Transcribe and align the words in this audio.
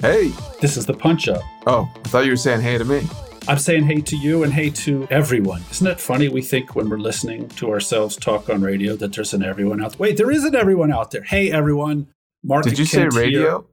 Hey. 0.00 0.32
This 0.60 0.76
is 0.76 0.84
the 0.86 0.94
punch 0.94 1.28
up. 1.28 1.42
Oh, 1.66 1.90
I 2.04 2.08
thought 2.08 2.24
you 2.24 2.32
were 2.32 2.36
saying 2.36 2.60
hey 2.60 2.76
to 2.78 2.84
me. 2.84 3.06
I'm 3.48 3.58
saying 3.58 3.84
hey 3.84 4.00
to 4.02 4.16
you 4.16 4.42
and 4.42 4.52
hey 4.52 4.70
to 4.70 5.06
everyone. 5.10 5.62
Isn't 5.70 5.86
it 5.86 6.00
funny? 6.00 6.28
We 6.28 6.42
think 6.42 6.74
when 6.74 6.88
we're 6.88 6.98
listening 6.98 7.48
to 7.50 7.70
ourselves 7.70 8.16
talk 8.16 8.50
on 8.50 8.60
radio 8.60 8.96
that 8.96 9.12
there's 9.12 9.32
an 9.32 9.42
everyone 9.42 9.82
out 9.82 9.92
there. 9.92 9.98
Wait, 9.98 10.16
there 10.16 10.30
isn't 10.30 10.54
everyone 10.54 10.92
out 10.92 11.12
there. 11.12 11.22
Hey, 11.22 11.50
everyone. 11.50 12.08
Mark. 12.42 12.64
Did 12.64 12.78
you 12.78 12.86
Kent 12.86 13.12
say 13.12 13.18
radio? 13.20 13.40
Here. 13.40 13.68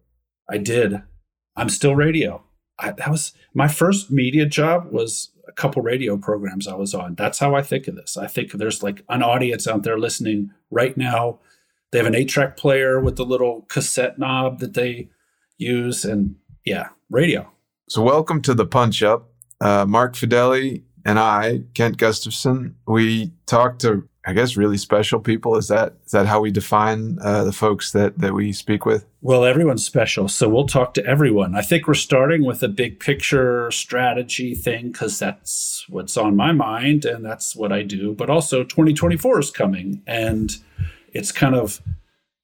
I 0.49 0.57
did. 0.59 1.01
I'm 1.55 1.69
still 1.69 1.95
radio. 1.95 2.43
I, 2.79 2.91
that 2.91 3.09
was 3.09 3.33
my 3.53 3.67
first 3.67 4.11
media 4.11 4.45
job. 4.45 4.91
Was 4.91 5.31
a 5.47 5.51
couple 5.51 5.81
radio 5.81 6.17
programs 6.17 6.67
I 6.67 6.75
was 6.75 6.93
on. 6.93 7.15
That's 7.15 7.39
how 7.39 7.55
I 7.55 7.61
think 7.63 7.87
of 7.87 7.95
this. 7.95 8.15
I 8.15 8.27
think 8.27 8.51
there's 8.51 8.83
like 8.83 9.03
an 9.09 9.23
audience 9.23 9.67
out 9.67 9.83
there 9.83 9.99
listening 9.99 10.51
right 10.71 10.95
now. 10.95 11.39
They 11.91 11.97
have 11.99 12.07
an 12.07 12.15
eight 12.15 12.29
track 12.29 12.57
player 12.57 12.99
with 12.99 13.17
the 13.17 13.25
little 13.25 13.63
cassette 13.63 14.17
knob 14.17 14.59
that 14.59 14.73
they 14.73 15.09
use, 15.63 16.05
and 16.05 16.35
yeah, 16.65 16.89
radio. 17.09 17.49
So 17.89 18.01
welcome 18.01 18.41
to 18.43 18.53
the 18.53 18.65
Punch 18.65 19.03
Up 19.03 19.29
uh, 19.63 19.85
Mark 19.85 20.13
Fideli 20.13 20.83
and 21.05 21.17
I, 21.17 21.61
Kent 21.73 21.97
Gustafson, 21.97 22.75
we 22.85 23.31
talk 23.45 23.79
to, 23.79 24.07
I 24.25 24.33
guess, 24.33 24.55
really 24.55 24.77
special 24.77 25.19
people. 25.19 25.57
Is 25.57 25.67
that 25.69 25.95
is 26.05 26.11
that 26.11 26.25
how 26.27 26.41
we 26.41 26.51
define 26.51 27.17
uh, 27.21 27.43
the 27.43 27.51
folks 27.51 27.91
that 27.91 28.19
that 28.19 28.33
we 28.33 28.51
speak 28.51 28.85
with? 28.85 29.05
Well, 29.21 29.45
everyone's 29.45 29.85
special, 29.85 30.27
so 30.27 30.47
we'll 30.49 30.67
talk 30.67 30.93
to 30.95 31.05
everyone. 31.05 31.55
I 31.55 31.61
think 31.61 31.87
we're 31.87 31.93
starting 31.93 32.45
with 32.45 32.63
a 32.63 32.67
big 32.67 32.99
picture 32.99 33.71
strategy 33.71 34.53
thing 34.53 34.91
because 34.91 35.19
that's 35.19 35.85
what's 35.89 36.17
on 36.17 36.35
my 36.35 36.51
mind 36.51 37.05
and 37.05 37.25
that's 37.25 37.55
what 37.55 37.71
I 37.71 37.83
do. 37.83 38.13
But 38.13 38.29
also, 38.29 38.63
2024 38.63 39.39
is 39.39 39.51
coming, 39.51 40.03
and 40.07 40.51
it's 41.13 41.31
kind 41.31 41.55
of 41.55 41.81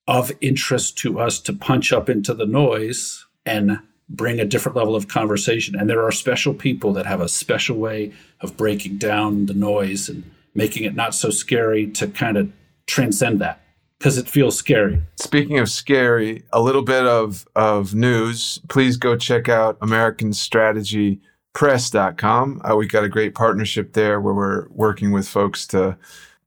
of 0.10 0.32
interest 0.42 0.98
to 0.98 1.20
us 1.20 1.40
to 1.40 1.54
punch 1.54 1.94
up 1.94 2.10
into 2.10 2.34
the 2.34 2.48
noise 2.48 3.28
and 3.46 3.80
bring 4.10 4.40
a 4.40 4.46
different 4.46 4.76
level 4.76 4.96
of 4.96 5.08
conversation. 5.08 5.76
And 5.76 5.88
there 5.88 6.04
are 6.04 6.12
special 6.12 6.56
people 6.56 6.92
that 6.94 7.06
have 7.06 7.22
a 7.22 7.30
special 7.30 7.78
way 7.78 8.12
of 8.42 8.58
breaking 8.58 8.98
down 8.98 9.46
the 9.46 9.54
noise 9.54 10.10
and 10.10 10.24
making 10.56 10.84
it 10.84 10.96
not 10.96 11.14
so 11.14 11.30
scary 11.30 11.86
to 11.92 12.08
kind 12.08 12.38
of 12.38 12.52
transcend 12.88 13.40
that 13.42 13.62
because 14.00 14.18
it 14.18 14.28
feels 14.28 14.58
scary. 14.58 15.00
Speaking 15.18 15.60
of 15.60 15.70
scary, 15.70 16.44
a 16.52 16.60
little 16.60 16.82
bit 16.82 17.06
of, 17.06 17.48
of 17.56 17.94
news. 17.94 18.60
Please 18.68 18.98
go 18.98 19.16
check 19.16 19.48
out 19.48 19.78
American 19.80 20.34
Strategy 20.34 21.22
press.com. 21.54 22.62
Uh, 22.64 22.76
we 22.76 22.88
got 22.88 23.04
a 23.04 23.10
great 23.10 23.36
partnership 23.36 23.94
there 23.94 24.22
where 24.22 24.34
we're 24.34 24.68
working 24.70 25.12
with 25.12 25.28
folks 25.28 25.68
to 25.68 25.98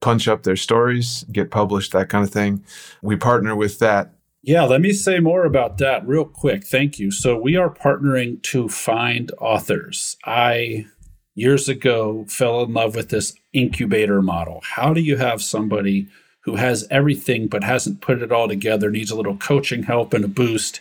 punch 0.02 0.28
up 0.28 0.42
their 0.42 0.56
stories, 0.56 1.24
get 1.32 1.50
published, 1.50 1.92
that 1.92 2.10
kind 2.10 2.24
of 2.24 2.30
thing. 2.30 2.62
We 3.00 3.16
partner 3.16 3.56
with 3.56 3.78
that 3.78 4.12
yeah, 4.44 4.64
let 4.64 4.80
me 4.80 4.92
say 4.92 5.20
more 5.20 5.44
about 5.44 5.78
that 5.78 6.04
real 6.04 6.24
quick. 6.24 6.66
Thank 6.66 6.98
you. 6.98 7.12
So, 7.12 7.38
we 7.38 7.54
are 7.54 7.72
partnering 7.72 8.42
to 8.42 8.68
find 8.68 9.30
authors. 9.38 10.16
I 10.24 10.86
years 11.34 11.68
ago 11.68 12.26
fell 12.28 12.62
in 12.62 12.72
love 12.74 12.94
with 12.94 13.08
this 13.08 13.34
incubator 13.52 14.20
model. 14.20 14.60
How 14.62 14.92
do 14.92 15.00
you 15.00 15.16
have 15.16 15.42
somebody 15.42 16.08
who 16.40 16.56
has 16.56 16.86
everything 16.90 17.46
but 17.46 17.64
hasn't 17.64 18.00
put 18.00 18.20
it 18.20 18.32
all 18.32 18.48
together, 18.48 18.90
needs 18.90 19.10
a 19.10 19.16
little 19.16 19.36
coaching 19.36 19.84
help 19.84 20.12
and 20.12 20.24
a 20.24 20.28
boost, 20.28 20.80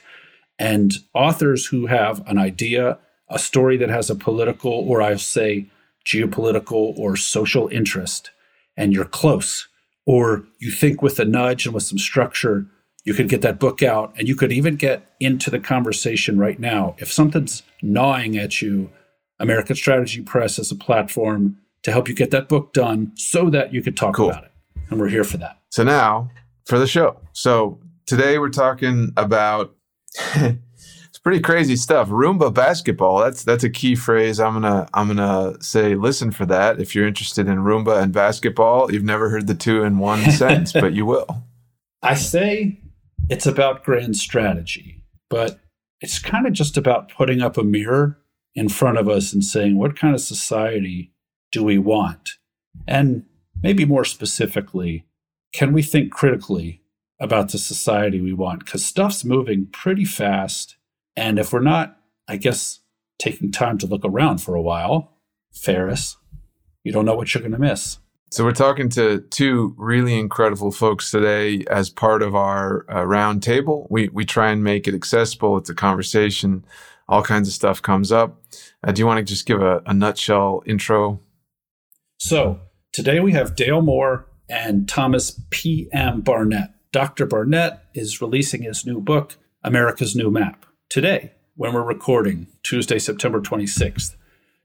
and 0.57 0.93
authors 1.13 1.67
who 1.67 1.85
have 1.85 2.27
an 2.27 2.37
idea, 2.37 2.97
a 3.29 3.39
story 3.39 3.77
that 3.77 3.89
has 3.89 4.09
a 4.09 4.15
political 4.15 4.71
or 4.71 5.01
I'll 5.01 5.19
say 5.19 5.67
geopolitical 6.03 6.97
or 6.97 7.15
social 7.15 7.67
interest, 7.67 8.31
and 8.77 8.93
you're 8.93 9.05
close, 9.05 9.67
or 10.05 10.45
you 10.59 10.71
think 10.71 11.01
with 11.01 11.19
a 11.19 11.25
nudge 11.25 11.65
and 11.65 11.73
with 11.73 11.83
some 11.83 11.99
structure 11.99 12.67
you 13.03 13.13
could 13.13 13.29
get 13.29 13.41
that 13.41 13.59
book 13.59 13.81
out 13.81 14.13
and 14.17 14.27
you 14.27 14.35
could 14.35 14.51
even 14.51 14.75
get 14.75 15.13
into 15.19 15.49
the 15.49 15.59
conversation 15.59 16.37
right 16.37 16.59
now. 16.59 16.95
If 16.99 17.11
something's 17.11 17.63
gnawing 17.81 18.37
at 18.37 18.61
you, 18.61 18.91
American 19.39 19.75
Strategy 19.75 20.21
Press 20.21 20.59
is 20.59 20.71
a 20.71 20.75
platform 20.75 21.57
to 21.83 21.91
help 21.91 22.07
you 22.07 22.13
get 22.13 22.29
that 22.31 22.47
book 22.47 22.73
done 22.73 23.11
so 23.15 23.49
that 23.49 23.73
you 23.73 23.81
could 23.81 23.97
talk 23.97 24.15
cool. 24.15 24.29
about 24.29 24.43
it. 24.43 24.51
And 24.89 24.99
we're 24.99 25.09
here 25.09 25.23
for 25.23 25.37
that. 25.37 25.59
So 25.69 25.83
now 25.83 26.29
for 26.65 26.77
the 26.77 26.85
show. 26.85 27.17
So 27.33 27.79
today 28.05 28.37
we're 28.37 28.49
talking 28.49 29.11
about 29.17 29.75
pretty 31.23 31.39
crazy 31.39 31.75
stuff. 31.75 32.09
Roomba 32.09 32.53
basketball. 32.53 33.19
That's 33.19 33.43
that's 33.43 33.63
a 33.63 33.69
key 33.69 33.95
phrase. 33.95 34.39
I'm 34.39 34.53
gonna 34.53 34.87
I'm 34.93 35.07
gonna 35.07 35.61
say 35.61 35.95
listen 35.95 36.31
for 36.31 36.45
that. 36.47 36.79
If 36.79 36.95
you're 36.95 37.07
interested 37.07 37.47
in 37.47 37.59
Roomba 37.59 38.01
and 38.01 38.13
basketball, 38.13 38.91
you've 38.91 39.03
never 39.03 39.29
heard 39.29 39.47
the 39.47 39.55
two 39.55 39.83
in 39.83 39.97
one 39.99 40.31
sentence, 40.31 40.73
but 40.73 40.93
you 40.93 41.05
will. 41.05 41.43
I 42.01 42.15
say 42.15 42.79
it's 43.29 43.45
about 43.45 43.83
grand 43.83 44.17
strategy, 44.17 45.03
but 45.29 45.59
it's 46.01 46.19
kind 46.19 46.47
of 46.47 46.53
just 46.53 46.77
about 46.77 47.11
putting 47.11 47.41
up 47.41 47.57
a 47.57 47.63
mirror 47.63 48.17
in 48.55 48.67
front 48.67 48.97
of 48.97 49.07
us 49.07 49.33
and 49.33 49.43
saying, 49.43 49.77
what 49.77 49.95
kind 49.95 50.13
of 50.13 50.21
society 50.21 51.13
do 51.51 51.63
we 51.63 51.77
want? 51.77 52.31
And 52.87 53.23
maybe 53.61 53.85
more 53.85 54.05
specifically, 54.05 55.05
can 55.53 55.73
we 55.73 55.83
think 55.83 56.11
critically 56.11 56.81
about 57.19 57.51
the 57.51 57.57
society 57.57 58.19
we 58.19 58.33
want? 58.33 58.65
Because 58.65 58.83
stuff's 58.83 59.23
moving 59.23 59.67
pretty 59.71 60.05
fast. 60.05 60.75
And 61.15 61.39
if 61.39 61.53
we're 61.53 61.59
not, 61.59 61.97
I 62.27 62.37
guess, 62.37 62.79
taking 63.19 63.51
time 63.51 63.77
to 63.79 63.87
look 63.87 64.03
around 64.03 64.39
for 64.39 64.55
a 64.55 64.61
while, 64.61 65.17
Ferris, 65.53 66.17
you 66.83 66.91
don't 66.91 67.05
know 67.05 67.15
what 67.15 67.33
you're 67.33 67.41
going 67.41 67.51
to 67.51 67.59
miss. 67.59 67.99
So 68.31 68.45
we're 68.45 68.53
talking 68.53 68.87
to 68.91 69.19
two 69.29 69.75
really 69.77 70.17
incredible 70.17 70.71
folks 70.71 71.11
today 71.11 71.65
as 71.69 71.89
part 71.89 72.21
of 72.21 72.33
our 72.33 72.85
uh, 72.89 73.05
round 73.05 73.43
table. 73.43 73.87
We 73.89 74.07
we 74.07 74.23
try 74.23 74.51
and 74.51 74.63
make 74.63 74.87
it 74.87 74.95
accessible. 74.95 75.57
It's 75.57 75.69
a 75.69 75.75
conversation. 75.75 76.63
All 77.09 77.23
kinds 77.23 77.49
of 77.49 77.53
stuff 77.53 77.81
comes 77.81 78.09
up. 78.09 78.41
Uh, 78.81 78.93
do 78.93 79.01
you 79.01 79.05
want 79.05 79.17
to 79.17 79.25
just 79.25 79.45
give 79.45 79.61
a, 79.61 79.81
a 79.85 79.93
nutshell 79.93 80.63
intro? 80.65 81.19
So 82.19 82.61
today 82.93 83.19
we 83.19 83.33
have 83.33 83.57
Dale 83.57 83.81
Moore 83.81 84.27
and 84.47 84.87
Thomas 84.87 85.41
P. 85.49 85.89
M. 85.91 86.21
Barnett. 86.21 86.69
Dr. 86.93 87.25
Barnett 87.25 87.83
is 87.93 88.21
releasing 88.21 88.63
his 88.63 88.85
new 88.85 89.01
book, 89.01 89.35
America's 89.61 90.15
New 90.15 90.31
Map, 90.31 90.65
today 90.91 91.31
when 91.55 91.71
we're 91.71 91.81
recording, 91.81 92.47
Tuesday, 92.63 92.99
September 92.99 93.39
26th. 93.39 94.17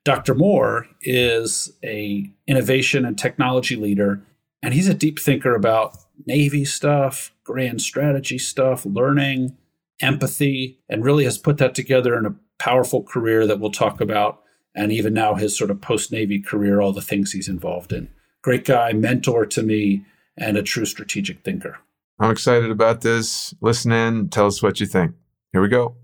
Dr. 0.05 0.35
Moore 0.35 0.89
is 1.03 1.73
a 1.85 2.29
innovation 2.49 3.05
and 3.05 3.17
technology 3.17 3.77
leader, 3.77 4.23
and 4.61 4.75
he's 4.75 4.89
a 4.89 4.95
deep 4.95 5.21
thinker 5.21 5.55
about 5.55 5.97
Navy 6.27 6.65
stuff, 6.65 7.33
grand 7.45 7.81
strategy 7.81 8.39
stuff, 8.39 8.85
learning, 8.85 9.57
empathy, 10.01 10.81
and 10.89 11.05
really 11.05 11.23
has 11.23 11.39
put 11.39 11.59
that 11.59 11.77
together 11.77 12.19
in 12.19 12.27
a 12.27 12.35
powerful 12.59 13.05
career 13.05 13.47
that 13.47 13.61
we'll 13.61 13.71
talk 13.71 14.01
about. 14.01 14.43
And 14.75 14.91
even 14.91 15.15
now, 15.15 15.35
his 15.35 15.57
sort 15.57 15.71
of 15.71 15.81
post 15.81 16.11
Navy 16.11 16.41
career, 16.41 16.81
all 16.81 16.93
the 16.93 17.01
things 17.01 17.33
he's 17.33 17.49
involved 17.49 17.93
in. 17.93 18.09
Great 18.43 18.65
guy, 18.65 18.93
mentor 18.93 19.47
to 19.47 19.63
me, 19.63 20.05
and 20.37 20.57
a 20.57 20.63
true 20.63 20.87
strategic 20.87 21.45
thinker. 21.45 21.79
I'm 22.19 22.33
excited 22.33 22.71
about 22.71 23.03
this. 23.03 23.55
Listen 23.61 23.93
in, 23.93 24.29
tell 24.29 24.47
us 24.47 24.61
what 24.61 24.81
you 24.81 24.87
think. 24.87 25.13
Here 25.53 25.63
we 25.63 25.69
go. 25.69 25.97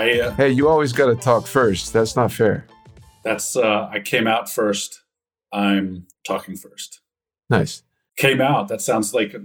I, 0.00 0.20
uh, 0.20 0.34
hey, 0.34 0.50
you 0.50 0.68
always 0.68 0.92
got 0.92 1.06
to 1.06 1.14
talk 1.14 1.46
first. 1.46 1.92
That's 1.92 2.16
not 2.16 2.32
fair. 2.32 2.66
That's 3.22 3.54
uh, 3.54 3.88
I 3.92 4.00
came 4.00 4.26
out 4.26 4.50
first. 4.50 5.02
I'm 5.52 6.06
talking 6.26 6.56
first. 6.56 7.00
Nice. 7.50 7.82
Came 8.16 8.40
out. 8.40 8.68
That 8.68 8.80
sounds 8.80 9.12
like 9.12 9.34
a 9.34 9.42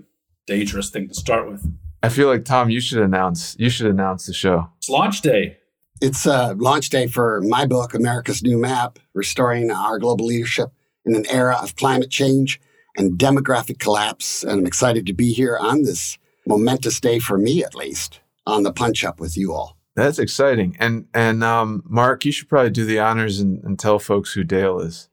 dangerous 0.47 0.89
thing 0.89 1.09
to 1.09 1.13
start 1.13 1.49
with. 1.51 1.65
I 2.03 2.09
feel 2.09 2.27
like 2.27 2.45
Tom, 2.45 2.69
you 2.69 2.79
should 2.79 2.99
announce. 2.99 3.55
You 3.59 3.69
should 3.69 3.87
announce 3.87 4.27
the 4.27 4.33
show. 4.33 4.69
It's 4.77 4.89
launch 4.89 5.21
day. 5.21 5.57
It's 6.01 6.25
uh, 6.25 6.53
launch 6.57 6.89
day 6.89 7.07
for 7.07 7.41
my 7.41 7.65
book, 7.65 7.93
America's 7.93 8.43
New 8.43 8.57
Map: 8.57 8.99
Restoring 9.13 9.71
Our 9.71 9.99
Global 9.99 10.27
Leadership 10.27 10.69
in 11.05 11.15
an 11.15 11.25
Era 11.29 11.57
of 11.61 11.75
Climate 11.75 12.11
Change 12.11 12.61
and 12.97 13.17
Demographic 13.17 13.79
Collapse. 13.79 14.43
And 14.43 14.59
I'm 14.59 14.65
excited 14.65 15.05
to 15.07 15.13
be 15.13 15.33
here 15.33 15.57
on 15.57 15.83
this 15.83 16.17
momentous 16.47 16.99
day 16.99 17.19
for 17.19 17.37
me, 17.37 17.63
at 17.63 17.75
least, 17.75 18.21
on 18.45 18.63
the 18.63 18.73
punch 18.73 19.03
up 19.03 19.19
with 19.19 19.37
you 19.37 19.53
all. 19.53 19.77
That's 19.95 20.19
exciting. 20.19 20.75
And 20.79 21.07
and 21.13 21.43
um, 21.43 21.83
Mark, 21.85 22.25
you 22.25 22.31
should 22.31 22.49
probably 22.49 22.69
do 22.69 22.85
the 22.85 22.99
honors 22.99 23.39
and, 23.39 23.63
and 23.63 23.79
tell 23.79 23.97
folks 23.97 24.33
who 24.33 24.43
Dale 24.43 24.79
is. 24.79 25.09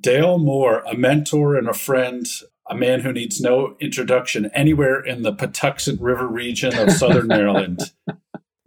Dale 0.00 0.38
Moore, 0.38 0.82
a 0.90 0.96
mentor 0.96 1.56
and 1.56 1.68
a 1.68 1.74
friend, 1.74 2.26
a 2.68 2.74
man 2.74 3.00
who 3.00 3.12
needs 3.12 3.40
no 3.40 3.76
introduction 3.80 4.50
anywhere 4.54 5.00
in 5.00 5.22
the 5.22 5.32
Patuxent 5.32 6.00
River 6.00 6.26
region 6.26 6.76
of 6.76 6.92
Southern 6.92 7.26
Maryland 7.28 7.92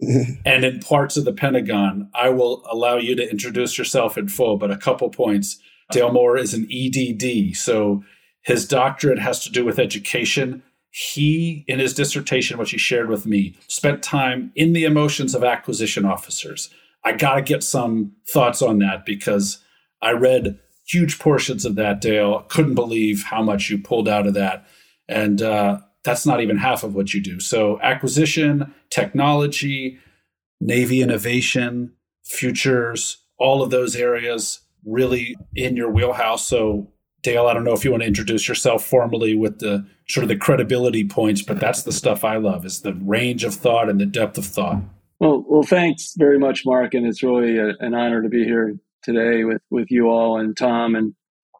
and 0.00 0.64
in 0.64 0.80
parts 0.80 1.16
of 1.16 1.24
the 1.24 1.32
Pentagon. 1.32 2.10
I 2.14 2.28
will 2.30 2.62
allow 2.70 2.96
you 2.96 3.14
to 3.16 3.30
introduce 3.30 3.76
yourself 3.78 4.16
in 4.16 4.28
full, 4.28 4.56
but 4.56 4.70
a 4.70 4.76
couple 4.76 5.08
points. 5.10 5.58
Dale 5.90 6.12
Moore 6.12 6.36
is 6.36 6.52
an 6.52 6.68
EDD, 6.70 7.56
so 7.56 8.02
his 8.46 8.66
doctorate 8.66 9.18
has 9.18 9.42
to 9.42 9.50
do 9.50 9.64
with 9.64 9.80
education 9.80 10.62
he, 10.90 11.64
in 11.66 11.80
his 11.80 11.92
dissertation, 11.92 12.56
which 12.56 12.70
he 12.70 12.78
shared 12.78 13.10
with 13.10 13.26
me, 13.26 13.56
spent 13.66 14.04
time 14.04 14.52
in 14.54 14.72
the 14.72 14.84
emotions 14.84 15.34
of 15.34 15.42
acquisition 15.42 16.04
officers. 16.06 16.70
I 17.04 17.12
got 17.12 17.34
to 17.34 17.42
get 17.42 17.64
some 17.64 18.12
thoughts 18.32 18.62
on 18.62 18.78
that 18.78 19.04
because 19.04 19.58
I 20.00 20.12
read 20.12 20.58
huge 20.86 21.18
portions 21.18 21.64
of 21.64 21.74
that, 21.74 22.00
Dale. 22.00 22.46
Couldn't 22.48 22.76
believe 22.76 23.24
how 23.24 23.42
much 23.42 23.68
you 23.68 23.78
pulled 23.78 24.08
out 24.08 24.28
of 24.28 24.34
that. 24.34 24.64
And 25.08 25.42
uh, 25.42 25.80
that's 26.04 26.24
not 26.24 26.40
even 26.40 26.56
half 26.56 26.84
of 26.84 26.94
what 26.94 27.12
you 27.12 27.20
do. 27.20 27.40
So, 27.40 27.80
acquisition, 27.82 28.72
technology, 28.90 29.98
Navy 30.60 31.02
innovation, 31.02 31.92
futures, 32.24 33.18
all 33.38 33.62
of 33.62 33.70
those 33.70 33.96
areas 33.96 34.60
really 34.84 35.36
in 35.56 35.76
your 35.76 35.90
wheelhouse. 35.90 36.46
So, 36.46 36.92
Dale, 37.22 37.46
I 37.46 37.54
don't 37.54 37.64
know 37.64 37.72
if 37.72 37.84
you 37.84 37.90
want 37.90 38.02
to 38.02 38.06
introduce 38.06 38.46
yourself 38.46 38.84
formally 38.84 39.34
with 39.34 39.58
the 39.58 39.86
sort 40.08 40.22
of 40.22 40.28
the 40.28 40.36
credibility 40.36 41.06
points, 41.06 41.42
but 41.42 41.58
that's 41.58 41.82
the 41.82 41.92
stuff 41.92 42.24
I 42.24 42.36
love 42.36 42.64
is 42.64 42.82
the 42.82 42.94
range 42.94 43.42
of 43.42 43.54
thought 43.54 43.88
and 43.88 44.00
the 44.00 44.06
depth 44.06 44.38
of 44.38 44.44
thought. 44.44 44.82
Well, 45.18 45.44
well, 45.48 45.62
thanks 45.62 46.14
very 46.16 46.38
much, 46.38 46.66
Mark, 46.66 46.94
and 46.94 47.06
it's 47.06 47.22
really 47.22 47.58
a, 47.58 47.74
an 47.80 47.94
honor 47.94 48.22
to 48.22 48.28
be 48.28 48.44
here 48.44 48.76
today 49.02 49.44
with 49.44 49.62
with 49.70 49.90
you 49.90 50.08
all 50.08 50.38
and 50.38 50.56
Tom, 50.56 50.94
and 50.94 51.14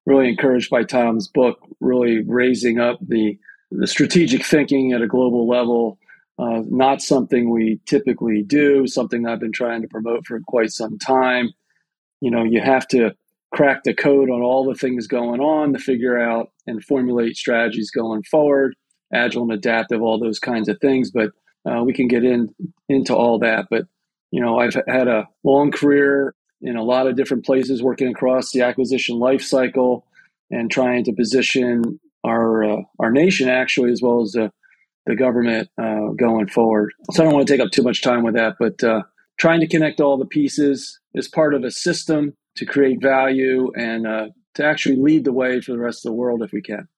really 0.05 0.29
encouraged 0.29 0.71
by 0.71 0.85
Tom's 0.85 1.29
book, 1.29 1.59
really 1.81 2.23
raising 2.23 2.79
up 2.79 2.99
the 3.01 3.39
the 3.71 3.87
strategic 3.87 4.45
thinking 4.45 4.93
at 4.93 5.03
a 5.03 5.07
global 5.07 5.49
level. 5.49 5.99
Uh, 6.39 6.63
not 6.69 7.01
something 7.01 7.49
we 7.51 7.81
typically 7.87 8.43
do. 8.43 8.87
Something 8.87 9.27
I've 9.27 9.41
been 9.41 9.53
trying 9.53 9.81
to 9.83 9.89
promote 9.89 10.27
for 10.27 10.39
quite 10.47 10.71
some 10.71 10.99
time. 10.99 11.51
You 12.21 12.31
know, 12.31 12.45
you 12.45 12.61
have 12.61 12.87
to 12.89 13.15
crack 13.55 13.85
the 13.85 13.95
code 13.95 14.31
on 14.31 14.43
all 14.43 14.65
the 14.65 14.75
things 14.75 15.07
going 15.07 15.41
on 15.41 15.73
to 15.73 15.79
figure 15.79 16.19
out 16.19 16.51
and 16.67 16.85
formulate 16.85 17.37
strategies 17.37 17.91
going 17.91 18.23
forward, 18.25 18.75
agile 19.13 19.43
and 19.43 19.53
adaptive, 19.53 20.03
all 20.03 20.19
those 20.19 20.39
kinds 20.39 20.69
of 20.69 20.79
things. 20.81 21.11
But 21.11 21.31
uh, 21.69 21.83
we 21.85 21.93
can 21.93 22.09
get 22.09 22.25
in 22.25 22.55
into 22.89 23.15
all 23.15 23.39
that. 23.41 23.67
But 23.71 23.87
you 24.31 24.41
know, 24.41 24.59
I've 24.59 24.77
had 24.89 25.09
a 25.09 25.29
long 25.45 25.71
career 25.71 26.35
in 26.61 26.77
a 26.77 26.83
lot 26.83 27.07
of 27.07 27.17
different 27.17 27.45
places, 27.45 27.83
working 27.83 28.09
across 28.09 28.51
the 28.51 28.63
acquisition 28.63 29.19
life 29.19 29.43
cycle 29.43 30.07
and 30.51 30.71
trying 30.71 31.05
to 31.05 31.13
position 31.13 32.01
our 32.25 32.65
uh, 32.65 32.83
our 32.99 33.11
nation 33.11 33.49
actually 33.49 33.93
as 33.93 34.03
well 34.03 34.23
as 34.23 34.33
the 34.33 34.51
the 35.07 35.15
government 35.15 35.69
uh, 35.81 36.09
going 36.19 36.49
forward. 36.49 36.93
So 37.13 37.23
I 37.23 37.27
don't 37.27 37.35
want 37.35 37.47
to 37.47 37.53
take 37.53 37.65
up 37.65 37.71
too 37.71 37.83
much 37.83 38.03
time 38.03 38.25
with 38.25 38.35
that, 38.35 38.57
but 38.59 38.83
uh, 38.83 39.03
trying 39.39 39.61
to 39.61 39.69
connect 39.69 40.01
all 40.01 40.17
the 40.19 40.27
pieces 40.27 40.99
is 41.15 41.29
part 41.29 41.55
of 41.55 41.63
a 41.63 41.71
system 41.71 42.35
to 42.57 42.67
create 42.67 43.01
value 43.01 43.71
and 43.77 44.07
uh, 44.07 44.29
to 44.55 44.65
actually 44.65 44.97
lead 44.97 45.25
the 45.25 45.33
way 45.33 45.61
for 45.61 45.73
the 45.73 45.79
rest 45.79 46.05
of 46.05 46.11
the 46.11 46.17
world 46.17 46.43
if 46.43 46.53
we 46.53 46.63
can. 46.63 46.89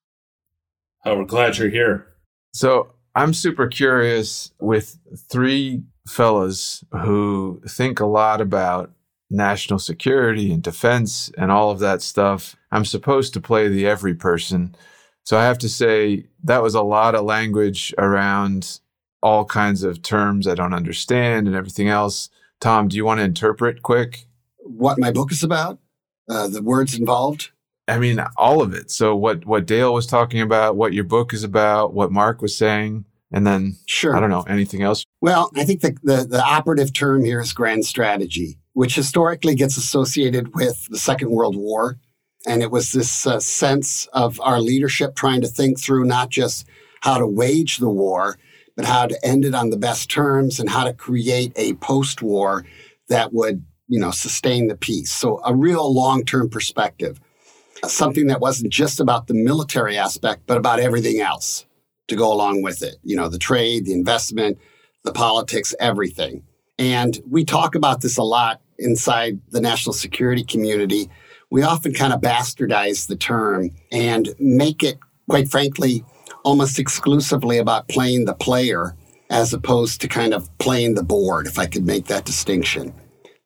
Oh, 1.05 1.17
we're 1.17 1.25
glad 1.25 1.57
you're 1.57 1.69
here. 1.69 2.07
So 2.53 2.93
I'm 3.15 3.33
super 3.33 3.67
curious 3.67 4.51
with 4.59 4.97
three 5.31 5.83
fellas 6.07 6.83
who 6.91 7.61
think 7.67 7.99
a 7.99 8.05
lot 8.05 8.41
about 8.41 8.91
national 9.29 9.79
security 9.79 10.51
and 10.51 10.63
defense 10.63 11.31
and 11.37 11.51
all 11.51 11.69
of 11.69 11.79
that 11.79 12.01
stuff. 12.01 12.55
I'm 12.71 12.85
supposed 12.85 13.33
to 13.33 13.41
play 13.41 13.67
the 13.67 13.85
every 13.87 14.15
person. 14.15 14.75
So 15.23 15.37
I 15.37 15.43
have 15.43 15.59
to 15.59 15.69
say 15.69 16.25
that 16.43 16.63
was 16.63 16.73
a 16.73 16.81
lot 16.81 17.13
of 17.13 17.25
language 17.25 17.93
around 17.97 18.79
all 19.21 19.45
kinds 19.45 19.83
of 19.83 20.01
terms 20.01 20.47
I 20.47 20.55
don't 20.55 20.73
understand 20.73 21.47
and 21.47 21.55
everything 21.55 21.89
else. 21.89 22.29
Tom, 22.59 22.87
do 22.87 22.97
you 22.97 23.05
want 23.05 23.19
to 23.19 23.25
interpret 23.25 23.83
quick? 23.83 24.25
What 24.69 24.99
my 24.99 25.11
book 25.11 25.31
is 25.31 25.43
about? 25.43 25.79
Uh, 26.29 26.47
the 26.47 26.61
words 26.61 26.97
involved? 26.97 27.49
I 27.87 27.97
mean, 27.97 28.23
all 28.37 28.61
of 28.61 28.73
it. 28.73 28.91
So 28.91 29.15
what 29.15 29.45
what 29.45 29.65
Dale 29.65 29.93
was 29.93 30.05
talking 30.05 30.41
about, 30.41 30.75
what 30.75 30.93
your 30.93 31.03
book 31.03 31.33
is 31.33 31.43
about, 31.43 31.93
what 31.93 32.11
Mark 32.11 32.41
was 32.41 32.55
saying, 32.55 33.05
and 33.31 33.47
then 33.47 33.77
sure, 33.87 34.15
I 34.15 34.19
don't 34.19 34.29
know 34.29 34.43
anything 34.43 34.83
else. 34.83 35.03
Well, 35.21 35.49
I 35.55 35.65
think 35.65 35.81
the, 35.81 35.97
the, 36.03 36.25
the 36.25 36.43
operative 36.43 36.93
term 36.93 37.25
here 37.25 37.41
is 37.41 37.51
grand 37.51 37.85
strategy, 37.85 38.59
which 38.73 38.93
historically 38.93 39.55
gets 39.55 39.75
associated 39.75 40.53
with 40.53 40.87
the 40.89 40.99
Second 40.99 41.31
World 41.31 41.55
War, 41.55 41.97
and 42.45 42.61
it 42.61 42.69
was 42.69 42.91
this 42.91 43.25
uh, 43.25 43.39
sense 43.39 44.05
of 44.13 44.39
our 44.41 44.61
leadership 44.61 45.15
trying 45.15 45.41
to 45.41 45.47
think 45.47 45.79
through 45.79 46.05
not 46.05 46.29
just 46.29 46.67
how 47.01 47.17
to 47.17 47.25
wage 47.25 47.77
the 47.77 47.89
war, 47.89 48.37
but 48.75 48.85
how 48.85 49.07
to 49.07 49.25
end 49.25 49.45
it 49.45 49.55
on 49.55 49.71
the 49.71 49.77
best 49.77 50.11
terms 50.11 50.59
and 50.59 50.69
how 50.69 50.83
to 50.83 50.93
create 50.93 51.53
a 51.55 51.73
post-war 51.75 52.65
that 53.07 53.33
would, 53.33 53.65
you 53.89 53.99
know, 53.99 54.11
sustain 54.11 54.67
the 54.67 54.77
peace. 54.77 55.11
So 55.11 55.41
a 55.43 55.53
real 55.53 55.93
long-term 55.93 56.49
perspective 56.49 57.19
something 57.87 58.27
that 58.27 58.41
wasn't 58.41 58.71
just 58.71 58.99
about 58.99 59.27
the 59.27 59.33
military 59.33 59.97
aspect, 59.97 60.43
but 60.45 60.57
about 60.57 60.79
everything 60.79 61.21
else 61.21 61.65
to 62.07 62.15
go 62.15 62.31
along 62.31 62.61
with 62.61 62.81
it. 62.81 62.95
You 63.03 63.15
know, 63.15 63.29
the 63.29 63.37
trade, 63.37 63.85
the 63.85 63.93
investment, 63.93 64.57
the 65.03 65.13
politics, 65.13 65.73
everything. 65.79 66.43
And 66.77 67.19
we 67.29 67.45
talk 67.45 67.75
about 67.75 68.01
this 68.01 68.17
a 68.17 68.23
lot 68.23 68.61
inside 68.77 69.39
the 69.49 69.61
national 69.61 69.93
security 69.93 70.43
community. 70.43 71.09
We 71.49 71.63
often 71.63 71.93
kind 71.93 72.13
of 72.13 72.21
bastardize 72.21 73.07
the 73.07 73.15
term 73.15 73.71
and 73.91 74.29
make 74.39 74.83
it, 74.83 74.99
quite 75.29 75.49
frankly, 75.49 76.03
almost 76.43 76.79
exclusively 76.79 77.57
about 77.57 77.87
playing 77.87 78.25
the 78.25 78.33
player 78.33 78.95
as 79.29 79.53
opposed 79.53 80.01
to 80.01 80.07
kind 80.07 80.33
of 80.33 80.49
playing 80.57 80.95
the 80.95 81.03
board, 81.03 81.45
if 81.47 81.59
I 81.59 81.67
could 81.67 81.85
make 81.85 82.05
that 82.05 82.25
distinction. 82.25 82.93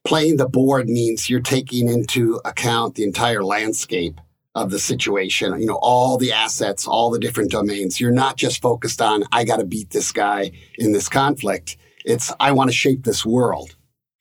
Playing 0.05 0.37
the 0.37 0.49
board 0.49 0.89
means 0.89 1.29
you're 1.29 1.39
taking 1.39 1.87
into 1.87 2.41
account 2.43 2.95
the 2.95 3.03
entire 3.03 3.43
landscape 3.43 4.19
of 4.55 4.69
the 4.69 4.79
situation, 4.79 5.59
you 5.59 5.65
know, 5.65 5.79
all 5.81 6.17
the 6.17 6.31
assets, 6.31 6.85
all 6.85 7.09
the 7.09 7.19
different 7.19 7.51
domains. 7.51 7.99
You're 7.99 8.11
not 8.11 8.37
just 8.37 8.61
focused 8.61 9.01
on, 9.01 9.23
I 9.31 9.45
got 9.45 9.57
to 9.57 9.65
beat 9.65 9.89
this 9.91 10.11
guy 10.11 10.51
in 10.77 10.91
this 10.91 11.09
conflict. 11.09 11.77
It's, 12.05 12.31
I 12.39 12.51
want 12.51 12.69
to 12.69 12.75
shape 12.75 13.03
this 13.03 13.25
world. 13.25 13.75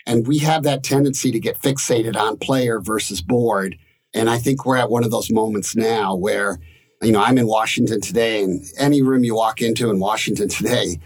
And 0.07 0.27
we 0.27 0.39
have 0.39 0.63
that 0.63 0.85
tendency 0.85 1.31
to 1.33 1.41
get 1.41 1.61
fixated 1.61 2.17
on 2.17 2.39
player 2.39 2.81
versus 2.81 3.21
board. 3.21 3.77
And 4.15 4.31
I 4.31 4.39
think 4.39 4.65
we're 4.65 4.77
at 4.77 4.91
one 4.91 5.05
of 5.05 5.11
those 5.11 5.31
moments 5.31 5.77
now 5.77 6.15
where, 6.15 6.59
you 7.03 7.13
know, 7.13 7.23
I'm 7.23 7.39
in 7.39 7.47
Washington 7.47 8.01
today, 8.01 8.43
and 8.43 8.65
any 8.79 9.03
room 9.03 9.25
you 9.25 9.35
walk 9.35 9.61
into 9.61 9.91
in 9.91 9.99
Washington 9.99 10.49
today, 10.49 10.99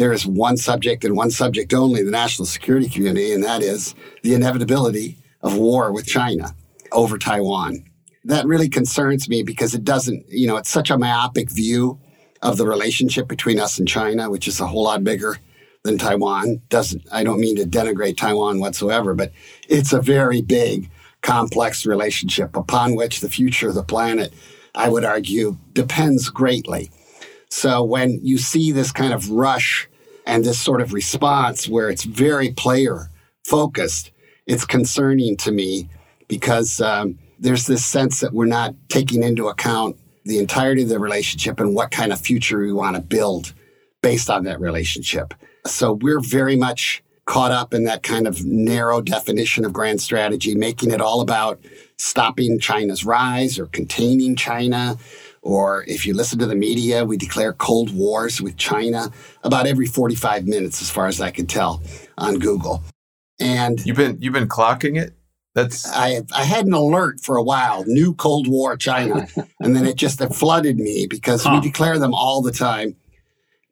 there 0.00 0.12
is 0.12 0.26
one 0.26 0.56
subject 0.56 1.04
and 1.04 1.14
one 1.14 1.30
subject 1.30 1.74
only, 1.74 2.02
the 2.02 2.10
national 2.10 2.46
security 2.46 2.88
community, 2.88 3.32
and 3.32 3.44
that 3.44 3.62
is 3.62 3.94
the 4.22 4.34
inevitability 4.34 5.18
of 5.42 5.56
war 5.56 5.92
with 5.92 6.06
China 6.06 6.54
over 6.90 7.18
Taiwan 7.18 7.84
that 8.24 8.46
really 8.46 8.68
concerns 8.68 9.28
me 9.28 9.42
because 9.42 9.74
it 9.74 9.84
doesn't, 9.84 10.24
you 10.28 10.46
know, 10.46 10.56
it's 10.56 10.68
such 10.68 10.90
a 10.90 10.98
myopic 10.98 11.50
view 11.50 11.98
of 12.42 12.56
the 12.56 12.66
relationship 12.66 13.28
between 13.28 13.58
us 13.58 13.78
and 13.78 13.88
China, 13.88 14.30
which 14.30 14.48
is 14.48 14.60
a 14.60 14.66
whole 14.66 14.84
lot 14.84 15.04
bigger 15.04 15.38
than 15.82 15.98
Taiwan. 15.98 16.60
Doesn't 16.68 17.02
I 17.12 17.24
don't 17.24 17.40
mean 17.40 17.56
to 17.56 17.64
denigrate 17.64 18.16
Taiwan 18.16 18.60
whatsoever, 18.60 19.14
but 19.14 19.32
it's 19.68 19.92
a 19.92 20.00
very 20.00 20.42
big, 20.42 20.90
complex 21.22 21.86
relationship 21.86 22.56
upon 22.56 22.94
which 22.94 23.20
the 23.20 23.28
future 23.28 23.68
of 23.68 23.74
the 23.74 23.82
planet, 23.82 24.32
I 24.74 24.88
would 24.88 25.04
argue, 25.04 25.56
depends 25.72 26.28
greatly. 26.28 26.90
So 27.48 27.82
when 27.82 28.20
you 28.22 28.38
see 28.38 28.72
this 28.72 28.92
kind 28.92 29.12
of 29.12 29.30
rush 29.30 29.88
and 30.26 30.44
this 30.44 30.60
sort 30.60 30.80
of 30.80 30.92
response 30.92 31.68
where 31.68 31.90
it's 31.90 32.04
very 32.04 32.50
player 32.50 33.10
focused, 33.44 34.10
it's 34.46 34.64
concerning 34.64 35.36
to 35.38 35.52
me 35.52 35.88
because 36.28 36.80
um, 36.80 37.18
there's 37.38 37.66
this 37.66 37.84
sense 37.84 38.20
that 38.20 38.32
we're 38.32 38.46
not 38.46 38.74
taking 38.88 39.22
into 39.22 39.48
account 39.48 39.96
the 40.24 40.38
entirety 40.38 40.82
of 40.82 40.88
the 40.88 40.98
relationship 40.98 41.58
and 41.58 41.74
what 41.74 41.90
kind 41.90 42.12
of 42.12 42.20
future 42.20 42.58
we 42.58 42.72
want 42.72 42.94
to 42.94 43.02
build 43.02 43.54
based 44.02 44.30
on 44.30 44.44
that 44.44 44.60
relationship. 44.60 45.34
So 45.66 45.94
we're 45.94 46.20
very 46.20 46.56
much 46.56 47.02
caught 47.24 47.52
up 47.52 47.72
in 47.72 47.84
that 47.84 48.02
kind 48.02 48.26
of 48.26 48.44
narrow 48.44 49.00
definition 49.00 49.64
of 49.64 49.72
grand 49.72 50.00
strategy, 50.00 50.54
making 50.54 50.90
it 50.90 51.00
all 51.00 51.20
about 51.20 51.60
stopping 51.96 52.58
China's 52.58 53.04
rise 53.04 53.58
or 53.58 53.66
containing 53.66 54.34
China. 54.34 54.96
Or 55.42 55.84
if 55.86 56.06
you 56.06 56.14
listen 56.14 56.38
to 56.40 56.46
the 56.46 56.54
media, 56.54 57.04
we 57.04 57.16
declare 57.16 57.52
cold 57.54 57.94
wars 57.94 58.40
with 58.42 58.56
China 58.56 59.10
about 59.42 59.66
every 59.66 59.86
45 59.86 60.46
minutes, 60.46 60.82
as 60.82 60.90
far 60.90 61.06
as 61.06 61.20
I 61.20 61.30
can 61.30 61.46
tell 61.46 61.82
on 62.18 62.38
Google. 62.38 62.82
And 63.38 63.84
you've 63.86 63.96
been 63.96 64.18
you've 64.20 64.34
been 64.34 64.48
clocking 64.48 65.00
it. 65.00 65.14
That's 65.54 65.90
I 65.90 66.20
I 66.34 66.44
had 66.44 66.66
an 66.66 66.74
alert 66.74 67.20
for 67.20 67.36
a 67.36 67.42
while, 67.42 67.84
new 67.86 68.14
Cold 68.14 68.48
War 68.48 68.76
China, 68.76 69.26
and 69.60 69.74
then 69.74 69.86
it 69.86 69.96
just 69.96 70.20
it 70.20 70.34
flooded 70.34 70.76
me 70.76 71.06
because 71.08 71.44
huh. 71.44 71.52
we 71.54 71.60
declare 71.60 71.98
them 71.98 72.14
all 72.14 72.42
the 72.42 72.52
time. 72.52 72.96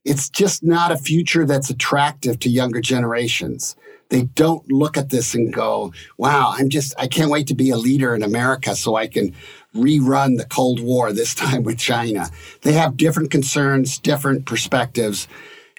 It's 0.05 0.31
just 0.31 0.65
not 0.65 0.91
a 0.91 0.97
future 0.97 1.45
that's 1.45 1.69
attractive 1.69 2.39
to 2.41 2.49
younger 2.49 2.81
generations. 2.81 3.77
They 4.09 4.23
don't 4.23 4.71
look 4.73 4.97
at 4.97 5.11
this 5.11 5.35
and 5.35 5.53
go, 5.53 5.93
"Wow, 6.17 6.55
I'm 6.57 6.71
just 6.71 6.95
I 6.99 7.07
can't 7.07 7.31
wait 7.31 7.47
to 7.49 7.55
be 7.55 7.69
a 7.69 7.77
leader 7.77 8.15
in 8.15 8.23
America 8.23 8.75
so 8.75 8.97
I 8.97 9.07
can 9.07 9.35
rerun 9.79 10.37
the 10.37 10.45
Cold 10.45 10.81
War 10.81 11.13
this 11.13 11.35
time 11.35 11.63
with 11.63 11.79
China." 11.79 12.31
They 12.63 12.73
have 12.73 12.97
different 12.97 13.31
concerns, 13.31 13.99
different 13.99 14.47
perspectives, 14.47 15.29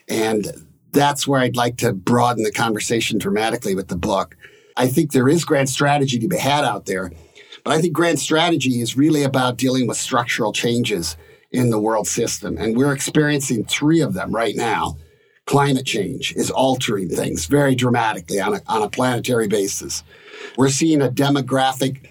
and 0.07 0.47
that's 0.91 1.27
where 1.27 1.41
I'd 1.41 1.55
like 1.55 1.77
to 1.77 1.93
broaden 1.93 2.43
the 2.43 2.51
conversation 2.51 3.19
dramatically 3.19 3.75
with 3.75 3.89
the 3.89 3.97
book 3.97 4.35
I 4.79 4.87
think 4.87 5.11
there 5.11 5.27
is 5.27 5.43
grand 5.43 5.69
strategy 5.69 6.17
to 6.19 6.27
be 6.29 6.37
had 6.37 6.63
out 6.63 6.85
there. 6.85 7.11
But 7.65 7.73
I 7.73 7.81
think 7.81 7.93
grand 7.93 8.17
strategy 8.17 8.79
is 8.79 8.95
really 8.95 9.23
about 9.23 9.57
dealing 9.57 9.87
with 9.87 9.97
structural 9.97 10.53
changes 10.53 11.17
in 11.51 11.69
the 11.69 11.79
world 11.79 12.07
system. 12.07 12.57
And 12.57 12.77
we're 12.77 12.93
experiencing 12.93 13.65
three 13.65 13.99
of 13.99 14.13
them 14.13 14.33
right 14.33 14.55
now. 14.55 14.95
Climate 15.45 15.85
change 15.85 16.33
is 16.37 16.49
altering 16.49 17.09
things 17.09 17.45
very 17.45 17.75
dramatically 17.75 18.39
on 18.39 18.55
a, 18.55 18.61
on 18.67 18.81
a 18.81 18.89
planetary 18.89 19.49
basis. 19.49 20.03
We're 20.55 20.69
seeing 20.69 21.01
a 21.01 21.09
demographic 21.09 22.08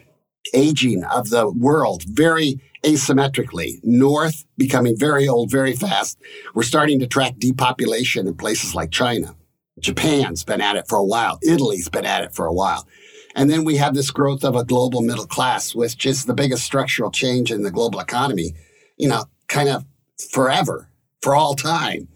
aging 0.54 1.04
of 1.04 1.30
the 1.30 1.48
world 1.48 2.04
very 2.04 2.60
asymmetrically. 2.84 3.80
North 3.82 4.44
becoming 4.56 4.96
very 4.96 5.28
old 5.28 5.50
very 5.50 5.74
fast. 5.74 6.18
We're 6.54 6.62
starting 6.62 6.98
to 7.00 7.06
track 7.06 7.34
depopulation 7.38 8.26
in 8.26 8.34
places 8.34 8.74
like 8.74 8.90
China. 8.90 9.34
Japan's 9.80 10.44
been 10.44 10.60
at 10.60 10.76
it 10.76 10.88
for 10.88 10.98
a 10.98 11.04
while. 11.04 11.38
Italy's 11.42 11.88
been 11.88 12.06
at 12.06 12.24
it 12.24 12.34
for 12.34 12.46
a 12.46 12.52
while. 12.52 12.86
And 13.34 13.48
then 13.48 13.64
we 13.64 13.76
have 13.76 13.94
this 13.94 14.10
growth 14.10 14.44
of 14.44 14.56
a 14.56 14.64
global 14.64 15.00
middle 15.00 15.26
class, 15.26 15.74
which 15.74 16.06
is 16.06 16.24
the 16.24 16.34
biggest 16.34 16.64
structural 16.64 17.10
change 17.10 17.52
in 17.52 17.62
the 17.62 17.70
global 17.70 18.00
economy, 18.00 18.54
you 18.96 19.08
know, 19.08 19.26
kind 19.46 19.68
of 19.68 19.84
forever, 20.30 20.88
for 21.22 21.34
all 21.34 21.54
time. 21.54 22.08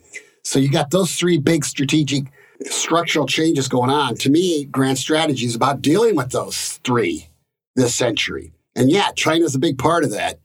So 0.42 0.58
you 0.58 0.70
got 0.70 0.90
those 0.90 1.14
three 1.14 1.38
big 1.38 1.64
strategic 1.64 2.24
structural 2.64 3.26
changes 3.26 3.68
going 3.68 3.90
on. 3.90 4.16
To 4.16 4.30
me, 4.30 4.64
grand 4.64 4.98
strategy 4.98 5.46
is 5.46 5.54
about 5.54 5.82
dealing 5.82 6.16
with 6.16 6.30
those 6.30 6.80
three 6.84 7.28
this 7.76 7.94
century. 7.94 8.52
And 8.74 8.90
yeah, 8.90 9.10
China's 9.12 9.54
a 9.54 9.58
big 9.58 9.78
part 9.78 10.04
of 10.04 10.10
that. 10.10 10.40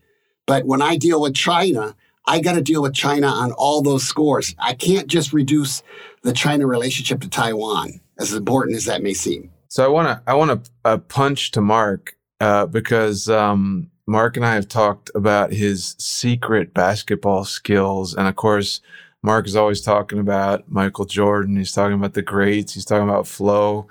But 0.46 0.66
when 0.66 0.82
I 0.82 0.98
deal 0.98 1.22
with 1.22 1.36
China, 1.36 1.96
I 2.26 2.42
got 2.42 2.54
to 2.54 2.62
deal 2.62 2.82
with 2.82 2.94
China 2.94 3.28
on 3.28 3.52
all 3.54 3.82
those 3.82 4.04
scores. 4.04 4.54
I 4.60 4.74
can't 4.74 5.08
just 5.08 5.32
reduce 5.32 5.82
the 6.24 6.34
China 6.34 6.68
relationship 6.68 7.22
to 7.22 7.30
Taiwan, 7.30 8.02
as 8.20 8.34
important 8.34 8.76
as 8.76 8.86
that 8.86 9.02
may 9.02 9.14
seem. 9.14 9.52
So 9.70 9.84
I 9.84 9.88
want 9.88 10.08
to 10.08 10.22
I 10.30 10.34
want 10.34 10.66
to 10.66 10.72
uh, 10.86 10.98
punch 10.98 11.52
to 11.52 11.62
Mark 11.62 12.18
uh, 12.40 12.66
because 12.66 13.30
um, 13.30 13.90
Mark 14.08 14.36
and 14.36 14.46
I 14.46 14.56
have 14.56 14.68
talked 14.68 15.10
about 15.16 15.52
his 15.52 15.96
secret 16.00 16.74
basketball 16.74 17.46
skills, 17.46 18.14
and 18.14 18.28
of 18.28 18.36
course, 18.36 18.82
Mark 19.24 19.48
is 19.48 19.56
always 19.56 19.82
talking 19.82 20.20
about 20.20 20.70
Michael 20.70 21.06
Jordan. 21.06 21.58
He's 21.58 21.74
talking 21.74 21.96
about 21.96 22.14
the 22.14 22.22
greats. 22.22 22.74
He's 22.74 22.86
talking 22.86 23.08
about 23.08 23.28
flow, 23.28 23.88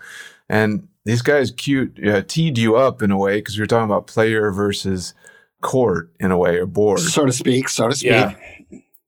and 0.48 0.88
these 1.06 1.22
guys 1.22 1.52
cute 1.52 2.04
uh, 2.06 2.22
teed 2.22 2.58
you 2.58 2.76
up 2.76 3.00
in 3.00 3.12
a 3.12 3.16
way 3.16 3.38
because 3.38 3.56
you're 3.56 3.66
talking 3.66 3.84
about 3.84 4.08
player 4.08 4.50
versus 4.50 5.14
court 5.62 6.12
in 6.18 6.32
a 6.32 6.36
way 6.36 6.56
or 6.56 6.66
board, 6.66 7.00
so 7.00 7.24
to 7.24 7.32
speak. 7.32 7.68
So 7.68 7.88
to 7.88 7.94
speak. 7.94 8.10
Yeah. 8.10 8.34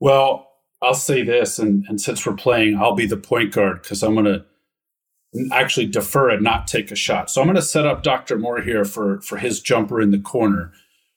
Well, 0.00 0.48
I'll 0.80 0.94
say 0.94 1.24
this, 1.24 1.58
and, 1.58 1.84
and 1.88 2.00
since 2.00 2.24
we're 2.24 2.36
playing, 2.36 2.78
I'll 2.78 2.94
be 2.94 3.06
the 3.06 3.16
point 3.16 3.52
guard 3.52 3.82
because 3.82 4.02
I'm 4.02 4.14
going 4.14 4.26
to 4.26 4.44
actually 5.52 5.86
defer 5.86 6.30
and 6.30 6.42
not 6.42 6.68
take 6.68 6.92
a 6.92 6.96
shot. 6.96 7.30
So 7.30 7.40
I'm 7.40 7.48
going 7.48 7.56
to 7.56 7.62
set 7.62 7.84
up 7.84 8.04
Dr. 8.04 8.38
Moore 8.38 8.62
here 8.62 8.84
for, 8.84 9.20
for 9.20 9.36
his 9.36 9.60
jumper 9.60 10.00
in 10.00 10.12
the 10.12 10.20
corner. 10.20 10.72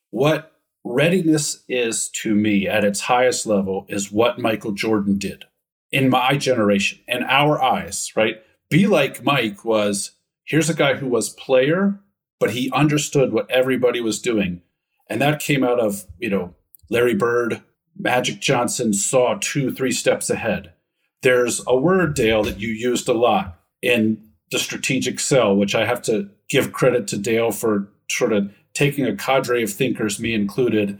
What 0.09 0.51
readiness 0.83 1.63
is 1.69 2.09
to 2.09 2.33
me 2.33 2.67
at 2.67 2.83
its 2.83 3.01
highest 3.01 3.45
level 3.45 3.85
is 3.87 4.11
what 4.11 4.39
Michael 4.39 4.71
Jordan 4.71 5.19
did 5.19 5.45
in 5.91 6.09
my 6.09 6.37
generation 6.37 6.99
and 7.07 7.23
our 7.25 7.61
eyes, 7.61 8.11
right? 8.15 8.37
Be 8.69 8.87
like 8.87 9.23
Mike 9.23 9.63
was 9.63 10.11
here's 10.51 10.69
a 10.69 10.73
guy 10.73 10.95
who 10.95 11.07
was 11.07 11.29
player, 11.29 11.97
but 12.37 12.51
he 12.51 12.69
understood 12.73 13.31
what 13.31 13.49
everybody 13.49 14.01
was 14.01 14.21
doing. 14.21 14.61
And 15.09 15.21
that 15.21 15.39
came 15.39 15.63
out 15.63 15.79
of, 15.79 16.03
you 16.19 16.29
know, 16.29 16.53
Larry 16.89 17.15
Bird, 17.15 17.61
Magic 17.97 18.41
Johnson 18.41 18.91
saw 18.91 19.37
two, 19.39 19.71
three 19.71 19.93
steps 19.93 20.29
ahead. 20.29 20.73
There's 21.21 21.61
a 21.65 21.77
word, 21.77 22.15
Dale, 22.15 22.43
that 22.43 22.59
you 22.59 22.67
used 22.67 23.07
a 23.07 23.13
lot 23.13 23.61
in 23.81 24.21
the 24.51 24.59
strategic 24.59 25.21
cell, 25.21 25.55
which 25.55 25.73
I 25.73 25.85
have 25.85 26.01
to 26.03 26.29
give 26.49 26.73
credit 26.73 27.07
to 27.07 27.17
Dale 27.17 27.51
for 27.51 27.87
sort 28.09 28.33
of 28.33 28.53
taking 28.73 29.05
a 29.05 29.15
cadre 29.15 29.63
of 29.63 29.71
thinkers, 29.71 30.19
me 30.19 30.33
included, 30.33 30.99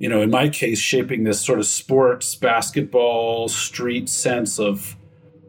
you 0.00 0.08
know, 0.08 0.20
in 0.20 0.30
my 0.30 0.48
case, 0.48 0.80
shaping 0.80 1.22
this 1.22 1.40
sort 1.40 1.60
of 1.60 1.66
sports, 1.66 2.34
basketball, 2.34 3.46
street 3.46 4.08
sense 4.08 4.58
of 4.58 4.96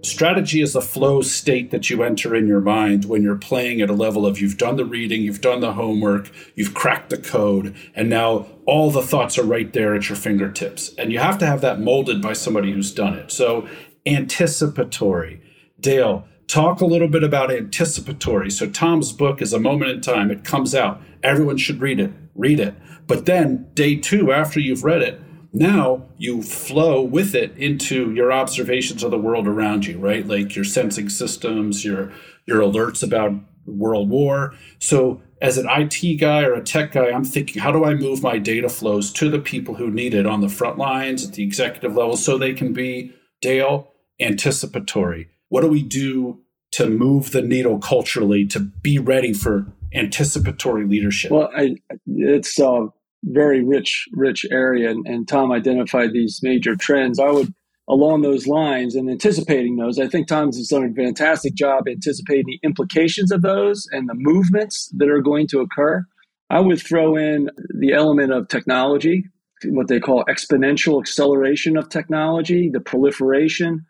strategy 0.02 0.62
is 0.62 0.76
a 0.76 0.82
flow 0.82 1.22
state 1.22 1.72
that 1.72 1.90
you 1.90 2.04
enter 2.04 2.36
in 2.36 2.48
your 2.48 2.62
mind 2.62 3.06
when 3.06 3.22
you're 3.22 3.36
playing 3.36 3.82
at 3.82 3.90
a 3.90 3.94
level 3.94 4.26
of 4.26 4.40
you've 4.40 4.58
done 4.58 4.76
the 4.76 4.86
reading, 4.86 5.22
you've 5.22 5.42
done 5.42 5.60
the 5.60 5.74
homework, 5.74 6.32
you've 6.56 6.74
cracked 6.74 7.10
the 7.10 7.18
code, 7.18 7.76
and 7.96 8.10
now 8.10 8.48
all 8.66 8.92
the 8.92 9.02
thoughts 9.02 9.38
are 9.38 9.44
right 9.44 9.72
there 9.74 9.96
at 9.96 10.10
your 10.10 10.16
fingertips. 10.16 10.94
And 10.98 11.12
you 11.12 11.20
have 11.20 11.38
to 11.40 11.46
have 11.46 11.62
that 11.62 11.80
molded 11.80 12.22
by 12.22 12.34
somebody 12.34 12.72
who's 12.72 12.94
done 12.94 13.14
it. 13.14 13.32
So, 13.32 13.68
anticipatory. 14.06 15.42
Dale, 15.80 16.28
talk 16.48 16.82
a 16.82 16.86
little 16.86 17.08
bit 17.08 17.24
about 17.24 17.52
anticipatory. 17.52 18.50
So, 18.50 18.70
Tom's 18.70 19.12
book 19.12 19.42
is 19.42 19.54
a 19.54 19.60
moment 19.60 19.92
in 19.92 20.02
time, 20.02 20.32
it 20.32 20.44
comes 20.44 20.74
out. 20.74 21.02
Everyone 21.24 21.58
should 21.58 21.82
read 21.82 22.00
it. 22.00 22.12
Read 22.36 22.60
it. 22.60 22.76
But 23.08 23.26
then, 23.26 23.70
day 23.74 23.96
two, 23.98 24.32
after 24.32 24.60
you've 24.60 24.84
read 24.84 25.02
it, 25.02 25.22
now 25.54 26.04
you 26.18 26.42
flow 26.42 27.02
with 27.02 27.36
it 27.36 27.56
into 27.58 28.12
your 28.14 28.32
observations 28.32 29.04
of 29.04 29.12
the 29.12 29.18
world 29.18 29.48
around 29.48 29.86
you 29.86 30.00
right 30.00 30.28
like 30.28 30.56
your 30.56 30.66
sensing 30.66 31.10
systems 31.10 31.84
your 31.84 32.12
your 32.46 32.62
alerts 32.62 33.04
about 33.04 33.32
world 33.66 34.10
war 34.10 34.54
so 34.80 35.22
as 35.42 35.58
an 35.58 35.68
IT 35.70 36.18
guy 36.18 36.44
or 36.44 36.54
a 36.54 36.64
tech 36.64 36.92
guy, 36.92 37.10
I'm 37.10 37.24
thinking, 37.24 37.62
how 37.62 37.72
do 37.72 37.84
I 37.84 37.96
move 37.96 38.22
my 38.22 38.38
data 38.38 38.70
flows 38.70 39.12
to 39.14 39.30
the 39.30 39.40
people 39.40 39.76
who 39.76 39.90
need 39.90 40.14
it 40.14 40.28
on 40.28 40.42
the 40.42 40.50
front 40.50 40.78
lines 40.78 41.26
at 41.26 41.34
the 41.34 41.44
executive 41.44 41.96
level 41.96 42.16
so 42.16 42.38
they 42.38 42.54
can 42.54 42.74
be, 42.74 43.14
Dale, 43.42 43.92
anticipatory? 44.20 45.30
What 45.50 45.62
do 45.62 45.68
we 45.68 45.82
do 45.82 46.42
to 46.74 46.90
move 46.90 47.32
the 47.32 47.42
needle 47.42 47.80
culturally 47.80 48.46
to 48.48 48.60
be 48.60 49.00
ready 49.00 49.34
for 49.34 49.66
anticipatory 49.94 50.86
leadership? 50.86 51.32
Well, 51.32 51.50
I, 51.56 51.76
it's 52.06 52.60
uh, 52.60 52.86
very 53.24 53.64
rich, 53.64 54.08
rich 54.14 54.46
area, 54.52 54.90
and, 54.90 55.06
and 55.06 55.28
Tom 55.28 55.52
identified 55.52 56.12
these 56.12 56.40
major 56.42 56.76
trends. 56.76 57.20
I 57.20 57.30
would, 57.30 57.54
along 57.88 58.22
those 58.22 58.48
lines, 58.48 58.96
and 58.96 59.10
anticipating 59.10 59.76
those. 59.76 60.00
I 60.00 60.08
think 60.08 60.28
Tom's 60.28 60.58
has 60.58 60.68
done 60.68 60.86
a 60.86 60.94
fantastic 60.94 61.54
job 61.54 61.88
anticipating 61.88 62.46
the 62.48 62.60
implications 62.64 63.32
of 63.32 63.42
those 63.42 63.88
and 63.92 64.08
the 64.10 64.16
movements 64.16 64.90
that 64.98 65.10
are 65.10 65.22
going 65.22 65.48
to 65.48 65.60
occur. 65.60 66.06
I 66.50 66.60
would 66.60 66.82
throw 66.82 67.16
in 67.16 67.50
the 67.78 67.94
element 67.94 68.34
of 68.34 68.48
technology, 68.48 69.26
what 69.66 69.88
they 69.88 70.00
call 70.00 70.26
exponential 70.26 71.00
acceleration 71.00 71.78
of 71.78 71.90
technology, 71.90 72.70
the 72.70 72.82
proliferation. 72.82 73.86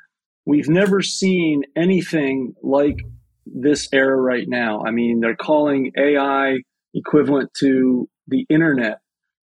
We've 0.45 0.69
never 0.69 1.01
seen 1.01 1.63
anything 1.75 2.53
like 2.61 2.97
this 3.45 3.88
era 3.93 4.15
right 4.15 4.47
now. 4.47 4.83
I 4.85 4.91
mean, 4.91 5.21
they're 5.21 5.35
calling 5.35 5.91
AI 5.97 6.59
equivalent 6.93 7.53
to 7.55 8.09
the 8.27 8.45
internet 8.50 9.00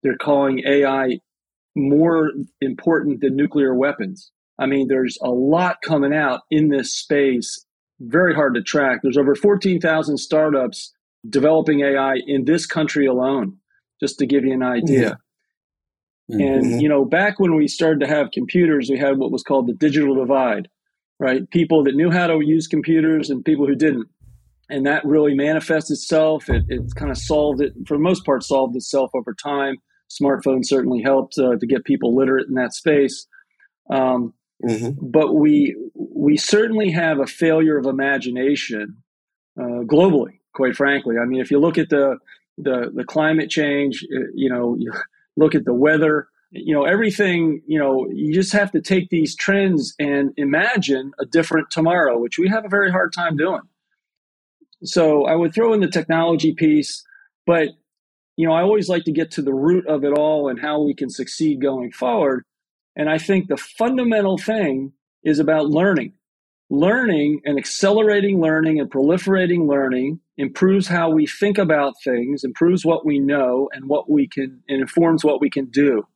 they're 0.04 0.18
calling 0.18 0.64
AI 0.68 1.20
more 1.76 2.32
important 2.60 3.22
than 3.22 3.36
nuclear 3.36 3.74
weapons. 3.76 4.32
I 4.60 4.66
mean, 4.66 4.88
there's 4.88 5.18
a 5.22 5.30
lot 5.30 5.78
coming 5.84 6.14
out 6.14 6.42
in 6.52 6.70
this 6.70 6.94
space, 6.94 7.66
very 8.00 8.34
hard 8.36 8.56
to 8.56 8.62
track. 8.62 9.00
There's 9.02 9.18
over 9.18 9.36
14,000 9.36 10.18
startups 10.18 10.94
developing 11.30 11.82
AI 11.82 12.16
in 12.28 12.46
this 12.46 12.66
country 12.66 13.06
alone, 13.06 13.58
just 14.00 14.20
to 14.20 14.26
give 14.26 14.44
you 14.44 14.54
an 14.54 14.64
idea. 14.64 15.18
Mm-hmm. 16.32 16.42
And, 16.42 16.82
you 16.82 16.90
know, 16.90 17.06
back 17.06 17.40
when 17.40 17.56
we 17.56 17.68
started 17.68 18.00
to 18.02 18.08
have 18.08 18.32
computers, 18.32 18.90
we 18.90 18.98
had 18.98 19.18
what 19.18 19.32
was 19.32 19.44
called 19.44 19.68
the 19.68 19.74
digital 19.74 20.16
divide, 20.16 20.68
right? 21.20 21.50
People 21.50 21.84
that 21.86 21.96
knew 21.96 22.12
how 22.12 22.28
to 22.28 22.40
use 22.42 22.68
computers 22.68 23.30
and 23.30 23.44
people 23.44 23.68
who 23.68 23.76
didn't. 23.76 24.08
And 24.70 24.86
that 24.86 25.04
really 25.04 25.34
manifests 25.34 25.92
itself. 25.92 26.50
It, 26.50 26.64
it 26.70 26.96
kind 26.96 27.12
of 27.12 27.18
solved 27.18 27.62
it, 27.62 27.74
for 27.86 27.98
the 27.98 28.04
most 28.04 28.26
part, 28.26 28.44
solved 28.44 28.76
itself 28.76 29.12
over 29.14 29.34
time 29.34 29.78
smartphones 30.20 30.66
certainly 30.66 31.02
helped 31.02 31.38
uh, 31.38 31.56
to 31.58 31.68
get 31.68 31.84
people 31.86 32.16
literate 32.16 32.48
in 32.48 32.56
that 32.56 32.74
space. 32.74 33.28
Um, 33.90 34.34
mm-hmm. 34.64 34.92
But 35.02 35.34
we 35.36 35.76
we 35.96 36.38
certainly 36.38 36.92
have 36.92 37.20
a 37.20 37.28
failure 37.28 37.78
of 37.78 37.86
imagination 37.86 38.98
uh, 39.60 39.84
globally. 39.84 40.40
Quite 40.54 40.76
frankly, 40.76 41.16
I 41.22 41.26
mean, 41.26 41.42
if 41.42 41.52
you 41.52 41.60
look 41.60 41.78
at 41.78 41.90
the 41.90 42.18
the, 42.58 42.92
the 42.94 43.04
climate 43.04 43.50
change, 43.50 44.06
uh, 44.16 44.26
you 44.34 44.50
know, 44.50 44.76
you 44.78 44.92
look 45.38 45.56
at 45.56 45.66
the 45.66 45.74
weather, 45.74 46.28
you 46.52 46.74
know, 46.74 46.84
everything. 46.84 47.62
You 47.66 47.80
know, 47.80 48.08
you 48.12 48.34
just 48.34 48.54
have 48.54 48.72
to 48.72 48.82
take 48.82 49.10
these 49.10 49.36
trends 49.36 49.94
and 50.00 50.32
imagine 50.38 51.12
a 51.20 51.26
different 51.26 51.72
tomorrow, 51.72 52.20
which 52.20 52.38
we 52.38 52.50
have 52.50 52.66
a 52.66 52.70
very 52.70 52.92
hard 52.92 53.14
time 53.14 53.38
doing. 53.38 53.62
So 54.84 55.26
I 55.26 55.36
would 55.36 55.54
throw 55.54 55.74
in 55.74 55.80
the 55.80 55.88
technology 55.88 56.54
piece, 56.54 57.04
but 57.46 57.70
you 58.38 58.48
know, 58.48 58.54
I 58.54 58.62
always 58.62 58.90
like 58.90 59.04
to 59.06 59.12
get 59.12 59.32
to 59.32 59.42
the 59.42 59.54
root 59.54 59.88
of 59.88 60.04
it 60.04 60.14
all 60.18 60.50
and 60.50 60.60
how 60.60 60.82
we 60.82 60.94
can 60.94 61.10
succeed 61.10 61.62
going 61.62 61.92
forward. 61.92 62.44
And 62.96 63.10
I 63.10 63.18
think 63.18 63.48
the 63.48 63.58
fundamental 63.58 64.38
thing 64.38 64.94
is 65.24 65.40
about 65.40 65.68
learning. 65.70 66.14
Learning 66.70 67.42
and 67.44 67.58
accelerating 67.58 68.40
learning 68.40 68.80
and 68.80 68.90
proliferating 68.90 69.68
learning 69.68 70.22
improves 70.38 70.88
how 70.88 71.10
we 71.10 71.28
think 71.28 71.58
about 71.58 71.94
things, 72.04 72.44
improves 72.44 72.86
what 72.86 73.06
we 73.06 73.20
know 73.20 73.70
and 73.74 73.90
what 73.90 74.10
we 74.10 74.28
can, 74.28 74.64
and 74.70 74.82
informs 74.82 75.24
what 75.24 75.42
we 75.42 75.50
can 75.50 75.66
do. 75.66 76.08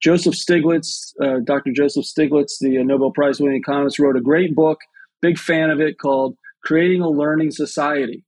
Joseph 0.00 0.34
Stiglitz, 0.34 1.12
uh, 1.20 1.40
Dr. 1.44 1.72
Joseph 1.72 2.06
Stiglitz, 2.06 2.58
the 2.60 2.78
uh, 2.78 2.82
Nobel 2.82 3.10
Prize 3.10 3.40
winning 3.40 3.58
economist, 3.58 3.98
wrote 3.98 4.16
a 4.16 4.20
great 4.20 4.54
book, 4.54 4.78
big 5.20 5.38
fan 5.38 5.70
of 5.70 5.80
it, 5.80 5.98
called 5.98 6.36
Creating 6.62 7.02
a 7.02 7.08
Learning 7.08 7.50
Society. 7.50 8.24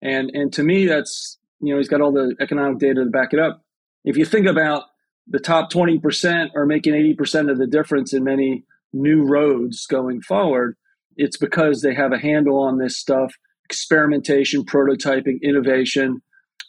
And, 0.00 0.30
and 0.32 0.52
to 0.54 0.62
me, 0.62 0.86
that's 0.86 1.38
you 1.62 1.72
know, 1.72 1.78
he's 1.78 1.88
got 1.88 2.00
all 2.00 2.12
the 2.12 2.34
economic 2.40 2.78
data 2.78 3.04
to 3.04 3.10
back 3.10 3.32
it 3.32 3.38
up. 3.38 3.62
If 4.04 4.16
you 4.16 4.24
think 4.24 4.46
about 4.46 4.84
the 5.28 5.38
top 5.38 5.72
20% 5.72 6.50
are 6.56 6.66
making 6.66 6.94
80% 6.94 7.50
of 7.50 7.58
the 7.58 7.66
difference 7.66 8.12
in 8.12 8.24
many 8.24 8.64
new 8.92 9.24
roads 9.24 9.86
going 9.86 10.20
forward, 10.20 10.76
it's 11.16 11.36
because 11.36 11.80
they 11.80 11.94
have 11.94 12.12
a 12.12 12.18
handle 12.18 12.58
on 12.58 12.78
this 12.78 12.98
stuff 12.98 13.32
experimentation, 13.64 14.64
prototyping, 14.64 15.40
innovation. 15.42 16.20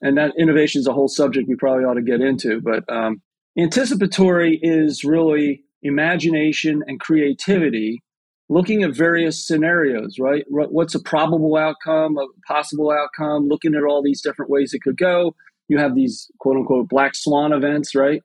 and 0.02 0.18
that 0.18 0.32
innovation 0.38 0.80
is 0.80 0.88
a 0.88 0.94
whole 0.94 1.10
subject 1.10 1.50
we 1.50 1.56
probably 1.56 1.84
ought 1.84 1.96
to 1.96 2.02
get 2.02 2.22
into. 2.22 2.62
But 2.62 2.84
um, 2.94 3.22
anticipatory 3.58 4.60
is 4.62 5.04
really 5.04 5.64
imagination 5.82 6.82
and 6.88 7.00
creativity 7.00 8.02
looking 8.50 8.84
at 8.84 8.96
various 8.96 9.46
scenarios, 9.46 10.18
right? 10.20 10.44
What's 10.50 10.96
a 10.96 11.02
probable 11.02 11.56
outcome, 11.56 12.18
a 12.18 12.28
possible 12.48 12.92
outcome, 12.92 13.48
looking 13.48 13.76
at 13.76 13.84
all 13.84 14.02
these 14.04 14.22
different 14.22 14.52
ways 14.52 14.74
it 14.74 14.82
could 14.82 14.98
go. 14.98 15.36
You 15.70 15.78
have 15.78 15.96
these 15.96 16.30
quote 16.40 16.58
unquote 16.58 16.90
black 16.90 17.16
swan 17.16 17.54
events, 17.54 17.96
right? 17.96 18.22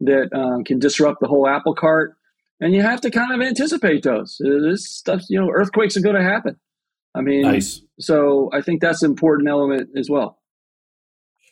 That 0.00 0.28
um, 0.34 0.64
can 0.64 0.78
disrupt 0.78 1.20
the 1.20 1.28
whole 1.28 1.48
apple 1.48 1.74
cart. 1.74 2.14
And 2.60 2.74
you 2.74 2.82
have 2.82 3.00
to 3.00 3.10
kind 3.10 3.32
of 3.32 3.46
anticipate 3.46 4.04
those. 4.04 4.36
This 4.38 4.88
stuff, 4.88 5.22
you 5.28 5.40
know, 5.40 5.50
earthquakes 5.50 5.96
are 5.96 6.00
going 6.00 6.16
to 6.16 6.22
happen. 6.22 6.56
I 7.14 7.20
mean, 7.20 7.42
nice. 7.42 7.82
so 7.98 8.50
I 8.52 8.62
think 8.62 8.80
that's 8.80 9.02
an 9.02 9.10
important 9.10 9.48
element 9.48 9.90
as 9.96 10.08
well. 10.08 10.38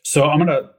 So 0.05 0.25
I'm 0.25 0.39
going 0.39 0.49
to 0.49 0.71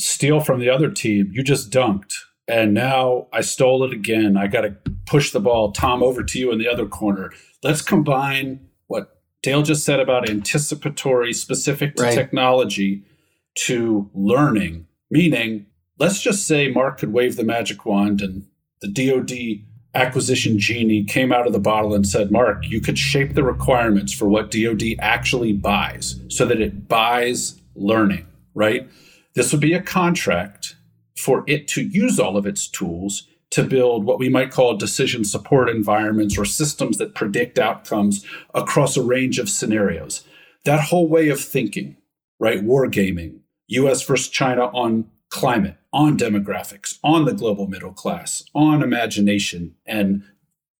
steal 0.00 0.40
from 0.40 0.60
the 0.60 0.70
other 0.70 0.90
team. 0.90 1.30
You 1.32 1.42
just 1.42 1.70
dunked 1.70 2.14
and 2.46 2.74
now 2.74 3.28
I 3.32 3.40
stole 3.40 3.84
it 3.84 3.92
again. 3.92 4.36
I 4.36 4.46
got 4.46 4.62
to 4.62 4.76
push 5.06 5.30
the 5.30 5.40
ball, 5.40 5.72
Tom, 5.72 6.02
over 6.02 6.22
to 6.22 6.38
you 6.38 6.52
in 6.52 6.58
the 6.58 6.68
other 6.68 6.86
corner. 6.86 7.32
Let's 7.62 7.82
combine 7.82 8.68
what 8.86 9.20
Dale 9.42 9.62
just 9.62 9.84
said 9.84 10.00
about 10.00 10.28
anticipatory, 10.28 11.32
specific 11.32 11.96
to 11.96 12.04
right. 12.04 12.14
technology, 12.14 13.04
to 13.66 14.10
learning. 14.14 14.86
Meaning, 15.10 15.66
let's 15.98 16.20
just 16.20 16.46
say 16.46 16.68
Mark 16.68 16.98
could 16.98 17.12
wave 17.12 17.36
the 17.36 17.44
magic 17.44 17.84
wand 17.86 18.20
and 18.20 18.46
the 18.80 18.88
DoD 18.88 19.64
acquisition 19.94 20.58
genie 20.58 21.04
came 21.04 21.32
out 21.32 21.46
of 21.46 21.52
the 21.52 21.60
bottle 21.60 21.94
and 21.94 22.06
said, 22.06 22.30
Mark, 22.30 22.66
you 22.66 22.80
could 22.80 22.98
shape 22.98 23.34
the 23.34 23.44
requirements 23.44 24.12
for 24.12 24.28
what 24.28 24.50
DoD 24.50 24.82
actually 24.98 25.52
buys 25.52 26.20
so 26.28 26.44
that 26.44 26.60
it 26.60 26.88
buys 26.88 27.60
learning, 27.76 28.26
right? 28.54 28.88
This 29.34 29.52
would 29.52 29.60
be 29.60 29.72
a 29.72 29.82
contract 29.82 30.63
for 31.24 31.42
it 31.46 31.66
to 31.68 31.82
use 31.82 32.20
all 32.20 32.36
of 32.36 32.46
its 32.46 32.68
tools 32.68 33.26
to 33.50 33.62
build 33.62 34.04
what 34.04 34.18
we 34.18 34.28
might 34.28 34.50
call 34.50 34.76
decision 34.76 35.24
support 35.24 35.70
environments 35.70 36.36
or 36.36 36.44
systems 36.44 36.98
that 36.98 37.14
predict 37.14 37.58
outcomes 37.58 38.26
across 38.52 38.96
a 38.96 39.02
range 39.02 39.38
of 39.38 39.48
scenarios. 39.48 40.26
That 40.64 40.80
whole 40.80 41.08
way 41.08 41.30
of 41.30 41.40
thinking, 41.40 41.96
right? 42.38 42.62
Wargaming, 42.62 43.38
US 43.68 44.02
versus 44.02 44.28
China 44.28 44.66
on 44.66 45.08
climate, 45.30 45.76
on 45.92 46.18
demographics, 46.18 46.98
on 47.02 47.24
the 47.24 47.32
global 47.32 47.68
middle 47.68 47.92
class, 47.92 48.44
on 48.54 48.82
imagination 48.82 49.74
and 49.86 50.24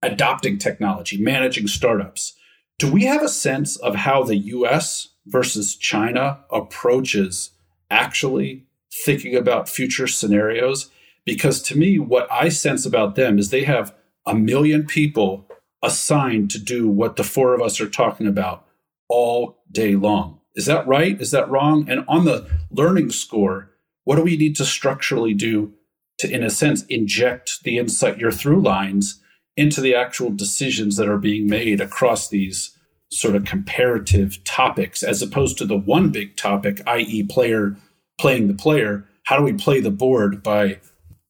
adopting 0.02 0.58
technology, 0.58 1.16
managing 1.16 1.68
startups. 1.68 2.34
Do 2.78 2.92
we 2.92 3.04
have 3.04 3.22
a 3.22 3.28
sense 3.28 3.76
of 3.76 3.94
how 3.94 4.22
the 4.22 4.36
US 4.36 5.08
versus 5.26 5.74
China 5.74 6.44
approaches 6.50 7.52
actually 7.90 8.66
thinking 9.04 9.34
about 9.34 9.68
future 9.68 10.06
scenarios 10.06 10.90
because 11.24 11.60
to 11.60 11.76
me 11.76 11.98
what 11.98 12.30
i 12.30 12.48
sense 12.48 12.86
about 12.86 13.14
them 13.14 13.38
is 13.38 13.50
they 13.50 13.64
have 13.64 13.94
a 14.26 14.34
million 14.34 14.86
people 14.86 15.46
assigned 15.82 16.50
to 16.50 16.58
do 16.58 16.88
what 16.88 17.16
the 17.16 17.24
four 17.24 17.54
of 17.54 17.60
us 17.60 17.80
are 17.80 17.88
talking 17.90 18.26
about 18.26 18.66
all 19.08 19.62
day 19.70 19.94
long. 19.94 20.40
Is 20.54 20.66
that 20.66 20.86
right? 20.86 21.20
Is 21.20 21.30
that 21.32 21.50
wrong? 21.50 21.88
And 21.90 22.04
on 22.08 22.24
the 22.24 22.48
learning 22.70 23.10
score 23.10 23.70
what 24.04 24.16
do 24.16 24.22
we 24.22 24.36
need 24.36 24.54
to 24.56 24.64
structurally 24.64 25.34
do 25.34 25.72
to 26.18 26.30
in 26.30 26.42
a 26.42 26.50
sense 26.50 26.84
inject 26.86 27.62
the 27.64 27.78
insight 27.78 28.18
your 28.18 28.30
through 28.30 28.60
lines 28.60 29.20
into 29.56 29.80
the 29.80 29.94
actual 29.94 30.30
decisions 30.30 30.96
that 30.96 31.08
are 31.08 31.18
being 31.18 31.46
made 31.46 31.80
across 31.80 32.28
these 32.28 32.76
sort 33.10 33.34
of 33.34 33.44
comparative 33.44 34.42
topics 34.44 35.02
as 35.02 35.22
opposed 35.22 35.56
to 35.58 35.64
the 35.64 35.76
one 35.76 36.10
big 36.10 36.36
topic 36.36 36.80
i.e 36.86 37.22
player 37.22 37.76
playing 38.18 38.48
the 38.48 38.54
player. 38.54 39.06
How 39.24 39.36
do 39.36 39.42
we 39.42 39.52
play 39.52 39.80
the 39.80 39.90
board 39.90 40.42
by 40.42 40.78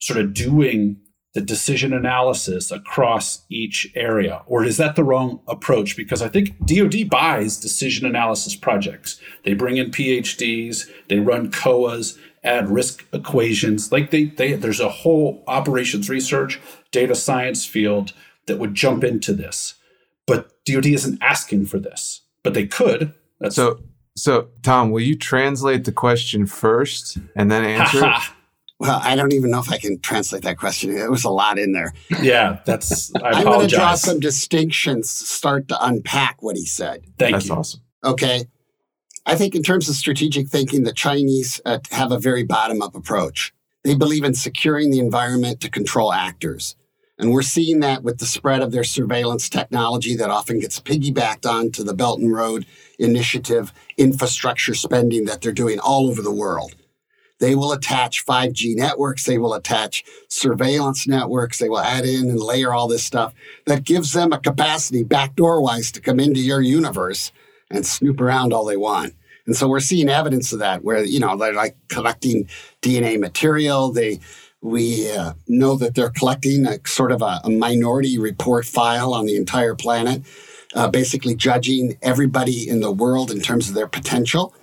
sort 0.01 0.19
of 0.19 0.35
doing 0.35 0.99
the 1.35 1.41
decision 1.41 1.93
analysis 1.93 2.71
across 2.71 3.45
each 3.51 3.91
area? 3.95 4.43
Or 4.47 4.65
is 4.65 4.77
that 4.77 4.97
the 4.97 5.05
wrong 5.05 5.41
approach? 5.49 5.97
Because 5.97 6.23
I 6.23 6.29
think 6.29 6.57
DoD 6.65 7.09
buys 7.11 7.61
decision 7.61 8.07
analysis 8.07 8.55
projects. 8.55 9.21
They 9.45 9.55
bring 9.55 9.77
in 9.77 9.91
PhDs, 9.91 10.89
they 11.09 11.19
run 11.19 11.51
COAs, 11.51 12.17
add 12.45 12.71
risk 12.71 13.05
equations. 13.13 13.91
Like 13.91 14.11
they, 14.11 14.27
they 14.27 14.53
there's 14.53 14.81
a 14.81 14.89
whole 14.89 15.43
operations 15.49 16.09
research, 16.09 16.61
data 16.93 17.15
science 17.15 17.67
field 17.67 18.13
that 18.47 18.59
would 18.59 18.75
jump 18.75 19.03
into 19.03 19.33
this. 19.33 19.75
But 20.27 20.65
DoD 20.65 20.87
isn't 20.87 21.23
asking 21.23 21.67
for 21.67 21.79
this, 21.79 22.23
but 22.43 22.55
they 22.55 22.67
could. 22.67 23.13
That's 23.41 23.57
so 23.57 23.81
so, 24.17 24.49
Tom, 24.63 24.91
will 24.91 25.01
you 25.01 25.17
translate 25.17 25.85
the 25.85 25.93
question 25.93 26.47
first 26.47 27.19
and 27.37 27.51
then 27.51 27.65
answer 27.65 28.07
it? 28.07 28.13
Well, 28.81 29.01
I 29.03 29.15
don't 29.15 29.33
even 29.33 29.53
know 29.53 29.61
if 29.61 29.71
I 29.71 29.79
can 29.79 30.01
translate 30.01 30.43
that 30.43 30.59
question. 30.59 30.97
It 30.97 31.09
was 31.09 31.25
a 31.25 31.31
lot 31.31 31.61
in 31.61 31.73
there. 31.73 31.95
Yeah, 32.21 32.59
that's. 32.67 33.15
I 33.15 33.41
am 33.41 33.45
going 33.45 33.69
to 33.69 33.75
draw 33.75 33.95
some 33.95 34.19
distinctions, 34.19 35.09
start 35.09 35.69
to 35.69 35.87
unpack 35.87 36.43
what 36.43 36.57
he 36.57 36.67
said. 36.67 37.05
Thank 37.17 37.35
that's 37.35 37.49
you. 37.49 37.55
awesome. 37.55 37.81
Okay. 38.03 38.47
I 39.27 39.37
think 39.37 39.55
in 39.55 39.63
terms 39.63 39.89
of 39.89 39.95
strategic 39.95 40.49
thinking, 40.49 40.83
the 40.83 40.93
Chinese 40.93 41.61
uh, 41.65 41.79
have 41.93 42.11
a 42.11 42.19
very 42.19 42.43
bottom 42.43 42.83
up 42.83 42.97
approach. 42.97 43.55
They 43.85 43.95
believe 43.95 44.25
in 44.25 44.35
securing 44.35 44.91
the 44.91 44.99
environment 44.99 45.61
to 45.61 45.71
control 45.71 46.13
actors. 46.13 46.75
And 47.19 47.31
we're 47.31 47.43
seeing 47.43 47.81
that 47.81 48.03
with 48.03 48.19
the 48.19 48.27
spread 48.27 48.61
of 48.61 48.73
their 48.73 48.85
surveillance 48.85 49.49
technology 49.49 50.17
that 50.17 50.31
often 50.31 50.59
gets 50.59 50.81
piggybacked 50.81 51.49
onto 51.49 51.85
the 51.85 51.95
Belt 51.95 52.19
and 52.19 52.33
Road 52.33 52.67
Initiative 52.99 53.73
infrastructure 53.97 54.75
spending 54.75 55.25
that 55.25 55.41
they're 55.41 55.53
doing 55.53 55.79
all 55.79 56.09
over 56.09 56.23
the 56.23 56.33
world. 56.33 56.75
They 57.41 57.55
will 57.55 57.73
attach 57.73 58.25
5G 58.25 58.77
networks, 58.77 59.25
they 59.25 59.39
will 59.39 59.55
attach 59.55 60.05
surveillance 60.29 61.07
networks, 61.07 61.59
they 61.59 61.69
will 61.69 61.81
add 61.81 62.05
in 62.05 62.31
and 62.31 62.41
layer 62.41 62.73
all 62.73 62.87
this 62.87 63.05
stuff 63.05 63.35
that 63.67 63.85
gives 63.85 64.13
them 64.13 64.33
a 64.33 64.39
capacity, 64.39 65.03
backdoor 65.03 65.61
wise, 65.61 65.91
to 65.93 66.01
come 66.01 66.21
into 66.21 66.41
your 66.41 66.61
universe 66.61 67.33
and 67.71 67.85
snoop 67.85 68.21
around 68.21 68.53
all 68.53 68.65
they 68.65 68.77
want. 68.77 69.15
And 69.47 69.57
so 69.57 69.69
we're 69.69 69.81
seeing 69.81 70.09
evidence 70.09 70.53
of 70.53 70.61
that 70.61 70.85
where, 70.85 71.05
you 71.05 71.21
know, 71.21 71.37
they're 71.37 71.53
like 71.53 71.77
collecting 71.89 72.49
DNA 72.81 73.19
material. 73.19 73.93
They, 73.93 74.21
we 74.63 75.11
uh, 75.11 75.35
know 75.47 75.77
that 75.77 75.95
they're 75.95 76.11
collecting 76.11 76.67
a 76.67 76.79
sort 76.87 77.13
of 77.13 77.21
a, 77.21 77.41
a, 77.45 77.51
minority 77.51 78.17
report 78.19 78.65
file 78.65 79.13
on 79.13 79.27
the 79.27 79.37
entire 79.37 79.75
planet, 79.75 80.23
uh, 80.75 80.89
basically 80.89 81.35
judging 81.35 81.97
everybody 82.03 82.69
in 82.69 82.81
the 82.81 82.93
world 82.93 83.31
in 83.31 83.41
terms 83.41 83.69
of 83.69 83.75
their 83.75 83.87
potential 83.87 84.55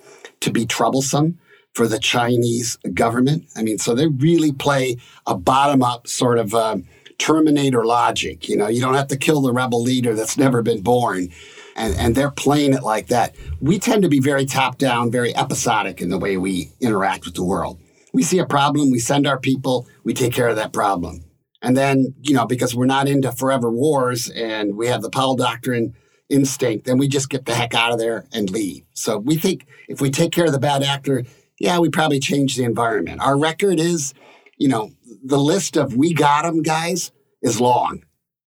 to 0.41 0.51
be 0.51 0.65
troublesome 0.65 1.39
for 1.73 1.87
the 1.87 1.99
Chinese 1.99 2.77
government. 2.93 3.45
I 3.55 3.63
mean, 3.63 3.77
so 3.77 3.95
they 3.95 4.07
really 4.07 4.51
play 4.51 4.97
a 5.25 5.35
bottom 5.35 5.81
up 5.81 6.07
sort 6.07 6.37
of 6.37 6.53
uh, 6.53 6.77
Terminator 7.17 7.85
logic. 7.85 8.49
You 8.49 8.57
know, 8.57 8.67
you 8.67 8.81
don't 8.81 8.95
have 8.95 9.07
to 9.09 9.17
kill 9.17 9.41
the 9.41 9.53
rebel 9.53 9.81
leader 9.81 10.13
that's 10.13 10.37
never 10.37 10.61
been 10.61 10.81
born. 10.81 11.29
And, 11.75 11.95
and 11.95 12.15
they're 12.15 12.31
playing 12.31 12.73
it 12.73 12.83
like 12.83 13.07
that. 13.07 13.35
We 13.61 13.79
tend 13.79 14.03
to 14.03 14.09
be 14.09 14.19
very 14.19 14.45
top 14.45 14.77
down, 14.77 15.11
very 15.11 15.33
episodic 15.35 16.01
in 16.01 16.09
the 16.09 16.17
way 16.17 16.35
we 16.35 16.71
interact 16.81 17.25
with 17.25 17.35
the 17.35 17.45
world 17.45 17.79
we 18.13 18.23
see 18.23 18.39
a 18.39 18.45
problem, 18.45 18.91
we 18.91 18.99
send 18.99 19.27
our 19.27 19.39
people, 19.39 19.87
we 20.03 20.13
take 20.13 20.33
care 20.33 20.49
of 20.49 20.55
that 20.57 20.73
problem. 20.73 21.23
And 21.61 21.77
then, 21.77 22.15
you 22.21 22.33
know, 22.33 22.45
because 22.45 22.73
we're 22.75 22.85
not 22.85 23.07
into 23.07 23.31
forever 23.31 23.69
wars 23.69 24.29
and 24.29 24.75
we 24.75 24.87
have 24.87 25.01
the 25.01 25.09
Powell 25.09 25.35
Doctrine 25.35 25.95
instinct, 26.31 26.85
then 26.85 26.97
we 26.97 27.07
just 27.07 27.29
get 27.29 27.45
the 27.45 27.53
heck 27.53 27.73
out 27.73 27.91
of 27.91 27.99
there 27.99 28.25
and 28.31 28.49
leave. 28.49 28.83
So 28.93 29.17
we 29.17 29.35
think 29.35 29.65
if 29.87 30.01
we 30.01 30.09
take 30.09 30.31
care 30.31 30.45
of 30.45 30.51
the 30.51 30.59
bad 30.59 30.83
actor, 30.83 31.23
yeah, 31.59 31.79
we 31.79 31.89
probably 31.89 32.19
change 32.19 32.55
the 32.55 32.63
environment. 32.63 33.21
Our 33.21 33.37
record 33.37 33.79
is, 33.79 34.13
you 34.57 34.67
know, 34.67 34.91
the 35.23 35.37
list 35.37 35.77
of 35.77 35.95
we 35.95 36.13
got 36.13 36.43
them 36.43 36.61
guys 36.61 37.11
is 37.41 37.61
long, 37.61 38.03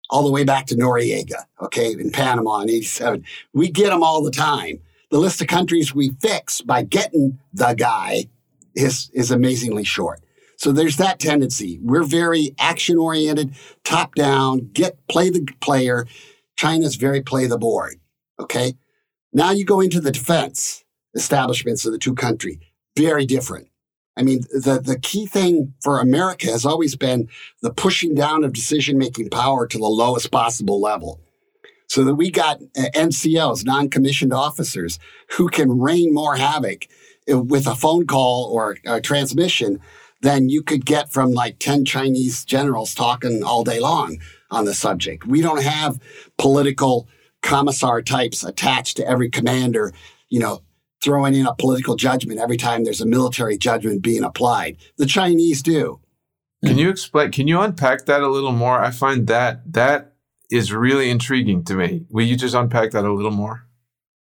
all 0.09 0.23
the 0.23 0.31
way 0.31 0.43
back 0.43 0.67
to 0.67 0.75
Noriega, 0.75 1.45
okay, 1.61 1.93
in 1.93 2.11
Panama 2.11 2.59
in 2.59 2.69
87. 2.69 3.25
We 3.53 3.69
get 3.69 3.89
them 3.89 4.03
all 4.03 4.23
the 4.23 4.31
time. 4.31 4.81
The 5.09 5.17
list 5.17 5.41
of 5.41 5.47
countries 5.47 5.93
we 5.93 6.11
fix 6.21 6.61
by 6.61 6.83
getting 6.83 7.39
the 7.53 7.73
guy 7.73 8.25
is, 8.75 9.09
is 9.13 9.31
amazingly 9.31 9.83
short. 9.83 10.21
So 10.59 10.73
there's 10.73 10.97
that 10.97 11.19
tendency. 11.19 11.79
We're 11.81 12.03
very 12.03 12.53
action 12.59 12.97
oriented, 12.97 13.55
top 13.85 14.13
down, 14.13 14.69
get 14.73 15.07
play 15.07 15.29
the 15.29 15.47
player. 15.61 16.05
China's 16.59 16.97
very 16.97 17.21
play 17.21 17.47
the 17.47 17.57
board. 17.57 18.01
Okay. 18.37 18.73
Now 19.31 19.51
you 19.51 19.63
go 19.63 19.79
into 19.79 20.01
the 20.01 20.11
defense 20.11 20.83
establishments 21.15 21.85
of 21.85 21.93
the 21.93 21.97
two 21.97 22.13
country. 22.13 22.59
Very 22.97 23.25
different. 23.25 23.69
I 24.17 24.23
mean, 24.23 24.41
the, 24.51 24.81
the 24.83 24.99
key 24.99 25.25
thing 25.25 25.73
for 25.81 25.99
America 25.99 26.47
has 26.47 26.65
always 26.65 26.97
been 26.97 27.29
the 27.61 27.71
pushing 27.71 28.13
down 28.13 28.43
of 28.43 28.51
decision 28.51 28.97
making 28.97 29.29
power 29.29 29.67
to 29.67 29.77
the 29.77 29.85
lowest 29.85 30.31
possible 30.31 30.81
level. 30.81 31.21
So 31.87 32.03
that 32.03 32.15
we 32.15 32.29
got 32.29 32.61
uh, 32.77 32.89
NCOs, 32.93 33.65
non 33.65 33.89
commissioned 33.89 34.33
officers, 34.33 34.99
who 35.37 35.47
can 35.47 35.79
rain 35.79 36.13
more 36.13 36.35
havoc 36.35 36.87
with 37.25 37.67
a 37.67 37.75
phone 37.75 38.05
call 38.05 38.51
or 38.51 38.75
a 38.85 38.99
transmission 38.99 39.79
than 40.21 40.49
you 40.49 40.61
could 40.61 40.85
get 40.85 41.09
from 41.09 41.31
like 41.31 41.57
10 41.59 41.85
Chinese 41.85 42.43
generals 42.43 42.93
talking 42.93 43.43
all 43.43 43.63
day 43.63 43.79
long 43.79 44.19
on 44.51 44.65
the 44.65 44.73
subject. 44.73 45.25
We 45.25 45.41
don't 45.41 45.63
have 45.63 45.99
political 46.38 47.07
commissar 47.41 48.01
types 48.01 48.43
attached 48.43 48.97
to 48.97 49.07
every 49.07 49.29
commander, 49.29 49.93
you 50.29 50.39
know, 50.39 50.62
throwing 51.03 51.35
in 51.35 51.45
a 51.45 51.55
political 51.55 51.95
judgment 51.95 52.39
every 52.39 52.57
time 52.57 52.83
there's 52.83 53.01
a 53.01 53.05
military 53.05 53.57
judgment 53.57 54.01
being 54.01 54.23
applied. 54.23 54.77
The 54.97 55.05
Chinese 55.05 55.62
do. 55.62 55.99
Can 56.65 56.77
you 56.77 56.89
explain? 56.89 57.31
Can 57.31 57.47
you 57.47 57.62
unpack 57.62 58.05
that 58.05 58.21
a 58.21 58.27
little 58.27 58.51
more? 58.51 58.83
I 58.83 58.91
find 58.91 59.27
that 59.27 59.73
that 59.73 60.13
is 60.51 60.73
really 60.73 61.09
intriguing 61.09 61.63
to 61.65 61.75
me. 61.75 62.05
Will 62.09 62.25
you 62.25 62.35
just 62.35 62.55
unpack 62.55 62.91
that 62.91 63.05
a 63.05 63.13
little 63.13 63.31
more? 63.31 63.65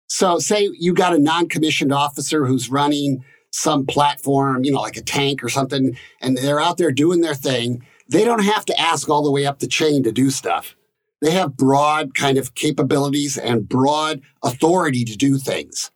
So, 0.09 0.39
say 0.39 0.69
you 0.79 0.93
got 0.93 1.15
a 1.15 1.19
non 1.19 1.49
commissioned 1.49 1.93
officer 1.93 2.47
who's 2.47 2.69
running 2.69 3.25
some 3.53 3.87
platform, 3.87 4.65
you 4.65 4.73
know, 4.73 4.81
like 4.81 4.97
a 4.97 5.03
tank 5.03 5.43
or 5.43 5.49
something, 5.49 5.97
and 6.21 6.37
they're 6.37 6.61
out 6.61 6.79
there 6.79 6.91
doing 6.91 7.21
their 7.21 7.35
thing. 7.35 7.85
They 8.09 8.25
don't 8.25 8.45
have 8.45 8.65
to 8.67 8.81
ask 8.81 9.09
all 9.09 9.25
the 9.25 9.31
way 9.31 9.47
up 9.47 9.59
the 9.59 9.67
chain 9.67 10.03
to 10.05 10.13
do 10.13 10.31
stuff. 10.31 10.77
They 11.21 11.33
have 11.33 11.57
broad 11.57 12.15
kind 12.15 12.39
of 12.39 12.55
capabilities 12.55 13.39
and 13.39 13.69
broad 13.69 14.23
authority 14.43 15.05
to 15.05 15.17
do 15.17 15.39
things. 15.39 15.91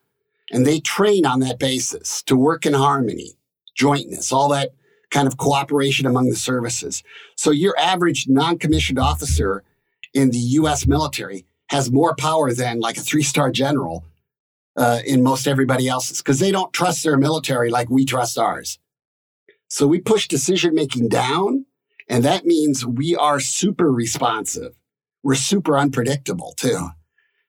And 0.51 0.67
they 0.67 0.81
train 0.81 1.27
on 1.27 1.41
that 1.41 1.59
basis 1.59 2.23
to 2.25 2.37
work 2.37 2.67
in 2.67 2.73
harmony, 2.73 3.35
jointness, 3.77 4.33
all 4.33 4.49
that 4.49 4.73
kind 5.11 5.29
of 5.29 5.37
cooperation 5.37 6.07
among 6.07 6.31
the 6.31 6.37
services. 6.37 7.03
So 7.37 7.51
your 7.51 7.79
average 7.79 8.27
non 8.29 8.59
commissioned 8.59 8.99
officer 8.99 9.63
in 10.15 10.31
the 10.31 10.39
US 10.39 10.87
military 10.87 11.45
has 11.69 11.93
more 11.93 12.15
power 12.17 12.53
than 12.53 12.81
like 12.81 12.97
a 12.97 13.01
three 13.01 13.23
star 13.23 13.51
general 13.51 14.05
uh, 14.77 15.01
in 15.07 15.23
most 15.23 15.47
everybody 15.47 15.89
else's 15.89 16.19
because 16.19 16.41
they 16.41 16.51
don't 16.51 16.73
trust 16.73 17.05
their 17.05 17.17
military 17.17 17.71
like 17.71 17.91
we 17.91 18.05
trust 18.05 18.39
ours. 18.39 18.79
So 19.69 19.87
we 19.87 20.01
push 20.01 20.27
decision 20.27 20.75
making 20.75 21.09
down, 21.09 21.67
and 22.11 22.25
that 22.25 22.45
means 22.45 22.85
we 22.85 23.15
are 23.15 23.39
super 23.39 23.91
responsive. 23.91 24.77
We're 25.23 25.37
super 25.37 25.79
unpredictable 25.79 26.55
too. 26.57 26.89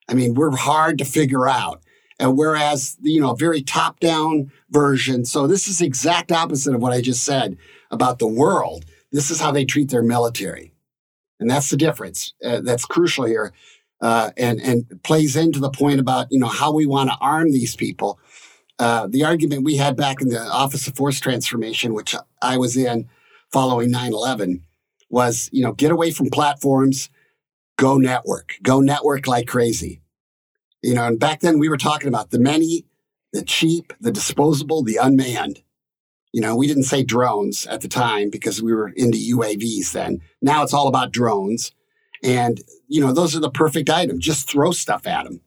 I 0.08 0.14
mean, 0.14 0.36
we're 0.36 0.56
hard 0.56 1.00
to 1.00 1.06
figure 1.06 1.48
out. 1.48 1.82
And 2.20 2.38
whereas, 2.38 2.96
you 3.02 3.20
know, 3.20 3.34
very 3.34 3.64
top 3.64 4.00
down 4.00 4.52
version. 4.70 5.26
So 5.26 5.48
this 5.48 5.68
is 5.68 5.80
the 5.80 5.88
exact 5.88 6.32
opposite 6.32 6.76
of 6.76 6.82
what 6.82 6.94
I 6.94 7.02
just 7.02 7.24
said 7.26 7.58
about 7.90 8.20
the 8.20 8.28
world. 8.28 8.86
This 9.12 9.32
is 9.32 9.42
how 9.42 9.52
they 9.52 9.66
treat 9.66 9.90
their 9.90 10.04
military. 10.04 10.74
And 11.40 11.50
that's 11.50 11.72
the 11.72 11.78
difference. 11.78 12.34
Uh, 12.46 12.62
that's 12.62 12.86
crucial 12.86 13.26
here. 13.26 13.54
Uh, 14.00 14.30
and, 14.38 14.62
and 14.62 15.02
plays 15.04 15.36
into 15.36 15.60
the 15.60 15.72
point 15.72 16.00
about, 16.00 16.28
you 16.30 16.38
know, 16.38 16.48
how 16.48 16.72
we 16.72 16.86
want 16.86 17.10
to 17.10 17.18
arm 17.20 17.52
these 17.52 17.76
people. 17.76 18.20
Uh, 18.78 19.08
the 19.08 19.24
argument 19.24 19.64
we 19.64 19.78
had 19.78 19.96
back 19.96 20.22
in 20.22 20.28
the 20.28 20.40
Office 20.40 20.88
of 20.88 20.96
Force 20.96 21.20
Transformation, 21.20 21.96
which 21.96 22.16
I 22.44 22.58
was 22.58 22.78
in 22.78 23.10
following 23.52 23.92
9 23.92 24.14
11, 24.14 24.64
was, 25.10 25.50
you 25.52 25.64
know, 25.64 25.74
get 25.74 25.92
away 25.92 26.12
from 26.12 26.30
platforms, 26.30 27.10
go 27.78 27.98
network, 27.98 28.56
go 28.64 28.80
network 28.80 29.28
like 29.28 29.48
crazy. 29.48 30.02
You 30.82 30.96
know, 30.96 31.06
and 31.06 31.20
back 31.20 31.42
then 31.42 31.60
we 31.60 31.70
were 31.70 31.78
talking 31.78 32.08
about 32.08 32.32
the 32.32 32.40
many, 32.40 32.86
the 33.34 33.44
cheap, 33.44 33.94
the 34.00 34.12
disposable, 34.12 34.84
the 34.84 34.98
unmanned. 34.98 35.62
You 36.32 36.42
know, 36.42 36.56
we 36.56 36.68
didn't 36.68 36.84
say 36.84 37.04
drones 37.04 37.68
at 37.68 37.82
the 37.82 37.88
time 37.88 38.30
because 38.30 38.62
we 38.62 38.74
were 38.74 38.90
into 38.96 39.18
UAVs 39.18 39.92
then. 39.92 40.22
Now 40.42 40.64
it's 40.64 40.74
all 40.74 40.88
about 40.88 41.12
drones. 41.12 41.74
And, 42.24 42.62
you 42.88 43.02
know, 43.02 43.14
those 43.14 43.36
are 43.36 43.40
the 43.42 43.50
perfect 43.50 43.90
item. 43.90 44.20
Just 44.20 44.50
throw 44.50 44.72
stuff 44.72 45.06
at 45.06 45.26
them. 45.26 45.42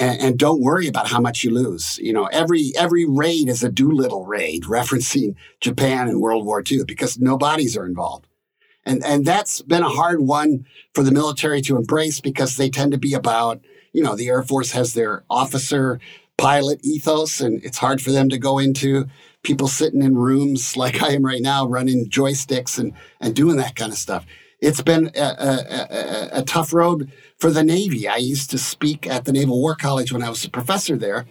And, 0.00 0.20
and, 0.20 0.38
don't 0.38 0.62
worry 0.62 0.88
about 0.88 1.08
how 1.08 1.20
much 1.20 1.44
you 1.44 1.50
lose. 1.50 1.98
You 1.98 2.14
know, 2.14 2.24
every 2.32 2.72
every 2.74 3.04
raid 3.04 3.48
is 3.50 3.62
a 3.62 3.70
Doolittle 3.70 4.24
raid, 4.24 4.62
referencing 4.78 5.34
Japan 5.60 6.08
in 6.08 6.20
World 6.20 6.46
War 6.46 6.62
II, 6.68 6.84
because 6.84 7.18
no 7.18 7.36
bodies 7.36 7.76
are 7.76 7.84
involved. 7.84 8.26
And 8.86 9.04
and 9.04 9.26
that's 9.26 9.60
been 9.60 9.82
a 9.82 9.90
hard 9.90 10.22
one 10.22 10.64
for 10.94 11.02
the 11.02 11.12
military 11.12 11.60
to 11.62 11.76
embrace 11.76 12.18
because 12.18 12.56
they 12.56 12.70
tend 12.70 12.92
to 12.92 12.98
be 12.98 13.12
about 13.12 13.60
you 13.92 14.02
know, 14.02 14.14
the 14.14 14.28
Air 14.28 14.42
Force 14.42 14.72
has 14.72 14.94
their 14.94 15.24
officer 15.28 16.00
pilot 16.36 16.80
ethos, 16.82 17.40
and 17.40 17.62
it's 17.64 17.78
hard 17.78 18.00
for 18.00 18.10
them 18.10 18.28
to 18.28 18.38
go 18.38 18.58
into 18.58 19.06
people 19.42 19.68
sitting 19.68 20.02
in 20.02 20.16
rooms 20.16 20.76
like 20.76 21.02
I 21.02 21.10
am 21.10 21.24
right 21.24 21.42
now, 21.42 21.66
running 21.66 22.08
joysticks 22.08 22.78
and, 22.78 22.92
and 23.20 23.34
doing 23.34 23.56
that 23.56 23.76
kind 23.76 23.92
of 23.92 23.98
stuff. 23.98 24.26
It's 24.60 24.82
been 24.82 25.10
a, 25.16 25.20
a, 25.20 25.76
a, 25.90 26.28
a 26.40 26.42
tough 26.42 26.72
road 26.72 27.10
for 27.38 27.50
the 27.50 27.64
Navy. 27.64 28.06
I 28.06 28.16
used 28.16 28.50
to 28.50 28.58
speak 28.58 29.06
at 29.06 29.24
the 29.24 29.32
Naval 29.32 29.60
War 29.60 29.74
College 29.74 30.12
when 30.12 30.22
I 30.22 30.28
was 30.28 30.44
a 30.44 30.50
professor 30.50 30.96
there. 30.96 31.26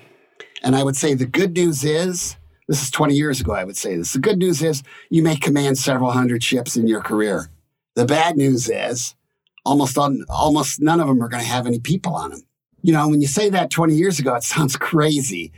And 0.63 0.75
I 0.75 0.83
would 0.83 0.95
say 0.95 1.13
the 1.13 1.25
good 1.25 1.55
news 1.55 1.83
is, 1.83 2.37
this 2.67 2.81
is 2.81 2.91
20 2.91 3.13
years 3.13 3.39
ago, 3.39 3.53
I 3.53 3.63
would 3.63 3.77
say 3.77 3.95
this. 3.95 4.13
The 4.13 4.19
good 4.19 4.37
news 4.37 4.61
is 4.63 4.83
you 5.09 5.21
may 5.21 5.35
command 5.35 5.77
several 5.77 6.11
hundred 6.11 6.43
ships 6.43 6.75
in 6.75 6.87
your 6.87 7.01
career. 7.01 7.49
The 7.95 8.05
bad 8.05 8.35
news 8.35 8.69
is 8.69 9.15
almost 9.63 9.97
on, 9.97 10.25
almost 10.27 10.81
none 10.81 10.99
of 10.99 11.07
them 11.07 11.21
are 11.21 11.29
going 11.29 11.43
to 11.43 11.49
have 11.49 11.67
any 11.67 11.79
people 11.79 12.15
on 12.15 12.31
them. 12.31 12.41
You 12.81 12.93
know, 12.93 13.07
when 13.07 13.21
you 13.21 13.27
say 13.27 13.49
that 13.49 13.69
20 13.69 13.93
years 13.93 14.19
ago, 14.19 14.33
it 14.35 14.43
sounds 14.43 14.75
crazy. 14.77 15.51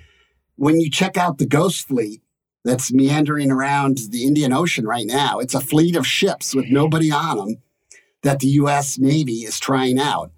When 0.56 0.80
you 0.80 0.90
check 0.90 1.18
out 1.18 1.38
the 1.38 1.46
Ghost 1.46 1.88
Fleet 1.88 2.22
that's 2.64 2.94
meandering 2.94 3.52
around 3.52 4.00
the 4.10 4.24
Indian 4.24 4.54
Ocean 4.54 4.86
right 4.86 5.06
now, 5.06 5.40
it's 5.40 5.54
a 5.54 5.60
fleet 5.60 5.96
of 5.96 6.06
ships 6.06 6.54
with 6.54 6.66
mm-hmm. 6.66 6.76
nobody 6.76 7.12
on 7.12 7.38
them 7.38 7.56
that 8.24 8.40
the 8.40 8.48
U.S. 8.48 9.00
Navy 9.00 9.44
is 9.46 9.60
trying 9.60 10.00
out. 10.00 10.32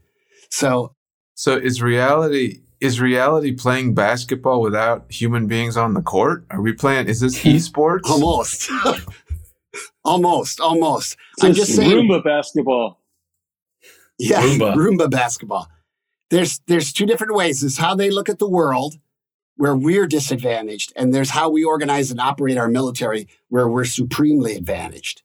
So, 0.50 0.96
so 1.36 1.58
is 1.58 1.82
reality 1.82 2.62
is 2.80 3.00
reality 3.00 3.54
playing 3.54 3.94
basketball 3.94 4.62
without 4.62 5.10
human 5.10 5.48
beings 5.48 5.78
on 5.78 5.94
the 5.94 6.02
court? 6.02 6.46
Are 6.50 6.62
we 6.62 6.74
playing? 6.74 7.08
Is 7.08 7.20
this 7.20 7.38
esports? 7.44 8.06
almost, 8.06 8.70
almost, 10.06 10.60
almost. 10.60 11.18
So 11.40 11.48
I'm 11.48 11.54
just 11.54 11.76
saying, 11.76 11.92
Roomba 11.92 12.24
basketball. 12.24 13.00
Yeah, 14.20 14.42
Roomba. 14.42 14.76
Roomba 14.76 15.12
basketball 15.12 15.68
there's 16.34 16.62
there's 16.68 16.92
two 16.92 17.06
different 17.06 17.36
ways. 17.36 17.62
There's 17.62 17.78
how 17.78 17.96
they 17.96 18.10
look 18.10 18.28
at 18.28 18.40
the 18.40 18.50
world, 18.50 18.96
where 19.56 19.76
we're 19.76 20.08
disadvantaged, 20.08 20.94
and 20.96 21.14
there's 21.14 21.32
how 21.32 21.50
we 21.50 21.64
organize 21.64 22.12
and 22.12 22.20
operate 22.20 22.58
our 22.58 22.68
military, 22.68 23.28
where 23.50 23.68
we're 23.68 23.86
supremely 23.86 24.56
advantaged. 24.56 25.22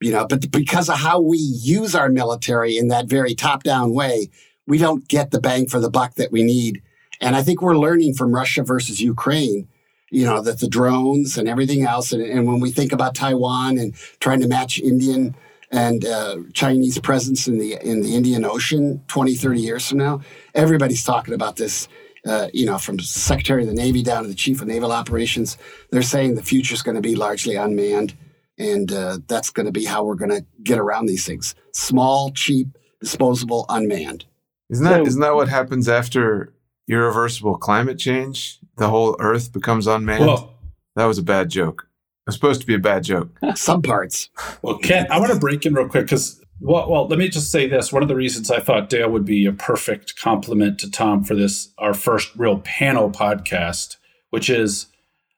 You 0.00 0.12
know, 0.12 0.26
but 0.26 0.50
because 0.50 0.88
of 0.88 0.98
how 0.98 1.20
we 1.20 1.38
use 1.38 1.94
our 1.94 2.08
military 2.08 2.78
in 2.78 2.88
that 2.88 3.06
very 3.06 3.34
top-down 3.34 3.92
way, 3.92 4.30
we 4.66 4.78
don't 4.78 5.08
get 5.08 5.32
the 5.32 5.40
bang 5.40 5.66
for 5.66 5.80
the 5.80 5.90
buck 5.90 6.14
that 6.14 6.30
we 6.30 6.42
need. 6.42 6.82
And 7.20 7.34
I 7.34 7.42
think 7.42 7.60
we're 7.60 7.76
learning 7.76 8.14
from 8.14 8.34
Russia 8.34 8.62
versus 8.62 9.00
Ukraine 9.00 9.68
you 10.10 10.24
know, 10.24 10.40
that 10.40 10.60
the 10.60 10.68
drones 10.68 11.36
and 11.36 11.48
everything 11.48 11.84
else. 11.84 12.12
And, 12.12 12.22
and, 12.22 12.46
when 12.46 12.60
we 12.60 12.70
think 12.70 12.92
about 12.92 13.14
Taiwan 13.14 13.78
and 13.78 13.94
trying 14.20 14.40
to 14.40 14.48
match 14.48 14.78
Indian 14.78 15.34
and 15.70 16.04
uh, 16.04 16.36
Chinese 16.54 16.98
presence 16.98 17.46
in 17.46 17.58
the 17.58 17.74
in 17.86 18.00
the 18.00 18.14
Indian 18.16 18.44
Ocean 18.44 19.02
20, 19.08 19.34
30 19.34 19.60
years 19.60 19.88
from 19.88 19.98
now. 19.98 20.20
Everybody's 20.54 21.04
talking 21.04 21.34
about 21.34 21.56
this. 21.56 21.88
Uh, 22.28 22.48
you 22.52 22.66
know, 22.66 22.76
from 22.76 22.98
Secretary 22.98 23.62
of 23.62 23.68
the 23.68 23.74
Navy 23.74 24.02
down 24.02 24.22
to 24.22 24.28
the 24.28 24.34
Chief 24.34 24.60
of 24.60 24.68
Naval 24.68 24.92
Operations, 24.92 25.56
they're 25.90 26.02
saying 26.02 26.34
the 26.34 26.42
future 26.42 26.74
is 26.74 26.82
going 26.82 26.94
to 26.94 27.00
be 27.00 27.16
largely 27.16 27.54
unmanned, 27.54 28.14
and 28.58 28.92
uh, 28.92 29.18
that's 29.28 29.48
going 29.48 29.64
to 29.64 29.72
be 29.72 29.86
how 29.86 30.04
we're 30.04 30.14
going 30.14 30.30
to 30.30 30.44
get 30.62 30.78
around 30.78 31.06
these 31.06 31.24
things: 31.24 31.54
small, 31.72 32.30
cheap, 32.32 32.76
disposable, 33.00 33.64
unmanned. 33.70 34.26
Isn't 34.68 34.84
that 34.84 34.98
so, 34.98 35.06
isn't 35.06 35.20
that 35.22 35.34
what 35.34 35.48
happens 35.48 35.88
after 35.88 36.52
irreversible 36.86 37.56
climate 37.56 37.98
change? 37.98 38.58
The 38.76 38.88
whole 38.90 39.16
Earth 39.18 39.50
becomes 39.50 39.86
unmanned. 39.86 40.26
Well, 40.26 40.54
that 40.96 41.06
was 41.06 41.16
a 41.16 41.22
bad 41.22 41.48
joke. 41.48 41.88
It's 42.26 42.36
supposed 42.36 42.60
to 42.60 42.66
be 42.66 42.74
a 42.74 42.78
bad 42.78 43.04
joke. 43.04 43.30
Some 43.54 43.80
parts. 43.80 44.28
Well, 44.60 44.76
Ken, 44.76 45.06
I 45.10 45.18
want 45.18 45.32
to 45.32 45.38
break 45.38 45.64
in 45.64 45.72
real 45.72 45.88
quick 45.88 46.04
because, 46.04 46.37
well, 46.60 46.90
well, 46.90 47.06
let 47.06 47.18
me 47.18 47.28
just 47.28 47.50
say 47.50 47.68
this. 47.68 47.92
One 47.92 48.02
of 48.02 48.08
the 48.08 48.16
reasons 48.16 48.50
I 48.50 48.60
thought 48.60 48.88
Dale 48.88 49.10
would 49.10 49.24
be 49.24 49.46
a 49.46 49.52
perfect 49.52 50.16
complement 50.16 50.78
to 50.80 50.90
Tom 50.90 51.22
for 51.24 51.34
this, 51.34 51.68
our 51.78 51.94
first 51.94 52.34
real 52.36 52.58
panel 52.60 53.10
podcast, 53.10 53.96
which 54.30 54.50
is 54.50 54.86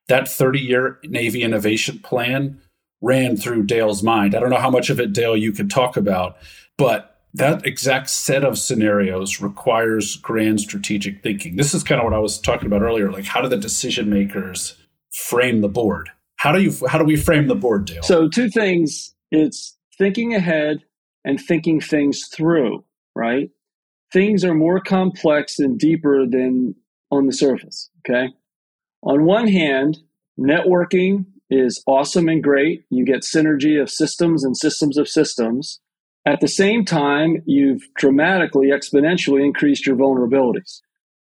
that 0.08 0.28
30 0.28 0.58
year 0.58 0.98
Navy 1.04 1.42
innovation 1.42 1.98
plan 1.98 2.60
ran 3.02 3.36
through 3.36 3.64
Dale's 3.64 4.02
mind. 4.02 4.34
I 4.34 4.40
don't 4.40 4.50
know 4.50 4.56
how 4.56 4.70
much 4.70 4.90
of 4.90 5.00
it, 5.00 5.12
Dale, 5.12 5.36
you 5.36 5.52
could 5.52 5.70
talk 5.70 5.96
about, 5.96 6.36
but 6.76 7.18
that 7.34 7.64
exact 7.64 8.10
set 8.10 8.44
of 8.44 8.58
scenarios 8.58 9.40
requires 9.40 10.16
grand 10.16 10.60
strategic 10.60 11.22
thinking. 11.22 11.56
This 11.56 11.74
is 11.74 11.84
kind 11.84 12.00
of 12.00 12.04
what 12.04 12.14
I 12.14 12.18
was 12.18 12.40
talking 12.40 12.66
about 12.66 12.82
earlier. 12.82 13.10
Like, 13.12 13.24
how 13.24 13.40
do 13.40 13.48
the 13.48 13.56
decision 13.56 14.10
makers 14.10 14.76
frame 15.10 15.60
the 15.60 15.68
board? 15.68 16.10
How 16.36 16.52
do 16.52 16.60
you 16.60 16.74
how 16.88 16.98
do 16.98 17.04
we 17.04 17.16
frame 17.16 17.46
the 17.46 17.54
board, 17.54 17.84
Dale? 17.84 18.02
So 18.02 18.28
two 18.28 18.48
things: 18.48 19.14
it's 19.30 19.76
thinking 19.98 20.34
ahead 20.34 20.82
and 21.24 21.40
thinking 21.40 21.80
things 21.80 22.28
through. 22.34 22.84
Right? 23.14 23.50
Things 24.12 24.44
are 24.44 24.54
more 24.54 24.80
complex 24.80 25.58
and 25.58 25.78
deeper 25.78 26.26
than 26.26 26.74
on 27.10 27.26
the 27.26 27.32
surface. 27.32 27.90
Okay. 28.00 28.32
On 29.02 29.24
one 29.24 29.48
hand, 29.48 29.98
networking 30.38 31.24
is 31.48 31.82
awesome 31.86 32.28
and 32.28 32.42
great. 32.42 32.84
You 32.90 33.04
get 33.04 33.22
synergy 33.22 33.80
of 33.80 33.90
systems 33.90 34.44
and 34.44 34.56
systems 34.56 34.96
of 34.98 35.08
systems. 35.08 35.80
At 36.26 36.40
the 36.40 36.48
same 36.48 36.84
time, 36.84 37.42
you've 37.46 37.82
dramatically, 37.96 38.68
exponentially 38.68 39.44
increased 39.44 39.86
your 39.86 39.96
vulnerabilities. 39.96 40.80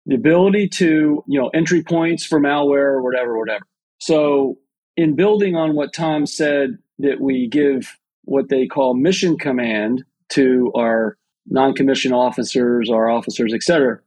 The 0.06 0.16
ability 0.16 0.70
to, 0.70 1.24
you 1.28 1.40
know, 1.40 1.50
entry 1.54 1.84
points 1.84 2.26
for 2.26 2.40
malware 2.40 2.94
or 2.94 3.04
whatever, 3.04 3.38
whatever. 3.38 3.66
So 4.00 4.58
in 4.98 5.16
building 5.16 5.56
on 5.56 5.76
what 5.76 5.94
Tom 5.94 6.26
said, 6.26 6.78
that 7.00 7.20
we 7.20 7.48
give 7.48 7.98
what 8.24 8.50
they 8.50 8.68
call 8.68 8.96
mission 8.96 9.38
command 9.38 10.04
to 10.30 10.72
our 10.76 11.18
non-commissioned 11.48 12.14
officers, 12.14 12.90
our 12.90 13.10
officers, 13.10 13.54
etc. 13.54 14.00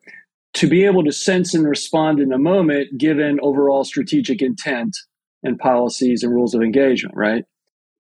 to 0.55 0.69
be 0.69 0.85
able 0.85 1.03
to 1.05 1.13
sense 1.13 1.53
and 1.53 1.69
respond 1.69 2.21
in 2.21 2.33
a 2.33 2.39
moment 2.39 2.97
given 2.97 3.41
overall 3.43 3.85
strategic 3.85 4.41
intent 4.41 4.97
and 5.43 5.59
policies 5.59 6.23
and 6.23 6.33
rules 6.33 6.55
of 6.55 6.63
engagement, 6.63 7.15
right? 7.17 7.45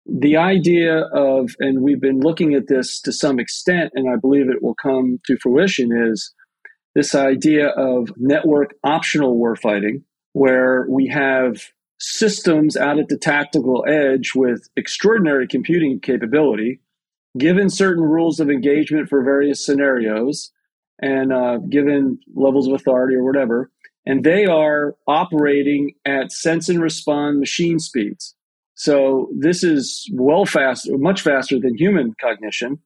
The 0.06 0.36
idea 0.36 1.00
of, 1.12 1.50
and 1.58 1.82
we've 1.82 2.00
been 2.00 2.20
looking 2.20 2.54
at 2.54 2.68
this 2.68 3.00
to 3.02 3.12
some 3.12 3.40
extent, 3.40 3.92
and 3.94 4.08
I 4.08 4.16
believe 4.16 4.48
it 4.48 4.62
will 4.62 4.74
come 4.74 5.18
to 5.26 5.36
fruition, 5.38 5.90
is 5.92 6.32
this 6.94 7.14
idea 7.14 7.68
of 7.68 8.12
network 8.16 8.74
optional 8.84 9.36
warfighting, 9.36 10.02
where 10.32 10.86
we 10.88 11.06
have 11.08 11.62
systems 12.04 12.76
out 12.76 12.98
at 12.98 13.08
the 13.08 13.16
tactical 13.16 13.84
edge 13.88 14.32
with 14.34 14.68
extraordinary 14.76 15.46
computing 15.48 15.98
capability, 16.00 16.80
given 17.38 17.70
certain 17.70 18.04
rules 18.04 18.40
of 18.40 18.50
engagement 18.50 19.08
for 19.08 19.22
various 19.22 19.64
scenarios, 19.64 20.52
and 21.00 21.32
uh, 21.32 21.58
given 21.70 22.18
levels 22.34 22.68
of 22.68 22.74
authority 22.74 23.16
or 23.16 23.24
whatever, 23.24 23.70
and 24.06 24.22
they 24.22 24.44
are 24.44 24.94
operating 25.06 25.92
at 26.04 26.30
sense 26.30 26.68
and 26.68 26.82
respond 26.82 27.40
machine 27.40 27.78
speeds. 27.78 28.34
So 28.74 29.30
this 29.36 29.64
is 29.64 30.08
well 30.12 30.44
fast, 30.44 30.88
much 30.90 31.22
faster 31.22 31.58
than 31.58 31.76
human 31.76 32.14
cognition. 32.20 32.78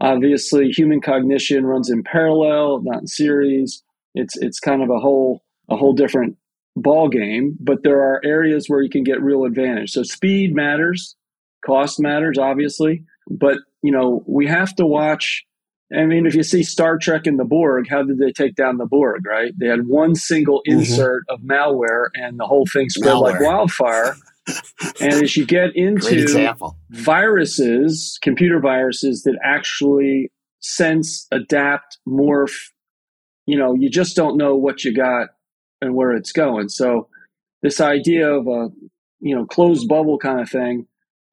Obviously, 0.00 0.70
human 0.70 1.00
cognition 1.00 1.64
runs 1.64 1.90
in 1.90 2.02
parallel, 2.02 2.82
not 2.82 3.02
in 3.02 3.06
series. 3.06 3.82
It's 4.14 4.36
it's 4.38 4.58
kind 4.58 4.82
of 4.82 4.90
a 4.90 4.98
whole 4.98 5.44
a 5.68 5.76
whole 5.76 5.92
different 5.92 6.36
ball 6.76 7.08
game. 7.08 7.56
But 7.60 7.82
there 7.82 8.00
are 8.00 8.20
areas 8.24 8.66
where 8.68 8.82
you 8.82 8.90
can 8.90 9.04
get 9.04 9.22
real 9.22 9.44
advantage. 9.44 9.92
So 9.92 10.02
speed 10.02 10.54
matters, 10.54 11.16
cost 11.64 12.00
matters, 12.00 12.38
obviously. 12.38 13.04
But 13.30 13.58
you 13.82 13.92
know 13.92 14.22
we 14.26 14.46
have 14.46 14.74
to 14.76 14.86
watch 14.86 15.44
I 15.92 16.06
mean, 16.06 16.26
if 16.26 16.34
you 16.34 16.42
see 16.42 16.62
Star 16.62 16.98
Trek 16.98 17.26
and 17.26 17.38
the 17.38 17.44
Borg, 17.44 17.88
how 17.88 18.02
did 18.02 18.18
they 18.18 18.32
take 18.32 18.54
down 18.54 18.78
the 18.78 18.86
Borg, 18.86 19.26
right? 19.26 19.52
They 19.58 19.66
had 19.66 19.86
one 19.86 20.14
single 20.14 20.62
mm-hmm. 20.68 20.80
insert 20.80 21.24
mm-hmm. 21.28 21.34
of 21.34 21.40
malware 21.42 22.08
and 22.14 22.38
the 22.38 22.46
whole 22.46 22.66
thing 22.66 22.88
spread 22.88 23.14
malware. 23.14 23.32
like 23.32 23.40
wildfire. 23.40 24.16
and 25.00 25.12
as 25.12 25.36
you 25.36 25.46
get 25.46 25.74
into 25.74 26.54
viruses, 26.90 28.18
computer 28.22 28.60
viruses 28.60 29.22
that 29.22 29.38
actually 29.42 30.30
sense, 30.60 31.26
adapt, 31.30 31.98
morph, 32.08 32.70
you 33.46 33.58
know, 33.58 33.74
you 33.74 33.90
just 33.90 34.16
don't 34.16 34.36
know 34.36 34.56
what 34.56 34.84
you 34.84 34.94
got 34.94 35.28
and 35.80 35.94
where 35.94 36.12
it's 36.12 36.32
going. 36.32 36.68
So 36.68 37.08
this 37.62 37.80
idea 37.80 38.30
of 38.30 38.46
a, 38.46 38.68
you 39.20 39.34
know, 39.34 39.46
closed 39.46 39.88
bubble 39.88 40.18
kind 40.18 40.40
of 40.40 40.50
thing 40.50 40.86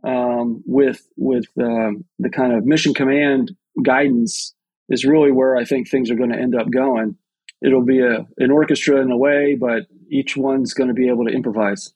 um, 0.04 0.64
with 0.66 1.08
with 1.18 1.46
um, 1.60 2.06
the 2.20 2.30
kind 2.30 2.54
of 2.54 2.66
mission 2.66 2.94
command 2.94 3.52
guidance 3.84 4.54
is 4.90 5.06
really 5.06 5.32
where 5.32 5.56
I 5.56 5.66
think 5.66 5.88
things 5.88 6.10
are 6.10 6.16
going 6.16 6.32
to 6.32 6.40
end 6.40 6.56
up 6.56 6.70
going. 6.72 7.16
It'll 7.62 7.86
be 7.86 8.00
a 8.00 8.26
an 8.38 8.52
orchestra 8.52 9.02
in 9.02 9.12
a 9.12 9.18
way, 9.18 9.56
but 9.56 9.88
each 10.10 10.36
one's 10.36 10.74
going 10.74 10.88
to 10.88 10.94
be 10.94 11.08
able 11.08 11.26
to 11.26 11.34
improvise. 11.34 11.94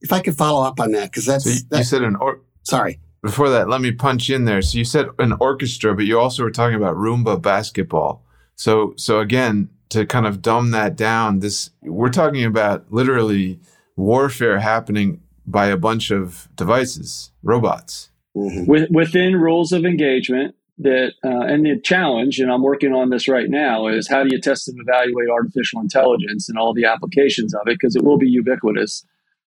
If 0.00 0.12
I 0.12 0.20
could 0.20 0.36
follow 0.36 0.66
up 0.66 0.80
on 0.80 0.92
that, 0.92 1.10
because 1.10 1.26
that's 1.26 1.44
so 1.44 1.50
you, 1.50 1.56
that, 1.70 1.78
you 1.78 1.84
said 1.84 2.02
an 2.02 2.16
or 2.16 2.40
sorry. 2.62 3.00
Before 3.20 3.50
that, 3.50 3.68
let 3.68 3.80
me 3.80 3.90
punch 3.90 4.30
in 4.30 4.44
there. 4.44 4.62
So 4.62 4.78
you 4.78 4.84
said 4.84 5.06
an 5.18 5.34
orchestra, 5.40 5.94
but 5.94 6.06
you 6.06 6.20
also 6.20 6.44
were 6.44 6.52
talking 6.52 6.76
about 6.76 6.94
Roomba 6.94 7.40
basketball. 7.42 8.24
So 8.54 8.94
so 8.96 9.20
again, 9.20 9.68
to 9.90 10.06
kind 10.06 10.26
of 10.26 10.42
dumb 10.42 10.70
that 10.72 10.96
down, 10.96 11.40
this 11.40 11.70
we're 11.82 12.10
talking 12.10 12.44
about 12.44 12.90
literally 12.92 13.60
warfare 13.96 14.60
happening 14.60 15.20
by 15.46 15.66
a 15.66 15.76
bunch 15.76 16.10
of 16.10 16.48
devices, 16.54 17.32
robots. 17.42 18.10
Mm-hmm. 18.36 18.66
With, 18.66 18.90
within 18.90 19.36
rules 19.36 19.72
of 19.72 19.84
engagement, 19.84 20.54
that 20.78 21.12
uh, 21.24 21.40
and 21.40 21.66
the 21.66 21.78
challenge 21.80 22.38
and 22.38 22.50
i'm 22.50 22.62
working 22.62 22.92
on 22.92 23.10
this 23.10 23.28
right 23.28 23.50
now 23.50 23.88
is 23.88 24.08
how 24.08 24.22
do 24.22 24.28
you 24.30 24.40
test 24.40 24.68
and 24.68 24.78
evaluate 24.80 25.28
artificial 25.28 25.80
intelligence 25.80 26.48
and 26.48 26.56
all 26.56 26.72
the 26.72 26.84
applications 26.84 27.52
of 27.54 27.62
it 27.66 27.78
because 27.78 27.96
it 27.96 28.04
will 28.04 28.18
be 28.18 28.28
ubiquitous. 28.28 29.04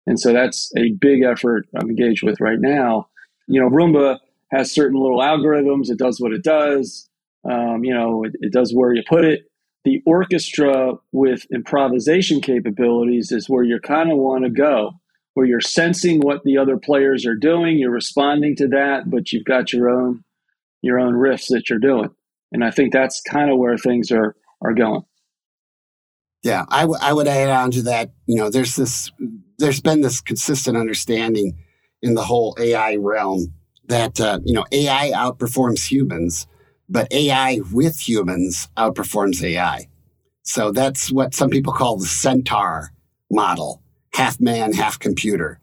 And 0.07 0.19
so 0.19 0.33
that's 0.33 0.71
a 0.77 0.91
big 0.99 1.23
effort 1.23 1.67
i'm 1.75 1.89
engaged 1.89 2.23
with 2.23 2.41
right 2.41 2.59
now. 2.59 3.07
You 3.47 3.61
know 3.61 3.69
roomba 3.69 4.19
has 4.51 4.73
certain 4.73 4.99
little 4.99 5.19
algorithms. 5.19 5.89
It 5.89 5.97
does 5.97 6.19
what 6.19 6.33
it 6.33 6.43
does. 6.43 7.09
Um, 7.49 7.83
you 7.83 7.93
know 7.93 8.23
it, 8.23 8.33
it 8.41 8.51
does 8.51 8.73
where 8.73 8.93
you 8.93 9.03
put 9.07 9.23
it 9.23 9.45
the 9.83 10.01
orchestra 10.05 10.93
with 11.11 11.45
improvisation 11.51 12.39
capabilities 12.41 13.31
is 13.31 13.49
where 13.49 13.63
you 13.63 13.79
kind 13.79 14.11
of 14.11 14.17
want 14.17 14.43
to 14.43 14.49
go 14.49 14.91
where 15.33 15.45
you're 15.45 15.61
sensing 15.61 16.19
what 16.19 16.43
the 16.43 16.57
other 16.57 16.77
players 16.77 17.25
are 17.25 17.35
doing 17.35 17.77
you're 17.77 17.91
responding 17.91 18.55
to 18.55 18.67
that 18.67 19.09
but 19.09 19.31
you've 19.31 19.45
got 19.45 19.71
your 19.73 19.89
own 19.89 20.23
your 20.81 20.99
own 20.99 21.13
riffs 21.13 21.47
that 21.49 21.69
you're 21.69 21.79
doing. 21.79 22.09
And 22.51 22.63
I 22.63 22.71
think 22.71 22.91
that's 22.91 23.21
kind 23.21 23.49
of 23.49 23.57
where 23.57 23.77
things 23.77 24.11
are 24.11 24.35
are 24.61 24.73
going. 24.73 25.03
Yeah, 26.43 26.65
I, 26.69 26.81
w- 26.81 26.99
I 26.99 27.13
would 27.13 27.27
add 27.27 27.49
on 27.49 27.71
to 27.71 27.83
that. 27.83 28.11
You 28.25 28.37
know, 28.37 28.49
there's 28.49 28.75
this, 28.75 29.11
there's 29.59 29.79
been 29.79 30.01
this 30.01 30.21
consistent 30.21 30.75
understanding 30.75 31.55
in 32.01 32.15
the 32.15 32.23
whole 32.23 32.55
AI 32.59 32.95
realm 32.95 33.53
that 33.85 34.19
uh, 34.19 34.39
you 34.43 34.53
know 34.53 34.65
AI 34.71 35.11
outperforms 35.11 35.87
humans, 35.87 36.47
but 36.91 37.11
AI 37.11 37.61
with 37.71 38.07
humans 38.07 38.67
outperforms 38.77 39.41
AI. 39.41 39.87
So 40.43 40.71
that's 40.71 41.11
what 41.11 41.33
some 41.33 41.49
people 41.49 41.73
call 41.73 41.97
the 41.97 42.05
centaur 42.05 42.91
model: 43.31 43.81
half 44.13 44.39
man, 44.39 44.73
half 44.73 44.99
computer. 44.99 45.59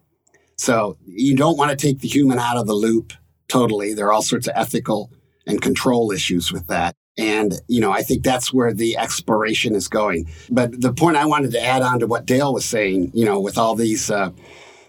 So 0.56 0.96
you 1.06 1.36
don't 1.36 1.56
want 1.56 1.70
to 1.70 1.76
take 1.76 2.00
the 2.00 2.08
human 2.08 2.38
out 2.38 2.56
of 2.56 2.66
the 2.66 2.74
loop 2.74 3.12
totally. 3.48 3.94
There 3.94 4.06
are 4.06 4.12
all 4.12 4.22
sorts 4.22 4.48
of 4.48 4.54
ethical 4.56 5.10
and 5.46 5.62
control 5.62 6.10
issues 6.12 6.52
with 6.52 6.66
that. 6.66 6.94
And, 7.16 7.54
you 7.66 7.80
know, 7.80 7.90
I 7.90 8.02
think 8.02 8.22
that's 8.22 8.52
where 8.52 8.72
the 8.72 8.96
exploration 8.96 9.74
is 9.74 9.88
going. 9.88 10.28
But 10.50 10.80
the 10.80 10.92
point 10.92 11.16
I 11.16 11.26
wanted 11.26 11.50
to 11.52 11.60
add 11.60 11.82
on 11.82 11.98
to 12.00 12.06
what 12.06 12.26
Dale 12.26 12.54
was 12.54 12.64
saying, 12.64 13.10
you 13.12 13.24
know, 13.24 13.40
with 13.40 13.58
all 13.58 13.74
these, 13.74 14.10
uh, 14.10 14.30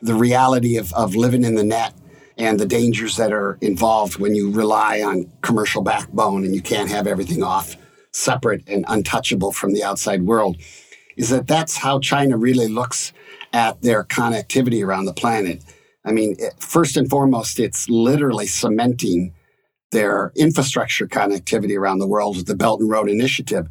the 0.01 0.13
reality 0.13 0.77
of, 0.77 0.93
of 0.93 1.15
living 1.15 1.43
in 1.43 1.55
the 1.55 1.63
net 1.63 1.93
and 2.39 2.59
the 2.59 2.65
dangers 2.65 3.17
that 3.17 3.31
are 3.31 3.59
involved 3.61 4.17
when 4.17 4.33
you 4.33 4.49
rely 4.49 5.01
on 5.01 5.31
commercial 5.41 5.83
backbone 5.83 6.43
and 6.43 6.55
you 6.55 6.61
can't 6.61 6.89
have 6.89 7.05
everything 7.05 7.43
off 7.43 7.75
separate 8.11 8.63
and 8.67 8.83
untouchable 8.87 9.51
from 9.51 9.73
the 9.73 9.83
outside 9.83 10.23
world, 10.23 10.57
is 11.15 11.29
that 11.29 11.45
that's 11.45 11.77
how 11.77 11.99
China 11.99 12.37
really 12.37 12.67
looks 12.67 13.13
at 13.53 13.79
their 13.83 14.03
connectivity 14.03 14.83
around 14.83 15.05
the 15.05 15.13
planet 15.13 15.63
I 16.05 16.11
mean, 16.11 16.37
first 16.59 16.97
and 16.97 17.09
foremost, 17.09 17.59
it's 17.59 17.89
literally 17.89 18.47
cementing 18.47 19.33
their 19.91 20.31
infrastructure 20.35 21.07
connectivity 21.07 21.77
around 21.77 21.99
the 21.99 22.07
world 22.07 22.37
with 22.37 22.45
the 22.45 22.55
Belt 22.55 22.79
and 22.79 22.89
Road 22.89 23.09
Initiative. 23.09 23.67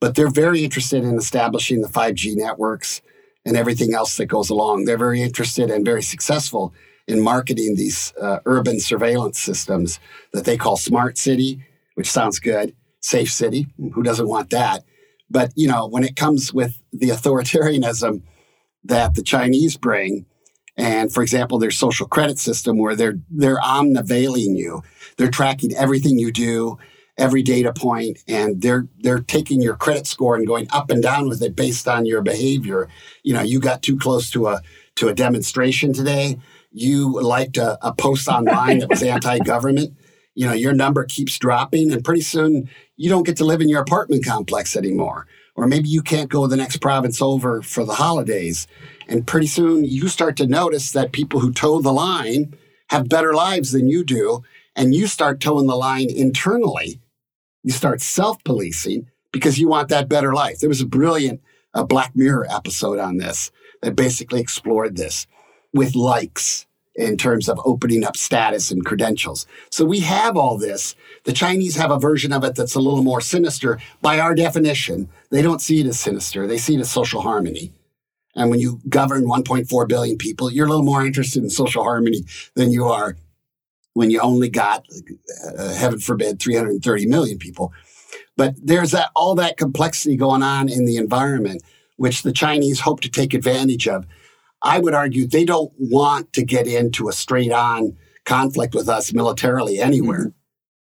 But 0.00 0.14
they're 0.14 0.30
very 0.30 0.64
interested 0.64 1.04
in 1.04 1.16
establishing 1.16 1.82
the 1.82 1.88
5G 1.88 2.36
networks 2.36 3.02
and 3.44 3.56
everything 3.56 3.94
else 3.94 4.16
that 4.16 4.26
goes 4.26 4.48
along. 4.48 4.84
They're 4.84 4.96
very 4.96 5.22
interested 5.22 5.70
and 5.70 5.84
very 5.84 6.02
successful 6.02 6.72
in 7.10 7.20
marketing 7.20 7.74
these 7.76 8.12
uh, 8.20 8.38
urban 8.46 8.80
surveillance 8.80 9.38
systems 9.38 9.98
that 10.32 10.44
they 10.44 10.56
call 10.56 10.76
smart 10.76 11.18
city, 11.18 11.62
which 11.94 12.10
sounds 12.10 12.38
good, 12.38 12.74
safe 13.00 13.30
city. 13.30 13.66
Who 13.94 14.02
doesn't 14.02 14.28
want 14.28 14.50
that? 14.50 14.84
But 15.28 15.52
you 15.56 15.68
know, 15.68 15.86
when 15.86 16.04
it 16.04 16.16
comes 16.16 16.52
with 16.52 16.80
the 16.92 17.10
authoritarianism 17.10 18.22
that 18.84 19.14
the 19.14 19.22
Chinese 19.22 19.76
bring, 19.76 20.26
and 20.76 21.12
for 21.12 21.22
example, 21.22 21.58
their 21.58 21.70
social 21.70 22.06
credit 22.06 22.38
system 22.38 22.78
where 22.78 22.96
they're 22.96 23.18
they're 23.30 23.60
omnivailing 23.60 24.56
you. 24.56 24.82
They're 25.16 25.30
tracking 25.30 25.74
everything 25.76 26.18
you 26.18 26.32
do, 26.32 26.78
every 27.18 27.42
data 27.42 27.72
point, 27.72 28.18
and 28.26 28.62
they're 28.62 28.88
they're 28.98 29.18
taking 29.20 29.60
your 29.60 29.76
credit 29.76 30.06
score 30.06 30.36
and 30.36 30.46
going 30.46 30.68
up 30.70 30.90
and 30.90 31.02
down 31.02 31.28
with 31.28 31.42
it 31.42 31.54
based 31.54 31.86
on 31.86 32.06
your 32.06 32.22
behavior. 32.22 32.88
You 33.22 33.34
know, 33.34 33.42
you 33.42 33.60
got 33.60 33.82
too 33.82 33.98
close 33.98 34.30
to 34.30 34.46
a 34.46 34.62
to 34.96 35.08
a 35.08 35.14
demonstration 35.14 35.92
today. 35.92 36.38
You 36.70 37.20
liked 37.20 37.56
a, 37.56 37.78
a 37.86 37.92
post 37.92 38.28
online 38.28 38.78
that 38.78 38.90
was 38.90 39.02
anti-government. 39.02 39.96
You 40.34 40.46
know, 40.46 40.52
your 40.52 40.72
number 40.72 41.04
keeps 41.04 41.38
dropping, 41.38 41.92
and 41.92 42.04
pretty 42.04 42.22
soon 42.22 42.70
you 42.96 43.08
don't 43.08 43.26
get 43.26 43.36
to 43.38 43.44
live 43.44 43.60
in 43.60 43.68
your 43.68 43.82
apartment 43.82 44.24
complex 44.24 44.76
anymore. 44.76 45.26
Or 45.56 45.66
maybe 45.66 45.88
you 45.88 46.00
can't 46.00 46.30
go 46.30 46.46
the 46.46 46.56
next 46.56 46.78
province 46.78 47.20
over 47.20 47.60
for 47.60 47.84
the 47.84 47.94
holidays 47.94 48.66
and 49.10 49.26
pretty 49.26 49.48
soon 49.48 49.84
you 49.84 50.08
start 50.08 50.36
to 50.36 50.46
notice 50.46 50.92
that 50.92 51.12
people 51.12 51.40
who 51.40 51.52
toe 51.52 51.80
the 51.80 51.92
line 51.92 52.54
have 52.90 53.08
better 53.08 53.34
lives 53.34 53.72
than 53.72 53.88
you 53.88 54.04
do. 54.04 54.42
And 54.76 54.94
you 54.94 55.08
start 55.08 55.40
toeing 55.40 55.66
the 55.66 55.76
line 55.76 56.08
internally. 56.08 57.00
You 57.64 57.72
start 57.72 58.00
self 58.00 58.42
policing 58.44 59.08
because 59.32 59.58
you 59.58 59.68
want 59.68 59.88
that 59.88 60.08
better 60.08 60.32
life. 60.32 60.60
There 60.60 60.68
was 60.68 60.80
a 60.80 60.86
brilliant 60.86 61.40
Black 61.88 62.14
Mirror 62.14 62.46
episode 62.48 63.00
on 63.00 63.16
this 63.16 63.50
that 63.82 63.96
basically 63.96 64.40
explored 64.40 64.96
this 64.96 65.26
with 65.72 65.94
likes 65.94 66.66
in 66.94 67.16
terms 67.16 67.48
of 67.48 67.60
opening 67.64 68.04
up 68.04 68.16
status 68.16 68.70
and 68.70 68.84
credentials. 68.84 69.46
So 69.70 69.84
we 69.84 70.00
have 70.00 70.36
all 70.36 70.58
this. 70.58 70.94
The 71.24 71.32
Chinese 71.32 71.76
have 71.76 71.90
a 71.90 71.98
version 71.98 72.32
of 72.32 72.44
it 72.44 72.56
that's 72.56 72.74
a 72.74 72.80
little 72.80 73.02
more 73.02 73.20
sinister. 73.20 73.78
By 74.02 74.18
our 74.18 74.34
definition, 74.34 75.08
they 75.30 75.42
don't 75.42 75.62
see 75.62 75.80
it 75.80 75.86
as 75.86 75.98
sinister, 75.98 76.46
they 76.46 76.58
see 76.58 76.74
it 76.74 76.80
as 76.80 76.90
social 76.90 77.22
harmony. 77.22 77.72
And 78.36 78.50
when 78.50 78.60
you 78.60 78.80
govern 78.88 79.24
1.4 79.24 79.88
billion 79.88 80.16
people, 80.16 80.52
you're 80.52 80.66
a 80.66 80.68
little 80.68 80.84
more 80.84 81.04
interested 81.04 81.42
in 81.42 81.50
social 81.50 81.82
harmony 81.82 82.24
than 82.54 82.70
you 82.70 82.84
are 82.84 83.16
when 83.94 84.10
you 84.10 84.20
only 84.20 84.48
got, 84.48 84.86
uh, 85.58 85.74
heaven 85.74 85.98
forbid, 85.98 86.40
330 86.40 87.06
million 87.06 87.38
people. 87.38 87.72
But 88.36 88.54
there's 88.62 88.92
that, 88.92 89.10
all 89.16 89.34
that 89.34 89.56
complexity 89.56 90.16
going 90.16 90.42
on 90.42 90.68
in 90.68 90.84
the 90.84 90.96
environment, 90.96 91.62
which 91.96 92.22
the 92.22 92.32
Chinese 92.32 92.80
hope 92.80 93.00
to 93.00 93.10
take 93.10 93.34
advantage 93.34 93.88
of. 93.88 94.06
I 94.62 94.78
would 94.78 94.94
argue 94.94 95.26
they 95.26 95.44
don't 95.44 95.72
want 95.78 96.32
to 96.34 96.44
get 96.44 96.66
into 96.66 97.08
a 97.08 97.12
straight 97.12 97.52
on 97.52 97.96
conflict 98.24 98.74
with 98.74 98.88
us 98.88 99.12
militarily 99.12 99.80
anywhere. 99.80 100.20
Mm-hmm. 100.20 100.36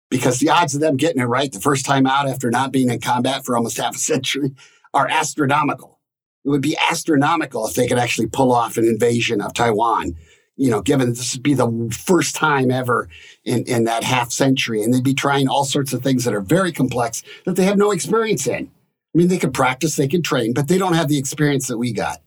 Because 0.10 0.40
the 0.40 0.50
odds 0.50 0.76
of 0.76 0.82
them 0.82 0.98
getting 0.98 1.22
it 1.22 1.26
right 1.26 1.52
the 1.52 1.62
first 1.62 1.86
time 1.86 2.06
out 2.06 2.28
after 2.28 2.52
not 2.52 2.74
being 2.74 2.90
in 2.90 3.00
combat 3.00 3.46
for 3.46 3.56
almost 3.56 3.78
half 3.82 3.96
a 3.96 4.00
century 4.00 4.52
are 4.94 5.08
astronomical. 5.08 6.00
It 6.44 6.50
would 6.50 6.62
be 6.62 6.78
astronomical 6.90 7.68
if 7.68 7.76
they 7.76 7.88
could 7.88 8.00
actually 8.00 8.28
pull 8.28 8.52
off 8.52 8.78
an 8.78 8.86
invasion 8.86 9.42
of 9.42 9.54
Taiwan 9.54 10.16
you 10.62 10.70
know, 10.70 10.82
given 10.82 11.10
this 11.10 11.34
would 11.34 11.42
be 11.42 11.56
the 11.56 11.90
first 12.06 12.36
time 12.36 12.70
ever 12.70 13.10
in, 13.44 13.64
in 13.64 13.86
that 13.86 14.04
half 14.04 14.32
century. 14.32 14.84
And 14.84 14.94
they'd 14.94 15.04
be 15.04 15.16
trying 15.16 15.48
all 15.48 15.66
sorts 15.66 15.92
of 15.92 16.04
things 16.04 16.24
that 16.24 16.36
are 16.36 16.42
very 16.42 16.72
complex 16.72 17.24
that 17.46 17.56
they 17.56 17.64
have 17.64 17.80
no 17.80 17.90
experience 17.90 18.46
in. 18.46 18.70
I 19.14 19.18
mean, 19.18 19.28
they 19.28 19.40
could 19.40 19.56
practice, 19.56 19.96
they 19.96 20.08
could 20.08 20.24
train, 20.24 20.54
but 20.54 20.68
they 20.68 20.78
don't 20.78 20.94
have 20.94 21.08
the 21.08 21.18
experience 21.18 21.68
that 21.68 21.80
we 21.80 21.92
got. 21.92 22.22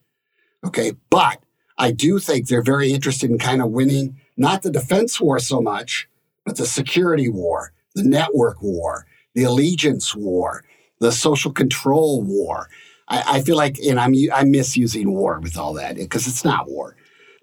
Okay. 0.65 0.93
But 1.11 1.41
I 1.79 1.91
do 1.91 2.19
think 2.19 2.49
they're 2.49 2.63
very 2.63 2.93
interested 2.93 3.31
in 3.31 3.39
kind 3.39 3.63
of 3.63 3.71
winning 3.71 4.21
not 4.37 4.63
the 4.63 4.71
defense 4.71 5.21
war 5.21 5.39
so 5.39 5.61
much, 5.61 6.09
but 6.45 6.57
the 6.57 6.67
security 6.67 7.29
war, 7.29 7.73
the 7.95 8.03
network 8.03 8.63
war, 8.63 9.07
the 9.35 9.45
allegiance 9.45 10.15
war, 10.15 10.65
the 11.01 11.13
social 11.13 11.53
control 11.53 12.23
war. 12.23 12.69
I, 13.09 13.25
I 13.27 13.43
feel 13.43 13.57
like, 13.57 13.79
and 13.79 14.01
I'm 14.01 14.15
I'm 14.33 14.51
misusing 14.51 15.13
war 15.13 15.41
with 15.41 15.59
all 15.59 15.75
that 15.75 15.97
because 15.97 16.27
it's 16.27 16.45
not 16.45 16.69
war. 16.69 16.97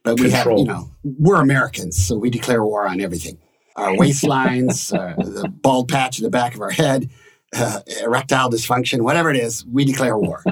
But 0.03 0.19
we 0.19 0.31
Control. 0.31 0.57
have, 0.57 0.67
you 0.67 0.73
know, 0.73 0.91
we're 1.03 1.41
Americans, 1.41 2.03
so 2.03 2.17
we 2.17 2.31
declare 2.31 2.63
war 2.63 2.87
on 2.87 3.01
everything. 3.01 3.37
Our 3.75 3.93
waistlines, 3.93 4.91
uh, 4.97 5.15
the 5.15 5.47
bald 5.47 5.89
patch 5.89 6.17
in 6.17 6.23
the 6.23 6.31
back 6.31 6.55
of 6.55 6.61
our 6.61 6.71
head, 6.71 7.09
uh, 7.55 7.81
erectile 8.01 8.49
dysfunction, 8.49 9.01
whatever 9.01 9.29
it 9.29 9.37
is, 9.37 9.63
we 9.65 9.85
declare 9.85 10.17
war. 10.17 10.43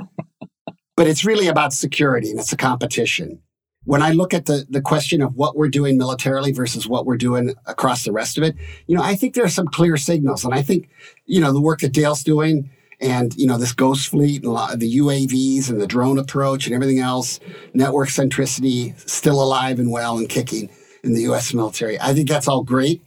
But 1.00 1.08
it's 1.08 1.24
really 1.24 1.48
about 1.48 1.72
security 1.72 2.30
and 2.30 2.38
it's 2.42 2.52
a 2.52 2.58
competition. 2.58 3.40
When 3.86 4.02
I 4.02 4.12
look 4.12 4.34
at 4.34 4.48
the, 4.48 4.66
the 4.70 4.82
question 4.82 5.22
of 5.22 5.34
what 5.34 5.56
we're 5.56 5.70
doing 5.70 5.98
militarily 5.98 6.52
versus 6.52 6.90
what 6.90 7.06
we're 7.06 7.16
doing 7.16 7.56
across 7.66 8.04
the 8.04 8.12
rest 8.12 8.38
of 8.38 8.44
it, 8.44 8.54
you 8.86 8.98
know, 8.98 9.02
I 9.02 9.16
think 9.16 9.34
there 9.34 9.46
are 9.46 9.48
some 9.48 9.70
clear 9.70 9.96
signals. 9.96 10.44
And 10.44 10.54
I 10.54 10.62
think, 10.62 10.90
you 11.26 11.40
know, 11.40 11.54
the 11.54 11.62
work 11.62 11.80
that 11.80 11.94
Dale's 11.94 12.22
doing, 12.22 12.70
and, 13.00 13.34
you 13.38 13.48
know, 13.48 13.58
this 13.58 13.72
ghost 13.72 14.10
fleet, 14.10 14.44
and 14.44 14.82
the 14.82 14.98
UAVs 14.98 15.70
and 15.70 15.80
the 15.80 15.88
drone 15.88 16.20
approach 16.20 16.66
and 16.66 16.76
everything 16.76 17.00
else, 17.00 17.40
network 17.74 18.10
centricity 18.10 18.94
still 19.10 19.42
alive 19.42 19.80
and 19.80 19.92
well 19.92 20.18
and 20.18 20.28
kicking 20.28 20.70
in 21.06 21.14
the 21.14 21.22
US 21.32 21.54
military. 21.54 21.98
I 22.02 22.14
think 22.14 22.28
that's 22.28 22.50
all 22.50 22.64
great. 22.64 23.02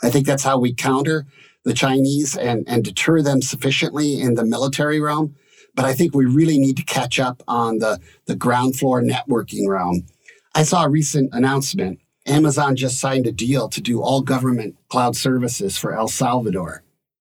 I 0.00 0.10
think 0.10 0.26
that's 0.26 0.44
how 0.44 0.60
we 0.60 0.72
counter 0.72 1.26
the 1.64 1.74
Chinese 1.74 2.36
and, 2.36 2.62
and 2.68 2.84
deter 2.84 3.20
them 3.20 3.42
sufficiently 3.42 4.20
in 4.20 4.36
the 4.36 4.44
military 4.44 5.00
realm. 5.00 5.34
But 5.80 5.88
I 5.88 5.94
think 5.94 6.14
we 6.14 6.26
really 6.26 6.58
need 6.58 6.76
to 6.76 6.84
catch 6.84 7.18
up 7.18 7.42
on 7.48 7.78
the, 7.78 8.00
the 8.26 8.36
ground 8.36 8.78
floor 8.78 9.00
networking 9.00 9.66
realm. 9.66 10.04
I 10.54 10.62
saw 10.62 10.84
a 10.84 10.90
recent 10.90 11.30
announcement. 11.32 12.00
Amazon 12.26 12.76
just 12.76 13.00
signed 13.00 13.26
a 13.26 13.32
deal 13.32 13.66
to 13.70 13.80
do 13.80 14.02
all 14.02 14.20
government 14.20 14.76
cloud 14.90 15.16
services 15.16 15.78
for 15.78 15.94
El 15.94 16.08
Salvador 16.08 16.82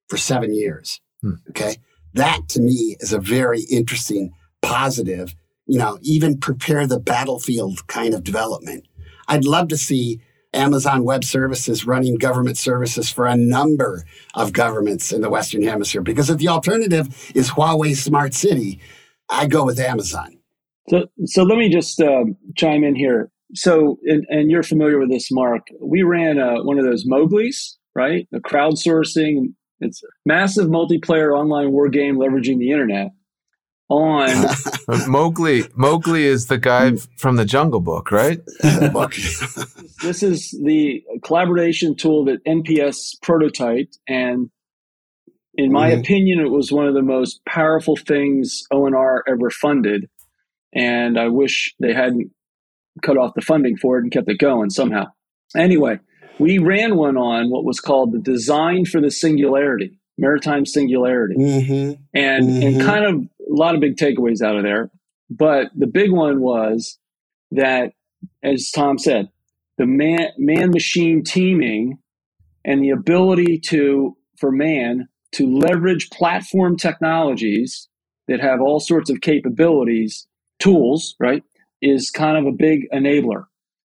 for 0.06 0.16
seven 0.16 0.54
years. 0.54 1.00
Hmm. 1.20 1.32
Okay. 1.50 1.78
That 2.12 2.42
to 2.50 2.60
me 2.60 2.96
is 3.00 3.12
a 3.12 3.18
very 3.18 3.62
interesting, 3.62 4.32
positive, 4.62 5.34
you 5.66 5.80
know, 5.80 5.98
even 6.02 6.38
prepare 6.38 6.86
the 6.86 7.00
battlefield 7.00 7.84
kind 7.88 8.14
of 8.14 8.22
development. 8.22 8.86
I'd 9.26 9.44
love 9.44 9.66
to 9.66 9.76
see 9.76 10.20
Amazon 10.54 11.04
Web 11.04 11.24
Services 11.24 11.86
running 11.86 12.16
government 12.16 12.56
services 12.56 13.10
for 13.10 13.26
a 13.26 13.36
number 13.36 14.04
of 14.34 14.52
governments 14.52 15.12
in 15.12 15.20
the 15.20 15.30
Western 15.30 15.62
Hemisphere. 15.62 16.02
Because 16.02 16.30
if 16.30 16.38
the 16.38 16.48
alternative 16.48 17.32
is 17.34 17.50
Huawei 17.50 17.94
Smart 17.96 18.34
City, 18.34 18.80
I 19.30 19.46
go 19.46 19.64
with 19.64 19.78
Amazon. 19.78 20.38
So, 20.88 21.06
so 21.24 21.42
let 21.42 21.58
me 21.58 21.70
just 21.70 22.00
uh, 22.00 22.24
chime 22.56 22.84
in 22.84 22.94
here. 22.94 23.30
So, 23.54 23.98
and, 24.04 24.24
and, 24.28 24.50
you're 24.50 24.62
familiar 24.62 24.98
with 24.98 25.10
this, 25.10 25.30
Mark. 25.30 25.62
We 25.80 26.02
ran 26.02 26.38
uh, 26.38 26.62
one 26.62 26.78
of 26.78 26.84
those 26.84 27.06
MMOWGLI's, 27.06 27.78
right? 27.94 28.26
The 28.32 28.40
crowdsourcing 28.40 29.54
it's 29.80 30.02
massive 30.24 30.66
multiplayer 30.66 31.36
online 31.36 31.72
war 31.72 31.88
game 31.88 32.16
leveraging 32.16 32.58
the 32.58 32.70
internet. 32.70 33.10
On 33.90 34.46
Mowgli, 35.08 35.64
Mowgli 35.74 36.24
is 36.24 36.46
the 36.46 36.56
guy 36.56 36.96
from 37.18 37.36
the 37.36 37.44
Jungle 37.44 37.80
Book, 37.80 38.10
right? 38.10 38.40
this 38.62 40.22
is 40.22 40.58
the 40.64 41.04
collaboration 41.22 41.94
tool 41.94 42.24
that 42.24 42.42
NPS 42.44 43.18
prototyped, 43.22 43.98
and 44.08 44.50
in 45.56 45.70
my 45.70 45.90
mm-hmm. 45.90 46.00
opinion, 46.00 46.40
it 46.40 46.50
was 46.50 46.72
one 46.72 46.86
of 46.86 46.94
the 46.94 47.02
most 47.02 47.44
powerful 47.44 47.96
things 47.96 48.64
ONR 48.72 49.20
ever 49.28 49.50
funded. 49.50 50.08
And 50.74 51.18
I 51.18 51.28
wish 51.28 51.74
they 51.78 51.92
hadn't 51.92 52.32
cut 53.02 53.16
off 53.16 53.34
the 53.34 53.40
funding 53.40 53.76
for 53.76 53.98
it 53.98 54.02
and 54.02 54.12
kept 54.12 54.28
it 54.28 54.38
going 54.38 54.70
somehow. 54.70 55.06
Anyway, 55.56 56.00
we 56.38 56.58
ran 56.58 56.96
one 56.96 57.16
on 57.16 57.50
what 57.50 57.64
was 57.64 57.80
called 57.80 58.12
the 58.12 58.18
design 58.18 58.84
for 58.84 59.00
the 59.00 59.10
singularity, 59.10 59.98
maritime 60.18 60.66
singularity, 60.66 61.36
mm-hmm. 61.36 62.02
and 62.14 62.48
mm-hmm. 62.48 62.66
and 62.66 62.80
kind 62.80 63.04
of 63.04 63.14
a 63.14 63.54
lot 63.54 63.74
of 63.74 63.80
big 63.80 63.96
takeaways 63.96 64.42
out 64.42 64.56
of 64.56 64.62
there. 64.62 64.90
But 65.30 65.70
the 65.74 65.86
big 65.86 66.10
one 66.10 66.40
was 66.40 66.98
that, 67.50 67.92
as 68.42 68.70
Tom 68.70 68.98
said, 68.98 69.28
the 69.78 69.86
man 69.86 70.28
man 70.38 70.70
machine 70.70 71.22
teaming 71.24 71.98
and 72.64 72.82
the 72.82 72.90
ability 72.90 73.58
to 73.58 74.16
for 74.38 74.50
man 74.50 75.08
to 75.32 75.58
leverage 75.58 76.10
platform 76.10 76.76
technologies 76.76 77.88
that 78.28 78.40
have 78.40 78.60
all 78.60 78.80
sorts 78.80 79.10
of 79.10 79.20
capabilities, 79.20 80.26
tools, 80.58 81.16
right, 81.18 81.42
is 81.82 82.10
kind 82.10 82.38
of 82.38 82.46
a 82.46 82.56
big 82.56 82.88
enabler 82.92 83.46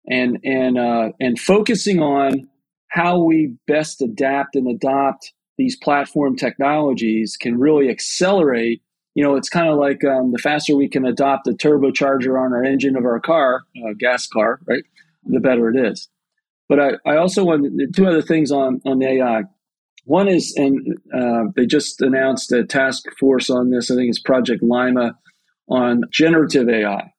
and 0.08 0.40
and 0.44 0.78
uh, 0.78 1.10
and 1.20 1.40
focusing 1.40 2.02
on 2.02 2.48
how 2.90 3.22
we 3.22 3.54
best 3.68 4.02
adapt 4.02 4.56
and 4.56 4.68
adopt 4.68 5.34
these 5.58 5.76
platform 5.76 6.36
technologies 6.36 7.38
can 7.39 7.58
really 7.60 7.89
accelerate. 7.89 8.82
You 9.15 9.24
know, 9.24 9.36
it's 9.36 9.50
kind 9.50 9.70
of 9.70 9.78
like 9.78 10.04
um, 10.04 10.32
the 10.32 10.38
faster 10.38 10.76
we 10.76 10.88
can 10.88 11.06
adopt 11.06 11.48
a 11.48 11.52
turbocharger 11.52 12.39
on 12.39 12.54
our 12.54 12.63
engine 12.63 12.96
of 12.96 13.06
our 13.06 13.20
car, 13.20 13.63
uh, 13.78 13.93
gas 13.98 14.28
car, 14.28 14.60
right? 14.65 14.84
The 15.26 15.39
better 15.39 15.70
it 15.70 15.91
is. 15.91 16.08
But 16.70 16.80
I, 16.80 16.89
I 17.06 17.17
also 17.17 17.43
want 17.43 17.96
two 17.96 18.08
other 18.08 18.22
things 18.22 18.52
on 18.52 18.82
on 18.86 19.02
AI. 19.02 19.43
One 20.06 20.30
is, 20.30 20.54
and 20.56 20.98
uh, 21.13 21.52
they 21.56 21.65
just 21.65 22.02
announced 22.02 22.52
a 22.54 22.63
task 22.63 23.06
force 23.20 23.50
on 23.50 23.72
this. 23.72 23.91
I 23.91 23.96
think 23.96 24.10
it's 24.10 24.22
Project 24.22 24.63
Lima 24.63 25.17
on 25.70 26.04
generative 26.12 26.70
AI. 26.70 27.12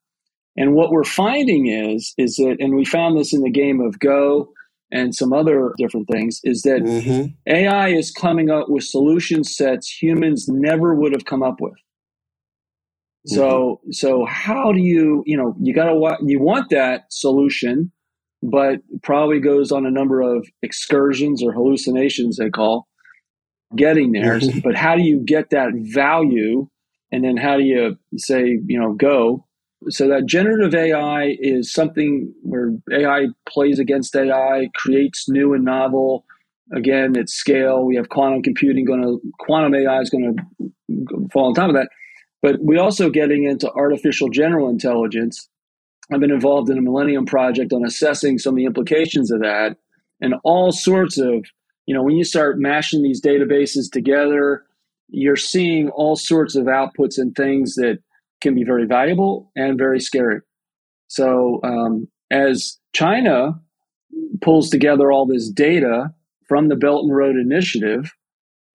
And 0.56 0.74
what 0.74 0.90
we're 0.90 1.04
finding 1.04 1.66
is, 1.66 2.14
is 2.16 2.36
that, 2.36 2.56
and 2.60 2.74
we 2.74 2.84
found 2.84 3.18
this 3.18 3.34
in 3.34 3.42
the 3.42 3.50
game 3.50 3.80
of 3.80 3.98
Go 3.98 4.52
and 4.90 5.14
some 5.14 5.32
other 5.32 5.72
different 5.78 6.08
things, 6.08 6.40
is 6.44 6.62
that 6.62 6.82
mm-hmm. 6.82 7.26
AI 7.46 7.88
is 7.88 8.10
coming 8.10 8.50
up 8.50 8.68
with 8.68 8.84
solution 8.84 9.44
sets 9.44 9.88
humans 9.90 10.48
never 10.48 10.94
would 10.94 11.12
have 11.12 11.24
come 11.24 11.42
up 11.42 11.60
with. 11.60 11.74
So, 13.26 13.80
mm-hmm. 13.82 13.92
so 13.92 14.24
how 14.24 14.72
do 14.72 14.80
you, 14.80 15.22
you 15.26 15.36
know, 15.36 15.54
you 15.60 15.74
gotta, 15.74 16.16
you 16.24 16.40
want 16.40 16.70
that 16.70 17.04
solution, 17.10 17.92
but 18.42 18.80
probably 19.02 19.40
goes 19.40 19.72
on 19.72 19.84
a 19.84 19.90
number 19.90 20.20
of 20.22 20.46
excursions 20.62 21.42
or 21.42 21.52
hallucinations 21.52 22.36
they 22.36 22.50
call 22.50 22.86
getting 23.76 24.12
there. 24.12 24.38
Mm-hmm. 24.38 24.60
But 24.60 24.76
how 24.76 24.96
do 24.96 25.02
you 25.02 25.20
get 25.20 25.50
that 25.50 25.72
value? 25.74 26.68
And 27.12 27.24
then 27.24 27.36
how 27.36 27.56
do 27.56 27.64
you 27.64 27.98
say, 28.16 28.58
you 28.66 28.78
know, 28.78 28.92
go 28.92 29.44
so 29.88 30.08
that 30.08 30.26
generative 30.26 30.74
AI 30.74 31.36
is 31.38 31.72
something 31.72 32.32
where 32.42 32.72
AI 32.92 33.26
plays 33.48 33.78
against 33.78 34.16
AI, 34.16 34.68
creates 34.74 35.28
new 35.28 35.54
and 35.54 35.64
novel. 35.64 36.24
Again, 36.72 37.16
at 37.16 37.30
scale, 37.30 37.84
we 37.84 37.96
have 37.96 38.08
quantum 38.08 38.42
computing 38.42 38.84
going 38.84 39.02
to 39.02 39.20
quantum 39.38 39.74
AI 39.74 40.00
is 40.00 40.10
going 40.10 40.36
to 40.36 41.28
fall 41.32 41.46
on 41.46 41.54
top 41.54 41.68
of 41.68 41.74
that. 41.74 41.88
But 42.42 42.56
we're 42.60 42.82
also 42.82 43.08
getting 43.08 43.44
into 43.44 43.70
artificial 43.72 44.28
general 44.28 44.68
intelligence. 44.68 45.48
I've 46.12 46.20
been 46.20 46.30
involved 46.30 46.70
in 46.70 46.78
a 46.78 46.82
Millennium 46.82 47.26
project 47.26 47.72
on 47.72 47.84
assessing 47.84 48.38
some 48.38 48.54
of 48.54 48.56
the 48.56 48.64
implications 48.64 49.30
of 49.30 49.40
that, 49.40 49.76
and 50.20 50.34
all 50.42 50.72
sorts 50.72 51.18
of 51.18 51.44
you 51.86 51.94
know 51.94 52.02
when 52.02 52.16
you 52.16 52.24
start 52.24 52.58
mashing 52.58 53.02
these 53.02 53.22
databases 53.22 53.90
together, 53.90 54.64
you're 55.08 55.36
seeing 55.36 55.88
all 55.90 56.16
sorts 56.16 56.54
of 56.54 56.64
outputs 56.64 57.18
and 57.18 57.34
things 57.34 57.74
that 57.74 57.98
can 58.40 58.54
be 58.54 58.64
very 58.64 58.86
valuable 58.86 59.50
and 59.56 59.78
very 59.78 60.00
scary. 60.00 60.40
So, 61.08 61.60
um, 61.64 62.08
as 62.30 62.78
China 62.92 63.60
pulls 64.42 64.68
together 64.70 65.10
all 65.10 65.26
this 65.26 65.48
data 65.50 66.12
from 66.46 66.68
the 66.68 66.76
Belt 66.76 67.04
and 67.04 67.14
Road 67.16 67.36
Initiative, 67.36 68.12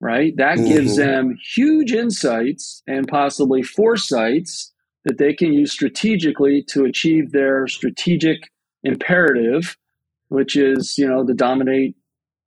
right, 0.00 0.36
that 0.36 0.58
mm-hmm. 0.58 0.68
gives 0.68 0.96
them 0.96 1.36
huge 1.54 1.92
insights 1.92 2.82
and 2.86 3.06
possibly 3.06 3.62
foresights 3.62 4.72
that 5.04 5.18
they 5.18 5.34
can 5.34 5.52
use 5.52 5.70
strategically 5.72 6.64
to 6.68 6.84
achieve 6.84 7.32
their 7.32 7.66
strategic 7.68 8.50
imperative, 8.82 9.76
which 10.28 10.56
is, 10.56 10.96
you 10.98 11.06
know, 11.06 11.24
to 11.24 11.34
dominate, 11.34 11.94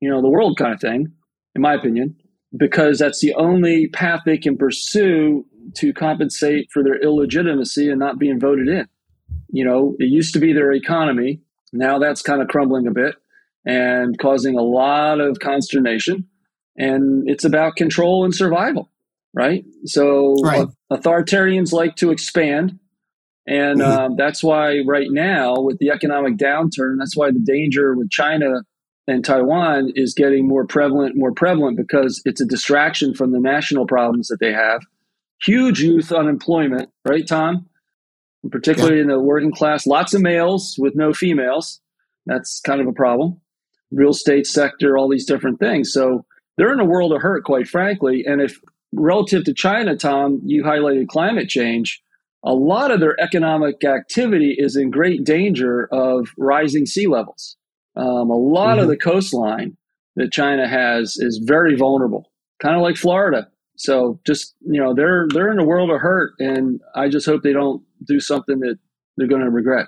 you 0.01 0.09
know, 0.09 0.21
the 0.21 0.29
world 0.29 0.57
kind 0.57 0.73
of 0.73 0.81
thing, 0.81 1.11
in 1.55 1.61
my 1.61 1.73
opinion. 1.73 2.15
because 2.55 2.99
that's 2.99 3.19
the 3.19 3.33
only 3.35 3.87
path 3.87 4.21
they 4.25 4.37
can 4.37 4.57
pursue 4.57 5.45
to 5.75 5.93
compensate 5.93 6.69
for 6.71 6.83
their 6.83 6.99
illegitimacy 7.01 7.89
and 7.89 7.99
not 7.99 8.19
being 8.19 8.39
voted 8.39 8.67
in. 8.67 8.87
You 9.49 9.65
know, 9.65 9.95
it 9.99 10.05
used 10.05 10.33
to 10.33 10.39
be 10.39 10.53
their 10.53 10.71
economy. 10.71 11.41
Now 11.73 11.99
that's 11.99 12.21
kind 12.21 12.41
of 12.41 12.47
crumbling 12.47 12.87
a 12.87 12.91
bit 12.91 13.15
and 13.65 14.17
causing 14.17 14.57
a 14.57 14.61
lot 14.61 15.19
of 15.19 15.39
consternation. 15.39 16.27
And 16.77 17.29
it's 17.29 17.43
about 17.43 17.75
control 17.75 18.23
and 18.23 18.33
survival, 18.33 18.89
right? 19.33 19.65
So 19.85 20.35
right. 20.43 20.67
authoritarians 20.91 21.73
like 21.73 21.95
to 21.97 22.11
expand. 22.11 22.79
And 23.45 23.79
mm-hmm. 23.79 23.99
um, 23.99 24.15
that's 24.17 24.43
why, 24.43 24.79
right 24.85 25.07
now, 25.09 25.59
with 25.59 25.79
the 25.79 25.89
economic 25.89 26.37
downturn, 26.37 26.97
that's 26.99 27.15
why 27.15 27.31
the 27.31 27.39
danger 27.39 27.95
with 27.95 28.09
China 28.09 28.61
and 29.07 29.23
Taiwan 29.23 29.93
is 29.95 30.13
getting 30.13 30.47
more 30.47 30.65
prevalent, 30.65 31.15
more 31.15 31.31
prevalent 31.31 31.77
because 31.77 32.21
it's 32.25 32.41
a 32.41 32.45
distraction 32.45 33.13
from 33.13 33.31
the 33.31 33.39
national 33.39 33.87
problems 33.87 34.27
that 34.27 34.39
they 34.39 34.51
have. 34.51 34.81
Huge 35.43 35.81
youth 35.81 36.11
unemployment, 36.11 36.89
right, 37.05 37.27
Tom? 37.27 37.67
Particularly 38.49 38.97
yeah. 38.97 39.03
in 39.03 39.07
the 39.07 39.19
working 39.19 39.51
class, 39.51 39.85
lots 39.85 40.13
of 40.13 40.21
males 40.21 40.75
with 40.77 40.95
no 40.95 41.13
females. 41.13 41.79
That's 42.25 42.59
kind 42.59 42.81
of 42.81 42.87
a 42.87 42.93
problem. 42.93 43.39
Real 43.91 44.11
estate 44.11 44.47
sector, 44.47 44.97
all 44.97 45.09
these 45.09 45.25
different 45.25 45.59
things. 45.59 45.93
So 45.93 46.25
they're 46.57 46.73
in 46.73 46.79
a 46.79 46.85
world 46.85 47.13
of 47.13 47.21
hurt, 47.21 47.43
quite 47.43 47.67
frankly. 47.67 48.23
And 48.25 48.41
if 48.41 48.59
relative 48.93 49.43
to 49.45 49.53
China, 49.53 49.95
Tom, 49.95 50.41
you 50.43 50.63
highlighted 50.63 51.07
climate 51.07 51.49
change, 51.49 52.01
a 52.43 52.53
lot 52.53 52.91
of 52.91 52.99
their 52.99 53.19
economic 53.19 53.83
activity 53.83 54.55
is 54.57 54.75
in 54.75 54.89
great 54.89 55.23
danger 55.23 55.87
of 55.91 56.29
rising 56.37 56.85
sea 56.85 57.07
levels. 57.07 57.57
Um, 57.95 58.29
a 58.29 58.37
lot 58.37 58.73
mm-hmm. 58.73 58.81
of 58.81 58.87
the 58.87 58.97
coastline 58.97 59.75
that 60.15 60.31
China 60.31 60.67
has 60.67 61.15
is 61.17 61.41
very 61.43 61.75
vulnerable, 61.75 62.31
kind 62.61 62.75
of 62.75 62.81
like 62.81 62.95
Florida. 62.95 63.47
So 63.77 64.19
just 64.25 64.55
you 64.61 64.81
know, 64.81 64.93
they're 64.93 65.27
they're 65.29 65.51
in 65.51 65.59
a 65.59 65.65
world 65.65 65.91
of 65.91 66.01
hurt, 66.01 66.33
and 66.39 66.81
I 66.95 67.09
just 67.09 67.25
hope 67.25 67.43
they 67.43 67.53
don't 67.53 67.83
do 68.05 68.19
something 68.19 68.59
that 68.59 68.77
they're 69.15 69.27
going 69.27 69.43
to 69.43 69.49
regret. 69.49 69.87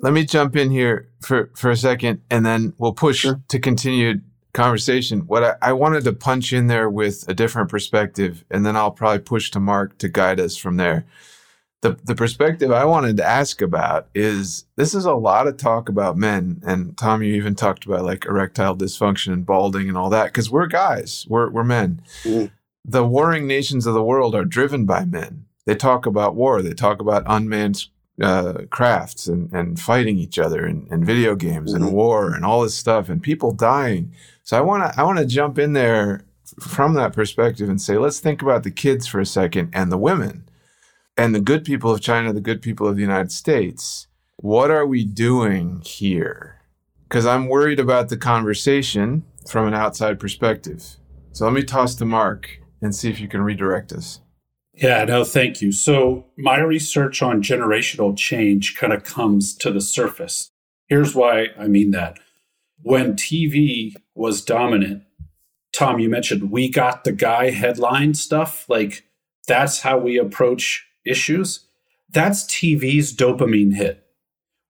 Let 0.00 0.12
me 0.12 0.24
jump 0.24 0.54
in 0.54 0.70
here 0.70 1.08
for 1.20 1.50
for 1.56 1.70
a 1.70 1.76
second, 1.76 2.22
and 2.30 2.44
then 2.44 2.74
we'll 2.78 2.92
push 2.92 3.20
sure. 3.20 3.40
to 3.48 3.58
continued 3.58 4.22
conversation. 4.52 5.20
What 5.20 5.44
I, 5.44 5.54
I 5.62 5.72
wanted 5.72 6.04
to 6.04 6.12
punch 6.12 6.52
in 6.52 6.66
there 6.66 6.88
with 6.88 7.28
a 7.28 7.34
different 7.34 7.70
perspective, 7.70 8.44
and 8.50 8.64
then 8.64 8.76
I'll 8.76 8.90
probably 8.90 9.20
push 9.20 9.50
to 9.52 9.60
Mark 9.60 9.98
to 9.98 10.08
guide 10.08 10.38
us 10.38 10.56
from 10.56 10.76
there 10.76 11.06
the 11.80 11.96
the 12.04 12.14
perspective 12.14 12.72
I 12.72 12.84
wanted 12.84 13.16
to 13.18 13.24
ask 13.24 13.62
about 13.62 14.08
is 14.14 14.64
this 14.76 14.94
is 14.94 15.04
a 15.04 15.14
lot 15.14 15.46
of 15.46 15.56
talk 15.56 15.88
about 15.88 16.16
men, 16.16 16.60
and 16.66 16.96
Tom, 16.96 17.22
you 17.22 17.34
even 17.34 17.54
talked 17.54 17.86
about 17.86 18.04
like 18.04 18.24
erectile 18.24 18.76
dysfunction 18.76 19.32
and 19.32 19.46
balding 19.46 19.88
and 19.88 19.96
all 19.96 20.10
that 20.10 20.26
because 20.26 20.50
we're 20.50 20.66
guys, 20.66 21.24
we're 21.28 21.48
we're 21.50 21.64
men. 21.64 22.02
Mm. 22.24 22.50
The 22.84 23.04
warring 23.04 23.46
nations 23.46 23.86
of 23.86 23.94
the 23.94 24.02
world 24.02 24.34
are 24.34 24.44
driven 24.44 24.86
by 24.86 25.04
men. 25.04 25.46
They 25.66 25.74
talk 25.74 26.06
about 26.06 26.34
war. 26.34 26.62
They 26.62 26.72
talk 26.72 27.00
about 27.00 27.24
unmanned 27.26 27.86
uh, 28.22 28.62
crafts 28.70 29.26
and, 29.26 29.52
and 29.52 29.78
fighting 29.78 30.18
each 30.18 30.38
other 30.38 30.64
and, 30.64 30.90
and 30.90 31.04
video 31.04 31.36
games 31.36 31.72
mm-hmm. 31.72 31.84
and 31.84 31.92
war 31.92 32.34
and 32.34 32.44
all 32.44 32.62
this 32.62 32.74
stuff 32.74 33.08
and 33.08 33.22
people 33.22 33.52
dying. 33.52 34.12
So 34.42 34.56
I 34.56 34.60
want 34.60 34.92
to 34.92 35.00
I 35.00 35.04
want 35.04 35.18
to 35.18 35.26
jump 35.26 35.58
in 35.58 35.72
there 35.72 36.24
from 36.60 36.94
that 36.94 37.12
perspective 37.12 37.68
and 37.68 37.80
say 37.80 37.98
let's 37.98 38.20
think 38.20 38.42
about 38.42 38.62
the 38.62 38.70
kids 38.70 39.06
for 39.06 39.20
a 39.20 39.26
second 39.26 39.70
and 39.72 39.92
the 39.92 39.98
women 39.98 40.48
and 41.16 41.34
the 41.34 41.40
good 41.40 41.64
people 41.64 41.92
of 41.92 42.00
China, 42.00 42.32
the 42.32 42.40
good 42.40 42.62
people 42.62 42.88
of 42.88 42.96
the 42.96 43.02
United 43.02 43.30
States. 43.30 44.06
What 44.36 44.70
are 44.70 44.86
we 44.86 45.04
doing 45.04 45.82
here? 45.84 46.62
Because 47.08 47.26
I'm 47.26 47.48
worried 47.48 47.80
about 47.80 48.08
the 48.08 48.16
conversation 48.16 49.24
from 49.48 49.66
an 49.66 49.74
outside 49.74 50.20
perspective. 50.20 50.96
So 51.32 51.44
let 51.44 51.54
me 51.54 51.62
toss 51.62 51.94
to 51.96 52.04
Mark 52.04 52.60
and 52.80 52.94
see 52.94 53.10
if 53.10 53.20
you 53.20 53.28
can 53.28 53.42
redirect 53.42 53.92
us. 53.92 54.20
Yeah, 54.74 55.04
no, 55.04 55.24
thank 55.24 55.60
you. 55.60 55.72
So, 55.72 56.26
my 56.36 56.58
research 56.60 57.20
on 57.20 57.42
generational 57.42 58.16
change 58.16 58.76
kind 58.76 58.92
of 58.92 59.02
comes 59.02 59.56
to 59.56 59.72
the 59.72 59.80
surface. 59.80 60.50
Here's 60.86 61.14
why 61.14 61.48
I 61.58 61.66
mean 61.66 61.90
that. 61.90 62.18
When 62.80 63.14
TV 63.14 63.94
was 64.14 64.44
dominant, 64.44 65.02
Tom, 65.74 65.98
you 65.98 66.08
mentioned 66.08 66.52
we 66.52 66.68
got 66.68 67.02
the 67.02 67.12
guy 67.12 67.50
headline 67.50 68.14
stuff. 68.14 68.68
Like, 68.68 69.04
that's 69.48 69.80
how 69.80 69.98
we 69.98 70.16
approach 70.16 70.86
issues, 71.04 71.66
that's 72.10 72.44
TV's 72.44 73.14
dopamine 73.14 73.74
hit. 73.74 74.04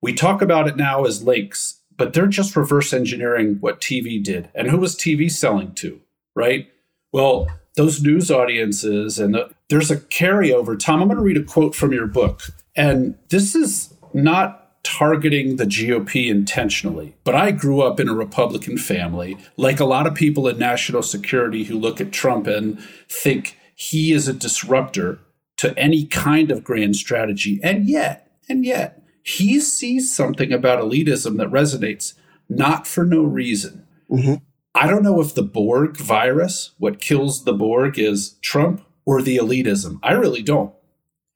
We 0.00 0.12
talk 0.12 0.40
about 0.40 0.68
it 0.68 0.76
now 0.76 1.04
as 1.04 1.22
links, 1.22 1.80
but 1.96 2.12
they're 2.12 2.26
just 2.28 2.56
reverse 2.56 2.92
engineering 2.92 3.59
what 3.61 3.80
TV 3.80 4.22
did. 4.22 4.48
And 4.54 4.70
who 4.70 4.78
was 4.78 4.96
TV 4.96 5.30
selling 5.30 5.74
to, 5.74 6.00
right? 6.34 6.68
Well, 7.12 7.48
those 7.78 8.02
news 8.02 8.30
audiences, 8.30 9.18
and 9.20 9.34
the, 9.34 9.50
there's 9.68 9.90
a 9.90 9.96
carryover. 9.96 10.78
Tom, 10.78 11.00
I'm 11.00 11.08
going 11.08 11.16
to 11.16 11.22
read 11.22 11.36
a 11.36 11.44
quote 11.44 11.76
from 11.76 11.92
your 11.92 12.08
book. 12.08 12.42
And 12.74 13.16
this 13.28 13.54
is 13.54 13.94
not 14.12 14.82
targeting 14.82 15.56
the 15.56 15.64
GOP 15.64 16.28
intentionally, 16.28 17.14
but 17.22 17.36
I 17.36 17.52
grew 17.52 17.80
up 17.80 18.00
in 18.00 18.08
a 18.08 18.14
Republican 18.14 18.78
family, 18.78 19.38
like 19.56 19.78
a 19.78 19.84
lot 19.84 20.06
of 20.08 20.14
people 20.14 20.48
in 20.48 20.58
national 20.58 21.02
security 21.02 21.64
who 21.64 21.78
look 21.78 22.00
at 22.00 22.12
Trump 22.12 22.48
and 22.48 22.80
think 23.08 23.56
he 23.76 24.12
is 24.12 24.26
a 24.26 24.32
disruptor 24.32 25.20
to 25.58 25.78
any 25.78 26.04
kind 26.04 26.50
of 26.50 26.64
grand 26.64 26.96
strategy. 26.96 27.60
And 27.62 27.88
yet, 27.88 28.32
and 28.48 28.64
yet, 28.64 29.02
he 29.22 29.60
sees 29.60 30.12
something 30.12 30.52
about 30.52 30.82
elitism 30.82 31.36
that 31.36 31.48
resonates, 31.48 32.14
not 32.48 32.88
for 32.88 33.04
no 33.04 33.22
reason. 33.22 33.86
Mm-hmm. 34.10 34.34
I 34.78 34.86
don't 34.86 35.02
know 35.02 35.20
if 35.20 35.34
the 35.34 35.42
Borg 35.42 35.96
virus, 35.96 36.70
what 36.78 37.00
kills 37.00 37.42
the 37.42 37.52
Borg, 37.52 37.98
is 37.98 38.36
Trump 38.42 38.86
or 39.04 39.20
the 39.20 39.36
elitism. 39.36 39.98
I 40.04 40.12
really 40.12 40.40
don't. 40.40 40.72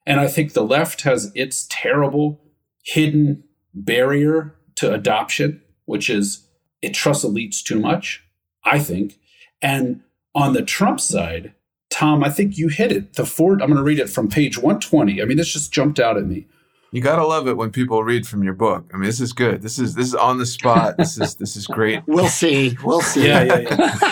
And 0.06 0.20
I 0.20 0.28
think 0.28 0.52
the 0.52 0.62
left 0.62 1.00
has 1.00 1.32
its 1.34 1.66
terrible 1.68 2.40
hidden 2.84 3.42
barrier 3.74 4.54
to 4.76 4.94
adoption, 4.94 5.60
which 5.86 6.08
is 6.08 6.46
it 6.82 6.94
trusts 6.94 7.24
elites 7.24 7.64
too 7.64 7.80
much, 7.80 8.22
I 8.64 8.78
think. 8.78 9.18
And 9.60 10.02
on 10.36 10.52
the 10.52 10.62
Trump 10.62 11.00
side, 11.00 11.52
Tom, 11.90 12.22
I 12.22 12.30
think 12.30 12.56
you 12.56 12.68
hit 12.68 12.92
it. 12.92 13.14
The 13.14 13.26
Ford, 13.26 13.60
I'm 13.60 13.70
going 13.70 13.76
to 13.76 13.82
read 13.82 13.98
it 13.98 14.08
from 14.08 14.28
page 14.28 14.56
120. 14.56 15.20
I 15.20 15.24
mean, 15.24 15.36
this 15.36 15.52
just 15.52 15.72
jumped 15.72 15.98
out 15.98 16.16
at 16.16 16.26
me. 16.26 16.46
You 16.92 17.00
gotta 17.00 17.26
love 17.26 17.48
it 17.48 17.56
when 17.56 17.70
people 17.70 18.04
read 18.04 18.26
from 18.26 18.42
your 18.42 18.52
book. 18.52 18.84
I 18.92 18.98
mean, 18.98 19.06
this 19.06 19.18
is 19.18 19.32
good. 19.32 19.62
This 19.62 19.78
is 19.78 19.94
this 19.94 20.08
is 20.08 20.14
on 20.14 20.36
the 20.36 20.44
spot. 20.44 20.98
This 20.98 21.18
is 21.18 21.34
this 21.36 21.56
is 21.56 21.66
great. 21.66 22.02
We'll 22.06 22.28
see. 22.28 22.76
We'll 22.84 23.00
see. 23.00 23.26
Yeah, 23.26 23.42
yeah, 23.44 23.58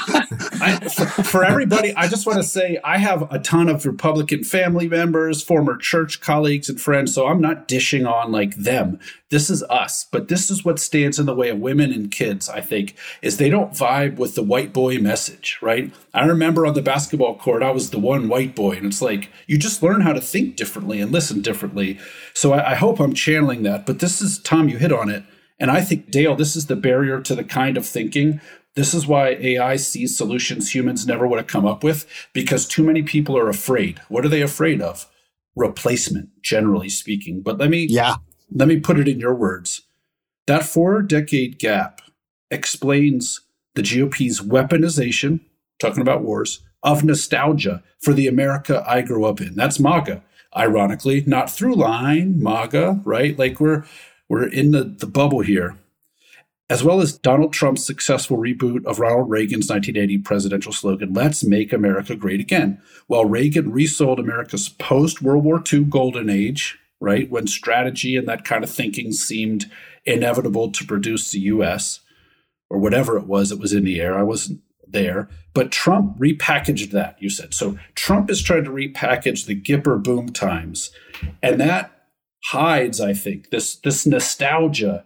yeah. 0.09 0.23
I, 0.61 0.89
for, 1.23 1.45
everybody, 1.45 1.95
I 1.95 2.09
just 2.09 2.27
want 2.27 2.39
to 2.39 2.43
say 2.43 2.79
I 2.85 2.99
have 2.99 3.31
a 3.33 3.39
ton 3.39 3.69
of 3.69 3.85
Republican 3.85 4.45
family 4.45 4.89
members, 4.89 5.43
former 5.43 5.77
church 5.77 6.21
colleagues, 6.21 6.69
and 6.69 6.81
friends. 6.81 7.15
So 7.15 7.27
I'm 7.27 7.41
not 7.41 7.69
dishing 7.69 8.07
on 8.07 8.33
like 8.33 8.57
them. 8.57 8.99
This 9.31 9.51
is 9.51 9.63
us. 9.65 10.07
But 10.11 10.29
this 10.29 10.51
is 10.51 10.65
what 10.65 10.79
stands 10.79 11.19
in 11.19 11.27
the 11.27 11.35
way 11.35 11.51
of 11.51 11.59
women 11.59 11.93
and 11.93 12.11
kids. 12.11 12.49
I 12.49 12.61
think 12.61 12.97
is 13.23 13.37
they 13.37 13.51
don't 13.51 13.73
vibe 13.73 14.17
with 14.17 14.35
the 14.35 14.43
white 14.43 14.73
boy 14.73 14.99
message. 14.99 15.59
Right. 15.61 15.93
I 16.15 16.25
remember 16.27 16.67
on 16.67 16.75
the 16.75 16.83
basketball 16.83 17.37
court, 17.37 17.63
I 17.63 17.71
was 17.71 17.91
the 17.91 17.99
one 17.99 18.29
white 18.29 18.55
boy, 18.55 18.73
and 18.73 18.87
it's 18.87 19.03
like 19.03 19.31
you 19.47 19.59
just 19.59 19.83
learn 19.83 20.01
how 20.01 20.13
to 20.13 20.21
think 20.21 20.57
differently 20.57 21.01
and 21.01 21.13
listen 21.13 21.43
differently. 21.43 21.99
So 22.35 22.53
I, 22.53 22.73
I 22.73 22.75
hope 22.75 23.01
I'm 23.01 23.15
channeling 23.15 23.63
that. 23.65 23.87
But 23.87 23.99
this 23.99 24.21
is 24.21 24.39
Tom. 24.39 24.69
You 24.69 24.79
hit 24.79 24.93
on 24.93 25.09
it. 25.11 25.25
And 25.61 25.71
I 25.71 25.83
think, 25.83 26.11
Dale, 26.11 26.35
this 26.35 26.57
is 26.57 26.67
the 26.67 26.77
barrier 26.77 27.21
to 27.21 27.35
the 27.35 27.45
kind 27.45 27.77
of 27.77 27.87
thinking 27.87 28.41
this 28.81 28.95
is 28.95 29.07
why 29.07 29.37
AI 29.41 29.77
sees 29.77 30.17
solutions 30.17 30.75
humans 30.75 31.07
never 31.07 31.29
would 31.29 31.39
have 31.39 31.47
come 31.47 31.67
up 31.67 31.85
with 31.85 32.07
because 32.33 32.67
too 32.67 32.83
many 32.83 33.03
people 33.03 33.37
are 33.37 33.51
afraid. 33.51 34.01
What 34.09 34.25
are 34.25 34.29
they 34.31 34.41
afraid 34.41 34.81
of? 34.81 35.07
Replacement, 35.55 36.31
generally 36.41 36.89
speaking. 36.89 37.43
But 37.43 37.59
let 37.59 37.69
me 37.69 37.87
yeah. 37.91 38.15
let 38.51 38.69
me 38.69 38.81
put 38.81 38.99
it 38.99 39.07
in 39.07 39.21
your 39.21 39.35
words. 39.35 39.83
That 40.47 40.65
four 40.65 41.03
decade 41.03 41.59
gap 41.59 42.01
explains 42.51 43.43
the 43.75 43.83
GOP's 43.83 44.41
weaponization, 44.41 45.41
talking 45.79 46.01
about 46.01 46.23
wars, 46.23 46.61
of 46.83 47.05
nostalgia 47.05 47.83
for 48.01 48.15
the 48.15 48.27
America 48.27 48.83
I 48.89 49.03
grew 49.03 49.27
up 49.27 49.43
in. 49.43 49.57
That's 49.57 49.79
MAGA. 49.79 50.23
Ironically, 50.57 51.23
not 51.27 51.51
through 51.51 51.75
line, 51.75 52.43
MAGA, 52.43 53.03
right? 53.05 53.39
Like 53.39 53.61
we're 53.61 53.85
we're 54.31 54.49
in 54.49 54.71
the, 54.71 54.85
the 54.85 55.07
bubble 55.07 55.41
here 55.41 55.77
as 56.71 56.85
well 56.85 57.01
as 57.01 57.19
Donald 57.19 57.53
Trump's 57.53 57.85
successful 57.85 58.39
reboot 58.39 58.87
of 58.87 59.01
Ronald 59.01 59.29
Reagan's 59.29 59.69
1980 59.69 60.19
presidential 60.19 60.73
slogan, 60.73 61.13
Let's 61.13 61.43
Make 61.43 61.73
America 61.73 62.15
Great 62.15 62.41
Again. 62.41 62.81
While 63.09 63.25
Reagan 63.25 63.73
resold 63.73 64.21
America's 64.21 64.69
post 64.69 65.21
World 65.21 65.45
War 65.45 65.61
II 65.71 65.85
golden 65.85 66.31
age, 66.31 66.79
right, 67.01 67.29
when 67.29 67.49
strategy 67.49 68.17
and 68.17 68.29
that 68.29 68.45
kind 68.45 68.63
of 68.63 68.71
thinking 68.71 69.11
seemed 69.11 69.69
inevitable 70.07 70.71
to 70.71 70.87
produce 70.87 71.33
the 71.33 71.41
US, 71.41 72.01
or 72.71 72.79
whatever 72.79 73.19
it 73.19 73.27
was 73.27 73.49
that 73.51 73.59
was 73.59 73.73
in 73.73 73.85
the 73.85 74.01
air. 74.01 74.17
I 74.17 74.23
wasn't 74.23 74.61
there. 74.87 75.29
But 75.53 75.73
Trump 75.73 76.19
repackaged 76.19 76.93
that, 76.93 77.17
you 77.21 77.31
said. 77.31 77.53
So 77.53 77.79
Trump 77.97 78.31
is 78.31 78.41
trying 78.41 78.65
to 78.65 78.71
repackage 78.71 79.47
the 79.47 79.61
Gipper 79.61 80.01
boom 80.01 80.29
times. 80.29 80.93
And 81.43 81.61
that 81.61 81.91
hides, 82.45 83.01
I 83.01 83.13
think, 83.13 83.51
this, 83.51 83.75
this 83.75 84.07
nostalgia 84.07 85.05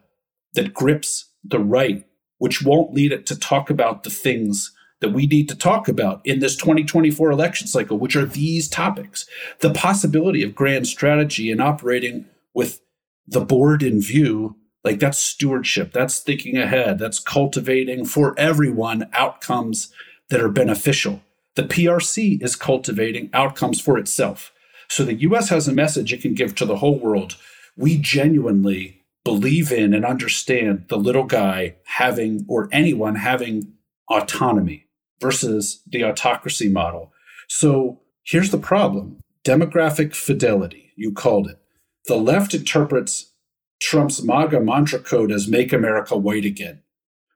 that 0.53 0.75
grips 0.75 1.31
the 1.45 1.61
right, 1.61 2.05
which 2.39 2.63
won't 2.63 2.95
lead 2.95 3.13
it 3.13 3.27
to 3.27 3.39
talk 3.39 3.71
about 3.71 4.03
the 4.03 4.11
things 4.11 4.73
that 5.01 5.13
we 5.13 5.27
need 5.27 5.49
to 5.49 5.57
talk 5.57 5.87
about 5.87 6.25
in 6.25 6.41
this 6.41 6.57
2024 6.57 7.31
election 7.31 7.67
cycle, 7.67 7.99
which 7.99 8.17
are 8.17 8.25
these 8.25 8.69
topics. 8.69 9.27
The 9.61 9.73
possibility 9.73 10.43
of 10.43 10.55
grand 10.55 10.87
strategy 10.87 11.51
and 11.51 11.61
operating 11.61 12.27
with 12.55 12.81
the 13.27 13.45
board 13.45 13.83
in 13.83 14.01
view, 14.01 14.57
like 14.83 15.01
that's 15.01 15.19
stewardship, 15.19 15.93
that's 15.93 16.21
thinking 16.21 16.57
ahead, 16.57 16.99
that's 16.99 17.19
cultivating 17.19 18.05
for 18.05 18.35
everyone 18.39 19.09
outcomes 19.13 19.93
that 20.31 20.41
are 20.41 20.49
beneficial. 20.49 21.21
The 21.55 21.65
PRC 21.65 22.43
is 22.43 22.57
cultivating 22.57 23.31
outcomes 23.33 23.81
for 23.81 23.99
itself. 23.99 24.53
So 24.89 25.05
the 25.05 25.15
US 25.15 25.49
has 25.51 25.69
a 25.69 25.73
message 25.73 26.13
it 26.13 26.23
can 26.23 26.35
give 26.35 26.55
to 26.57 26.65
the 26.65 26.77
whole 26.77 26.99
world. 26.99 27.37
We 27.77 27.99
genuinely 27.99 29.04
believe 29.25 29.73
in 29.73 29.95
and 29.95 30.05
understand 30.05 30.85
the 30.89 30.99
little 30.99 31.25
guy 31.25 31.77
having, 31.85 32.45
or 32.49 32.69
anyone 32.73 33.17
having 33.17 33.73
autonomy 34.11 34.87
versus 35.21 35.83
the 35.87 36.05
autocracy 36.05 36.69
model. 36.69 37.13
So 37.49 38.01
here's 38.23 38.51
the 38.51 38.59
problem 38.59 39.19
demographic 39.45 40.15
fidelity, 40.15 40.93
you 40.97 41.13
called 41.13 41.49
it. 41.49 41.59
The 42.07 42.17
left 42.17 42.55
interprets 42.55 43.33
Trump's 43.81 44.23
MAGA 44.23 44.61
mantra 44.61 44.99
code 44.99 45.31
as 45.31 45.49
make 45.49 45.73
America 45.73 46.17
white 46.17 46.45
again. 46.45 46.83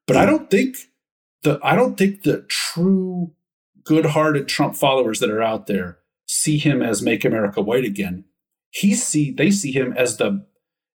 But 0.06 0.16
I 0.16 0.24
don't 0.24 0.50
think 0.50 0.76
the 1.42 1.60
I 1.62 1.74
don't 1.74 1.96
think 1.96 2.22
the 2.22 2.44
true 2.48 3.32
good-hearted 3.84 4.48
Trump 4.48 4.76
followers 4.76 5.20
that 5.20 5.30
are 5.30 5.42
out 5.42 5.66
there 5.66 5.98
see 6.26 6.58
him 6.58 6.82
as 6.82 7.02
make 7.02 7.24
America 7.24 7.60
white 7.60 7.84
again. 7.84 8.24
He 8.70 8.94
see 8.94 9.30
they 9.30 9.50
see 9.50 9.72
him 9.72 9.92
as 9.96 10.16
the 10.16 10.46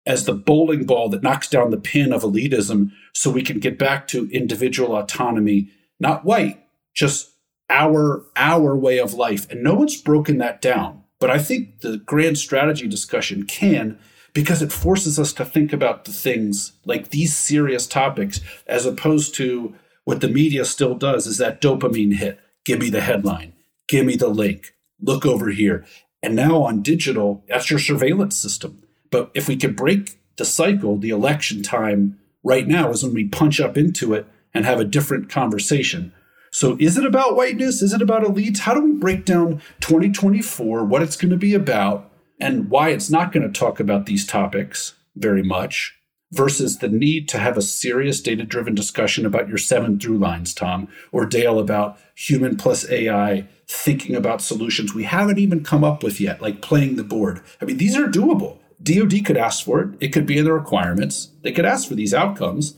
as 0.08 0.24
the 0.24 0.32
bowling 0.32 0.86
ball 0.86 1.10
that 1.10 1.22
knocks 1.22 1.48
down 1.48 1.70
the 1.70 1.76
pin 1.76 2.14
of 2.14 2.22
elitism 2.22 2.90
so 3.12 3.30
we 3.30 3.42
can 3.42 3.60
get 3.60 3.78
back 3.78 4.08
to 4.08 4.28
individual 4.30 4.96
autonomy, 4.96 5.70
not 6.00 6.24
white, 6.24 6.64
just 6.94 7.30
our 7.68 8.24
our 8.34 8.74
way 8.74 8.98
of 8.98 9.12
life. 9.12 9.48
And 9.50 9.62
no 9.62 9.74
one's 9.74 10.00
broken 10.00 10.38
that 10.38 10.62
down. 10.62 11.04
But 11.20 11.30
I 11.30 11.38
think 11.38 11.80
the 11.80 11.98
grand 11.98 12.38
strategy 12.38 12.88
discussion 12.88 13.44
can 13.44 13.98
because 14.32 14.62
it 14.62 14.72
forces 14.72 15.18
us 15.18 15.32
to 15.34 15.44
think 15.44 15.72
about 15.72 16.06
the 16.06 16.12
things 16.12 16.72
like 16.86 17.10
these 17.10 17.36
serious 17.36 17.86
topics 17.86 18.40
as 18.66 18.86
opposed 18.86 19.34
to 19.34 19.74
what 20.04 20.22
the 20.22 20.28
media 20.28 20.64
still 20.64 20.94
does 20.94 21.26
is 21.26 21.36
that 21.36 21.60
dopamine 21.60 22.14
hit. 22.14 22.40
Give 22.64 22.78
me 22.78 22.88
the 22.88 23.02
headline, 23.02 23.52
give 23.88 24.06
me 24.06 24.16
the 24.16 24.28
link, 24.28 24.74
look 25.00 25.26
over 25.26 25.50
here. 25.50 25.84
And 26.22 26.34
now 26.34 26.62
on 26.62 26.82
digital, 26.82 27.44
that's 27.46 27.70
your 27.70 27.78
surveillance 27.78 28.36
system. 28.36 28.82
But 29.10 29.30
if 29.34 29.48
we 29.48 29.56
could 29.56 29.76
break 29.76 30.18
the 30.36 30.44
cycle, 30.44 30.98
the 30.98 31.10
election 31.10 31.62
time 31.62 32.18
right 32.42 32.66
now 32.66 32.90
is 32.90 33.02
when 33.02 33.14
we 33.14 33.28
punch 33.28 33.60
up 33.60 33.76
into 33.76 34.14
it 34.14 34.26
and 34.54 34.64
have 34.64 34.80
a 34.80 34.84
different 34.84 35.28
conversation. 35.28 36.12
So 36.50 36.76
is 36.80 36.96
it 36.96 37.04
about 37.04 37.36
whiteness? 37.36 37.82
Is 37.82 37.92
it 37.92 38.02
about 38.02 38.22
elites? 38.22 38.60
How 38.60 38.74
do 38.74 38.80
we 38.80 38.92
break 38.92 39.24
down 39.24 39.60
2024, 39.80 40.84
what 40.84 41.02
it's 41.02 41.16
going 41.16 41.30
to 41.30 41.36
be 41.36 41.54
about, 41.54 42.10
and 42.40 42.70
why 42.70 42.90
it's 42.90 43.10
not 43.10 43.32
going 43.32 43.50
to 43.50 43.58
talk 43.58 43.80
about 43.80 44.06
these 44.06 44.26
topics 44.26 44.94
very 45.14 45.42
much? 45.42 45.98
versus 46.32 46.78
the 46.78 46.88
need 46.88 47.28
to 47.28 47.38
have 47.38 47.56
a 47.56 47.62
serious 47.62 48.20
data 48.20 48.44
driven 48.44 48.74
discussion 48.74 49.24
about 49.24 49.48
your 49.48 49.58
seven 49.58 49.98
through 49.98 50.18
lines, 50.18 50.52
Tom, 50.52 50.88
or 51.10 51.24
Dale 51.24 51.58
about 51.58 51.98
human 52.14 52.56
plus 52.56 52.88
AI, 52.90 53.48
thinking 53.66 54.14
about 54.14 54.42
solutions 54.42 54.94
we 54.94 55.04
haven't 55.04 55.38
even 55.38 55.64
come 55.64 55.84
up 55.84 56.02
with 56.02 56.20
yet, 56.20 56.42
like 56.42 56.60
playing 56.60 56.96
the 56.96 57.04
board. 57.04 57.40
I 57.60 57.64
mean, 57.64 57.78
these 57.78 57.96
are 57.96 58.06
doable. 58.06 58.58
DoD 58.82 59.24
could 59.24 59.36
ask 59.36 59.64
for 59.64 59.80
it. 59.80 59.90
It 60.00 60.08
could 60.08 60.26
be 60.26 60.38
in 60.38 60.44
the 60.44 60.52
requirements. 60.52 61.30
They 61.42 61.52
could 61.52 61.64
ask 61.64 61.88
for 61.88 61.94
these 61.94 62.14
outcomes. 62.14 62.74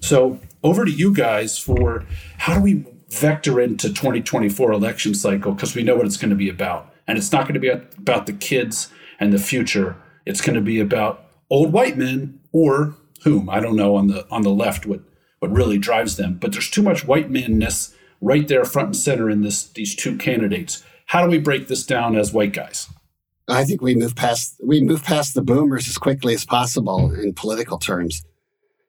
So 0.00 0.40
over 0.62 0.84
to 0.84 0.90
you 0.90 1.14
guys 1.14 1.58
for 1.58 2.04
how 2.38 2.54
do 2.54 2.60
we 2.60 2.84
vector 3.10 3.60
into 3.60 3.88
2024 3.88 4.72
election 4.72 5.14
cycle 5.14 5.52
because 5.52 5.74
we 5.74 5.82
know 5.82 5.96
what 5.96 6.06
it's 6.06 6.16
going 6.16 6.30
to 6.30 6.36
be 6.36 6.48
about. 6.48 6.92
And 7.06 7.16
it's 7.16 7.32
not 7.32 7.42
going 7.42 7.54
to 7.54 7.60
be 7.60 7.68
about 7.68 8.26
the 8.26 8.32
kids 8.32 8.90
and 9.20 9.32
the 9.32 9.38
future. 9.38 9.96
It's 10.24 10.40
going 10.40 10.56
to 10.56 10.62
be 10.62 10.80
about 10.80 11.24
old 11.50 11.72
white 11.72 11.96
men 11.96 12.40
or 12.52 12.96
whom 13.22 13.48
I 13.48 13.60
don't 13.60 13.76
know 13.76 13.96
on 13.96 14.08
the 14.08 14.26
on 14.30 14.42
the 14.42 14.50
left 14.50 14.86
what 14.86 15.00
what 15.38 15.52
really 15.52 15.78
drives 15.78 16.16
them. 16.16 16.34
But 16.34 16.52
there's 16.52 16.70
too 16.70 16.82
much 16.82 17.06
white 17.06 17.30
manness 17.30 17.94
right 18.20 18.46
there 18.48 18.64
front 18.64 18.88
and 18.88 18.96
center 18.96 19.30
in 19.30 19.42
this 19.42 19.64
these 19.64 19.94
two 19.94 20.16
candidates. 20.16 20.84
How 21.06 21.24
do 21.24 21.30
we 21.30 21.38
break 21.38 21.68
this 21.68 21.86
down 21.86 22.16
as 22.16 22.32
white 22.32 22.52
guys? 22.52 22.88
I 23.48 23.64
think 23.64 23.80
we 23.80 23.94
move 23.94 24.16
past 24.16 24.60
we 24.62 24.80
move 24.80 25.04
past 25.04 25.34
the 25.34 25.42
boomers 25.42 25.88
as 25.88 25.98
quickly 25.98 26.34
as 26.34 26.44
possible 26.44 27.10
mm. 27.10 27.22
in 27.22 27.32
political 27.32 27.78
terms. 27.78 28.24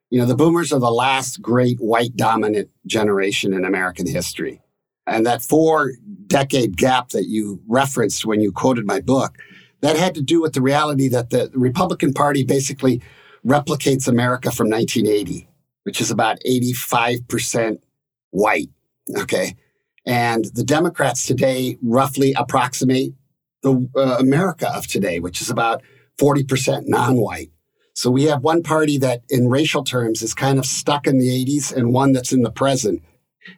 You 0.10 0.20
know, 0.20 0.26
the 0.26 0.36
boomers 0.36 0.72
are 0.72 0.80
the 0.80 0.91
last 0.91 1.41
great 1.41 1.80
white 1.80 2.16
dominant 2.16 2.70
generation 2.86 3.53
in 3.53 3.66
American 3.66 4.08
history. 4.08 4.62
And 5.05 5.26
that 5.26 5.41
four 5.41 5.93
decade 6.28 6.78
gap 6.78 7.10
that 7.10 7.28
you 7.28 7.62
referenced 7.68 8.26
when 8.26 8.41
you 8.41 8.51
quoted 8.51 8.86
my 8.86 8.99
book, 8.99 9.38
that 9.82 9.97
had 9.97 10.16
to 10.16 10.22
do 10.22 10.41
with 10.41 10.53
the 10.53 10.62
reality 10.62 11.08
that 11.10 11.30
the 11.30 11.51
Republican 11.53 12.14
Party 12.14 12.43
basically 12.43 13.01
replicates 13.45 14.08
America 14.08 14.51
from 14.51 14.70
1980, 14.70 15.47
which 15.84 16.01
is 16.01 16.12
about 16.12 16.39
85% 16.45 17.80
white. 18.32 18.70
Okay. 19.18 19.55
And 20.05 20.45
the 20.53 20.64
Democrats 20.64 21.26
today 21.26 21.78
roughly 21.82 22.34
approximate 22.34 23.14
the 23.68 23.99
uh, 23.99 24.18
America 24.20 24.70
of 24.74 24.88
today, 24.88 25.20
which 25.20 25.41
is 25.41 25.49
about 25.49 25.82
40% 26.20 26.84
non 26.88 27.18
white. 27.18 27.51
So 27.93 28.11
we 28.11 28.26
have 28.26 28.43
one 28.43 28.61
party 28.61 28.97
that, 28.99 29.24
in 29.30 29.49
racial 29.49 29.84
terms, 29.84 30.22
is 30.22 30.34
kind 30.34 30.59
of 30.59 30.65
stuck 30.65 31.07
in 31.07 31.18
the 31.18 31.30
80s 31.45 31.74
and 31.76 31.93
one 31.93 32.13
that's 32.13 32.32
in 32.32 32.43
the 32.43 32.51
present. 32.51 33.01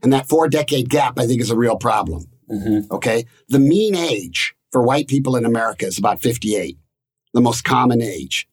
And 0.02 0.14
that 0.14 0.30
four 0.30 0.48
decade 0.48 0.90
gap, 0.90 1.20
I 1.20 1.28
think, 1.28 1.42
is 1.42 1.52
a 1.52 1.58
real 1.58 1.76
problem. 1.76 2.26
Mm-hmm. 2.50 2.94
Okay. 2.94 3.26
The 3.50 3.60
mean 3.60 3.96
age 3.96 4.56
for 4.72 4.82
white 4.82 5.08
people 5.08 5.36
in 5.36 5.46
America 5.46 5.86
is 5.86 5.98
about 5.98 6.22
58, 6.22 6.78
the 7.34 7.42
most 7.42 7.64
common 7.64 8.02
age. 8.02 8.48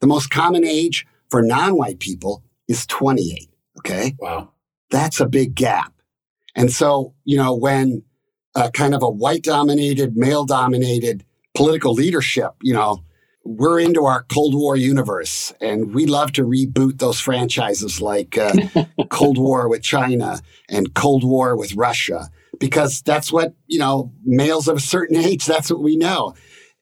The 0.00 0.06
most 0.06 0.30
common 0.30 0.64
age 0.64 1.06
for 1.30 1.42
non 1.42 1.76
white 1.76 2.00
people 2.00 2.42
is 2.68 2.86
28. 2.86 3.48
Okay. 3.78 4.16
Wow. 4.18 4.52
That's 4.90 5.20
a 5.20 5.26
big 5.26 5.54
gap. 5.54 5.92
And 6.54 6.72
so, 6.72 7.14
you 7.24 7.36
know, 7.36 7.54
when 7.54 8.02
uh, 8.54 8.70
kind 8.70 8.94
of 8.94 9.02
a 9.02 9.10
white 9.10 9.42
dominated, 9.42 10.16
male 10.16 10.44
dominated 10.44 11.24
political 11.54 11.92
leadership, 11.92 12.52
you 12.62 12.72
know, 12.72 13.02
we're 13.44 13.80
into 13.80 14.04
our 14.04 14.24
Cold 14.24 14.54
War 14.54 14.76
universe, 14.76 15.52
and 15.60 15.94
we 15.94 16.06
love 16.06 16.32
to 16.32 16.42
reboot 16.42 16.98
those 16.98 17.20
franchises 17.20 18.00
like 18.00 18.36
uh, 18.36 18.52
Cold 19.08 19.38
War 19.38 19.68
with 19.68 19.82
China 19.82 20.40
and 20.68 20.94
Cold 20.94 21.24
War 21.24 21.56
with 21.56 21.74
Russia, 21.74 22.30
because 22.58 23.00
that's 23.02 23.32
what 23.32 23.54
you 23.66 23.78
know. 23.78 24.12
Males 24.24 24.68
of 24.68 24.76
a 24.76 24.80
certain 24.80 25.16
age, 25.16 25.46
that's 25.46 25.70
what 25.70 25.80
we 25.80 25.96
know. 25.96 26.34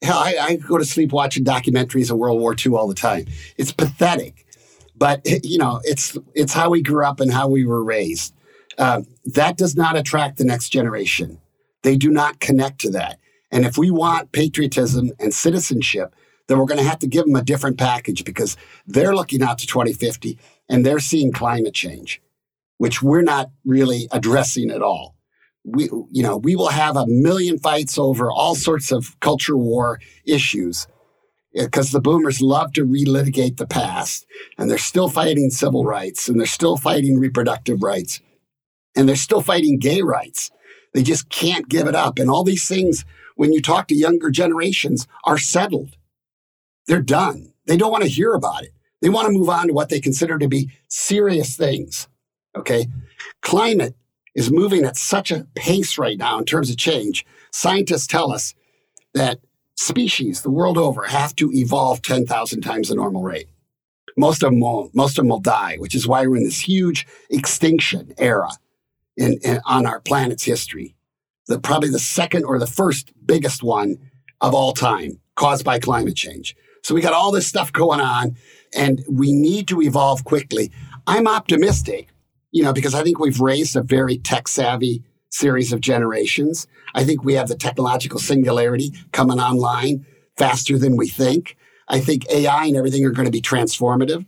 Hell, 0.02 0.18
I, 0.18 0.36
I 0.40 0.56
go 0.56 0.78
to 0.78 0.84
sleep 0.84 1.12
watching 1.12 1.44
documentaries 1.44 2.10
of 2.10 2.18
World 2.18 2.40
War 2.40 2.54
II 2.54 2.74
all 2.74 2.88
the 2.88 2.94
time. 2.94 3.26
It's 3.56 3.72
pathetic, 3.72 4.44
but 4.96 5.22
you 5.44 5.58
know, 5.58 5.80
it's 5.84 6.18
it's 6.34 6.52
how 6.52 6.70
we 6.70 6.82
grew 6.82 7.04
up 7.04 7.20
and 7.20 7.32
how 7.32 7.48
we 7.48 7.64
were 7.64 7.84
raised. 7.84 8.34
Um, 8.78 9.06
that 9.26 9.56
does 9.56 9.76
not 9.76 9.96
attract 9.96 10.38
the 10.38 10.44
next 10.44 10.70
generation. 10.70 11.40
They 11.88 11.96
do 11.96 12.10
not 12.10 12.38
connect 12.38 12.82
to 12.82 12.90
that. 12.90 13.18
And 13.50 13.64
if 13.64 13.78
we 13.78 13.90
want 13.90 14.32
patriotism 14.32 15.10
and 15.18 15.32
citizenship, 15.32 16.14
then 16.46 16.58
we're 16.58 16.66
going 16.66 16.82
to 16.82 16.86
have 16.86 16.98
to 16.98 17.06
give 17.06 17.24
them 17.24 17.34
a 17.34 17.42
different 17.42 17.78
package 17.78 18.24
because 18.24 18.58
they're 18.86 19.16
looking 19.16 19.42
out 19.42 19.56
to 19.60 19.66
2050 19.66 20.38
and 20.68 20.84
they're 20.84 20.98
seeing 20.98 21.32
climate 21.32 21.72
change, 21.72 22.20
which 22.76 23.02
we're 23.02 23.22
not 23.22 23.52
really 23.64 24.06
addressing 24.12 24.70
at 24.70 24.82
all. 24.82 25.16
We, 25.64 25.84
you 26.10 26.22
know, 26.22 26.36
we 26.36 26.56
will 26.56 26.68
have 26.68 26.94
a 26.94 27.06
million 27.06 27.58
fights 27.58 27.96
over 27.96 28.30
all 28.30 28.54
sorts 28.54 28.92
of 28.92 29.18
culture 29.20 29.56
war 29.56 29.98
issues 30.26 30.86
eh, 31.56 31.64
because 31.64 31.90
the 31.90 32.02
boomers 32.02 32.42
love 32.42 32.74
to 32.74 32.84
relitigate 32.84 33.56
the 33.56 33.66
past 33.66 34.26
and 34.58 34.70
they're 34.70 34.76
still 34.76 35.08
fighting 35.08 35.48
civil 35.48 35.86
rights 35.86 36.28
and 36.28 36.38
they're 36.38 36.46
still 36.46 36.76
fighting 36.76 37.18
reproductive 37.18 37.82
rights 37.82 38.20
and 38.94 39.08
they're 39.08 39.16
still 39.16 39.40
fighting 39.40 39.78
gay 39.78 40.02
rights. 40.02 40.50
They 40.94 41.02
just 41.02 41.28
can't 41.28 41.68
give 41.68 41.86
it 41.86 41.94
up. 41.94 42.18
And 42.18 42.30
all 42.30 42.44
these 42.44 42.66
things, 42.66 43.04
when 43.36 43.52
you 43.52 43.60
talk 43.60 43.88
to 43.88 43.94
younger 43.94 44.30
generations, 44.30 45.06
are 45.24 45.38
settled. 45.38 45.96
They're 46.86 47.02
done. 47.02 47.52
They 47.66 47.76
don't 47.76 47.92
want 47.92 48.04
to 48.04 48.10
hear 48.10 48.32
about 48.32 48.64
it. 48.64 48.72
They 49.00 49.08
want 49.08 49.26
to 49.26 49.32
move 49.32 49.48
on 49.48 49.68
to 49.68 49.74
what 49.74 49.90
they 49.90 50.00
consider 50.00 50.38
to 50.38 50.48
be 50.48 50.70
serious 50.88 51.56
things. 51.56 52.08
Okay. 52.56 52.88
Climate 53.42 53.94
is 54.34 54.50
moving 54.50 54.84
at 54.84 54.96
such 54.96 55.30
a 55.30 55.46
pace 55.54 55.98
right 55.98 56.18
now 56.18 56.38
in 56.38 56.44
terms 56.44 56.70
of 56.70 56.76
change. 56.76 57.26
Scientists 57.52 58.06
tell 58.06 58.32
us 58.32 58.54
that 59.14 59.40
species 59.76 60.42
the 60.42 60.50
world 60.50 60.76
over 60.76 61.04
have 61.04 61.36
to 61.36 61.52
evolve 61.52 62.02
10,000 62.02 62.60
times 62.60 62.88
the 62.88 62.94
normal 62.94 63.22
rate. 63.22 63.48
Most 64.16 64.42
of 64.42 64.50
them 64.50 64.60
won't. 64.60 64.94
Most 64.94 65.12
of 65.12 65.16
them 65.22 65.28
will 65.28 65.40
die, 65.40 65.76
which 65.78 65.94
is 65.94 66.08
why 66.08 66.26
we're 66.26 66.36
in 66.36 66.44
this 66.44 66.60
huge 66.60 67.06
extinction 67.30 68.12
era 68.18 68.50
in, 69.18 69.38
in 69.44 69.60
on 69.66 69.84
our 69.84 70.00
planet's 70.00 70.44
history. 70.44 70.94
The, 71.46 71.58
probably 71.60 71.90
the 71.90 71.98
second 71.98 72.44
or 72.44 72.58
the 72.58 72.66
first 72.66 73.12
biggest 73.26 73.62
one 73.62 73.98
of 74.40 74.54
all 74.54 74.72
time 74.72 75.20
caused 75.34 75.64
by 75.64 75.78
climate 75.78 76.16
change. 76.16 76.56
So 76.82 76.94
we 76.94 77.02
got 77.02 77.12
all 77.12 77.32
this 77.32 77.46
stuff 77.46 77.72
going 77.72 78.00
on 78.00 78.36
and 78.74 79.04
we 79.10 79.32
need 79.32 79.68
to 79.68 79.82
evolve 79.82 80.24
quickly. 80.24 80.72
I'm 81.06 81.28
optimistic 81.28 82.08
you 82.50 82.62
know, 82.62 82.72
because 82.72 82.94
I 82.94 83.02
think 83.02 83.18
we've 83.18 83.40
raised 83.40 83.76
a 83.76 83.82
very 83.82 84.18
tech 84.18 84.48
savvy 84.48 85.02
series 85.30 85.72
of 85.72 85.80
generations. 85.80 86.66
I 86.94 87.04
think 87.04 87.22
we 87.22 87.34
have 87.34 87.48
the 87.48 87.56
technological 87.56 88.18
singularity 88.18 88.92
coming 89.12 89.38
online 89.38 90.06
faster 90.36 90.78
than 90.78 90.96
we 90.96 91.08
think. 91.08 91.56
I 91.88 92.00
think 92.00 92.28
AI 92.30 92.66
and 92.66 92.76
everything 92.76 93.04
are 93.04 93.10
going 93.10 93.26
to 93.26 93.32
be 93.32 93.42
transformative. 93.42 94.26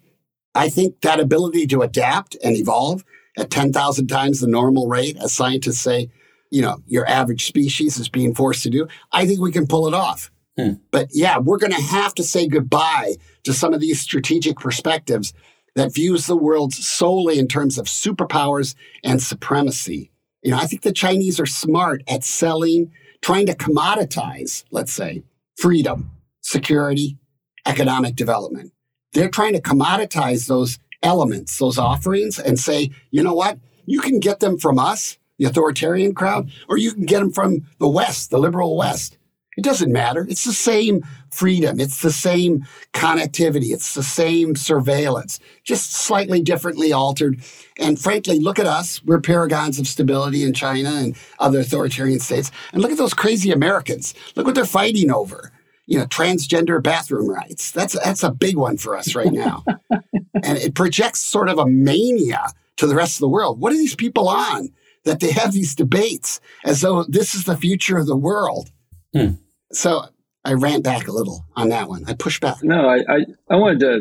I 0.55 0.69
think 0.69 1.01
that 1.01 1.21
ability 1.21 1.67
to 1.69 1.83
adapt 1.83 2.37
and 2.43 2.57
evolve 2.57 3.05
at 3.37 3.51
10,000 3.51 4.07
times 4.07 4.41
the 4.41 4.47
normal 4.47 4.89
rate, 4.89 5.17
as 5.17 5.33
scientists 5.33 5.81
say, 5.81 6.11
you 6.51 6.63
know, 6.63 6.83
your 6.87 7.07
average 7.09 7.47
species 7.47 7.99
is 7.99 8.09
being 8.09 8.35
forced 8.35 8.63
to 8.65 8.71
do, 8.71 8.89
I 9.13 9.27
think 9.27 9.41
we 9.41 9.53
can 9.53 9.67
pull 9.67 9.87
it 9.87 9.95
off. 9.95 10.31
Hmm. 10.59 10.75
But 10.91 11.09
yeah, 11.13 11.39
we're 11.39 11.59
going 11.59 11.73
to 11.73 11.81
have 11.81 12.15
to 12.17 12.25
say 12.25 12.49
goodbye 12.49 13.15
to 13.45 13.53
some 13.53 13.73
of 13.73 13.81
these 13.81 14.01
strategic 14.01 14.59
perspectives 14.59 15.33
that 15.77 15.95
views 15.95 16.27
the 16.27 16.37
world 16.37 16.73
solely 16.73 17.39
in 17.39 17.47
terms 17.47 17.79
of 17.79 17.87
superpowers 17.87 18.75
and 19.05 19.23
supremacy. 19.23 20.11
You 20.43 20.51
know, 20.51 20.59
I 20.59 20.67
think 20.67 20.83
the 20.83 20.93
Chinese 20.93 21.39
are 21.39 21.47
smart 21.47 22.03
at 22.09 22.25
selling, 22.25 22.93
trying 23.23 23.47
to 23.47 23.55
commoditize, 23.55 24.65
let's 24.71 24.93
say, 24.93 25.23
freedom, 25.57 26.11
security, 26.41 27.19
economic 27.67 28.17
development. 28.17 28.73
They're 29.13 29.29
trying 29.29 29.53
to 29.53 29.61
commoditize 29.61 30.49
those 30.49 30.79
elements, 31.03 31.59
those 31.59 31.79
offerings, 31.79 32.39
and 32.39 32.59
say, 32.59 32.91
you 33.11 33.23
know 33.23 33.35
what? 33.35 33.59
You 33.87 34.01
can 34.01 34.21
get 34.21 34.41
them 34.41 34.59
from 34.59 34.79
us, 34.79 35.19
the 35.39 35.47
authoritarian 35.47 36.15
crowd, 36.15 36.51
or 36.69 36.77
you 36.77 36.93
can 36.93 37.07
get 37.07 37.21
them 37.21 37.33
from 37.33 37.67
the 37.79 37.89
West, 37.89 38.31
the 38.31 38.39
liberal 38.39 38.77
West. 38.77 39.17
It 39.57 39.65
doesn't 39.65 39.93
matter. 39.93 40.27
It's 40.29 40.45
the 40.45 40.53
same 40.53 41.05
freedom. 41.31 41.81
It's 41.81 42.03
the 42.03 42.13
same 42.13 42.65
connectivity. 42.95 43.73
It's 43.73 43.95
the 43.95 44.03
same 44.03 44.55
surveillance, 44.55 45.41
just 45.65 45.93
slightly 45.93 46.41
differently 46.41 46.93
altered. 46.93 47.41
And 47.79 47.99
frankly, 47.99 48.39
look 48.39 48.59
at 48.59 48.67
us. 48.67 49.05
We're 49.05 49.21
paragons 49.21 49.79
of 49.79 49.87
stability 49.87 50.45
in 50.45 50.55
China 50.55 50.91
and 50.91 51.17
other 51.41 51.61
authoritarian 51.61 52.21
states. 52.21 52.51
And 52.73 52.81
look 52.81 52.93
at 52.93 52.99
those 52.99 53.13
crazy 53.13 53.51
Americans. 53.51 54.15
Look 54.37 54.47
what 54.47 54.55
they're 54.55 54.65
fighting 54.65 55.11
over. 55.11 55.53
You 55.91 55.99
know, 55.99 56.07
transgender 56.07 56.83
bathroom 56.83 57.29
rights. 57.29 57.73
That's 57.73 57.99
that's 58.03 58.23
a 58.23 58.31
big 58.31 58.57
one 58.57 58.79
for 58.79 58.97
us 58.97 59.15
right 59.15 59.33
now. 59.33 59.65
and 59.91 60.57
it 60.57 60.75
projects 60.75 61.21
sort 61.21 61.49
of 61.49 61.59
a 61.59 61.67
mania 61.67 62.47
to 62.77 62.87
the 62.87 62.95
rest 62.95 63.17
of 63.17 63.21
the 63.21 63.29
world. 63.29 63.61
What 63.61 63.73
are 63.73 63.77
these 63.77 63.97
people 63.97 64.29
on 64.29 64.71
that 65.05 65.21
they 65.21 65.33
have 65.33 65.53
these 65.53 65.75
debates 65.75 66.41
as 66.65 66.81
though 66.81 67.05
this 67.05 67.35
is 67.35 67.45
the 67.45 67.57
future 67.57 67.99
of 67.99 68.07
the 68.07 68.17
world? 68.17 68.71
Hmm. 69.13 69.33
So 69.73 70.05
I 70.45 70.55
ran 70.55 70.83
back 70.83 71.09
a 71.09 71.13
little 71.13 71.45
on 71.57 71.69
that 71.69 71.89
one. 71.89 72.05
I 72.07 72.15
pushed 72.15 72.41
back. 72.41 72.63
No, 72.63 72.89
I, 72.89 72.99
I, 73.09 73.19
I 73.51 73.57
wanted 73.57 73.81
to, 73.81 74.01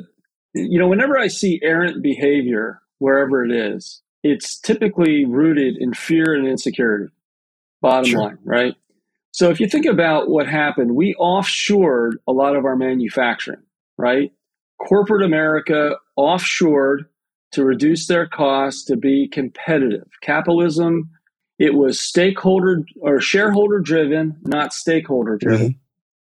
you 0.54 0.80
know, 0.80 0.88
whenever 0.88 1.18
I 1.18 1.28
see 1.28 1.60
errant 1.62 2.02
behavior, 2.02 2.82
wherever 3.00 3.44
it 3.44 3.52
is, 3.52 4.02
it's 4.24 4.60
typically 4.60 5.26
rooted 5.26 5.78
in 5.78 5.94
fear 5.94 6.34
and 6.34 6.48
insecurity. 6.48 7.14
Bottom 7.82 8.12
sure. 8.12 8.20
line, 8.20 8.38
right? 8.44 8.76
So 9.32 9.50
if 9.50 9.60
you 9.60 9.68
think 9.68 9.86
about 9.86 10.30
what 10.30 10.48
happened, 10.48 10.96
we 10.96 11.16
offshored 11.16 12.14
a 12.28 12.32
lot 12.32 12.56
of 12.56 12.66
our 12.66 12.76
manufacturing, 12.76 13.62
right? 13.98 14.32
Corporate 14.80 15.24
America 15.24 15.98
offshored 16.18 17.06
to 17.52 17.64
reduce 17.64 18.08
their 18.08 18.28
costs 18.28 18.86
to 18.86 18.96
be 18.96 19.28
competitive. 19.28 20.08
Capitalism 20.22 21.10
it 21.60 21.74
was 21.74 22.00
stakeholder 22.00 22.86
or 23.02 23.20
shareholder 23.20 23.80
driven, 23.80 24.38
not 24.44 24.74
stakeholder 24.74 25.38
driven. 25.38 25.68
Mm-hmm. 25.68 25.80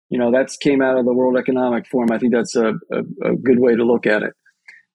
You 0.09 0.19
know, 0.19 0.33
that 0.33 0.49
came 0.61 0.81
out 0.81 0.99
of 0.99 1.05
the 1.05 1.13
World 1.13 1.37
Economic 1.37 1.87
Forum. 1.87 2.11
I 2.11 2.19
think 2.19 2.33
that's 2.33 2.57
a, 2.57 2.73
a, 2.91 3.33
a 3.33 3.37
good 3.37 3.61
way 3.61 3.77
to 3.77 3.85
look 3.85 4.07
at 4.07 4.23
it. 4.23 4.33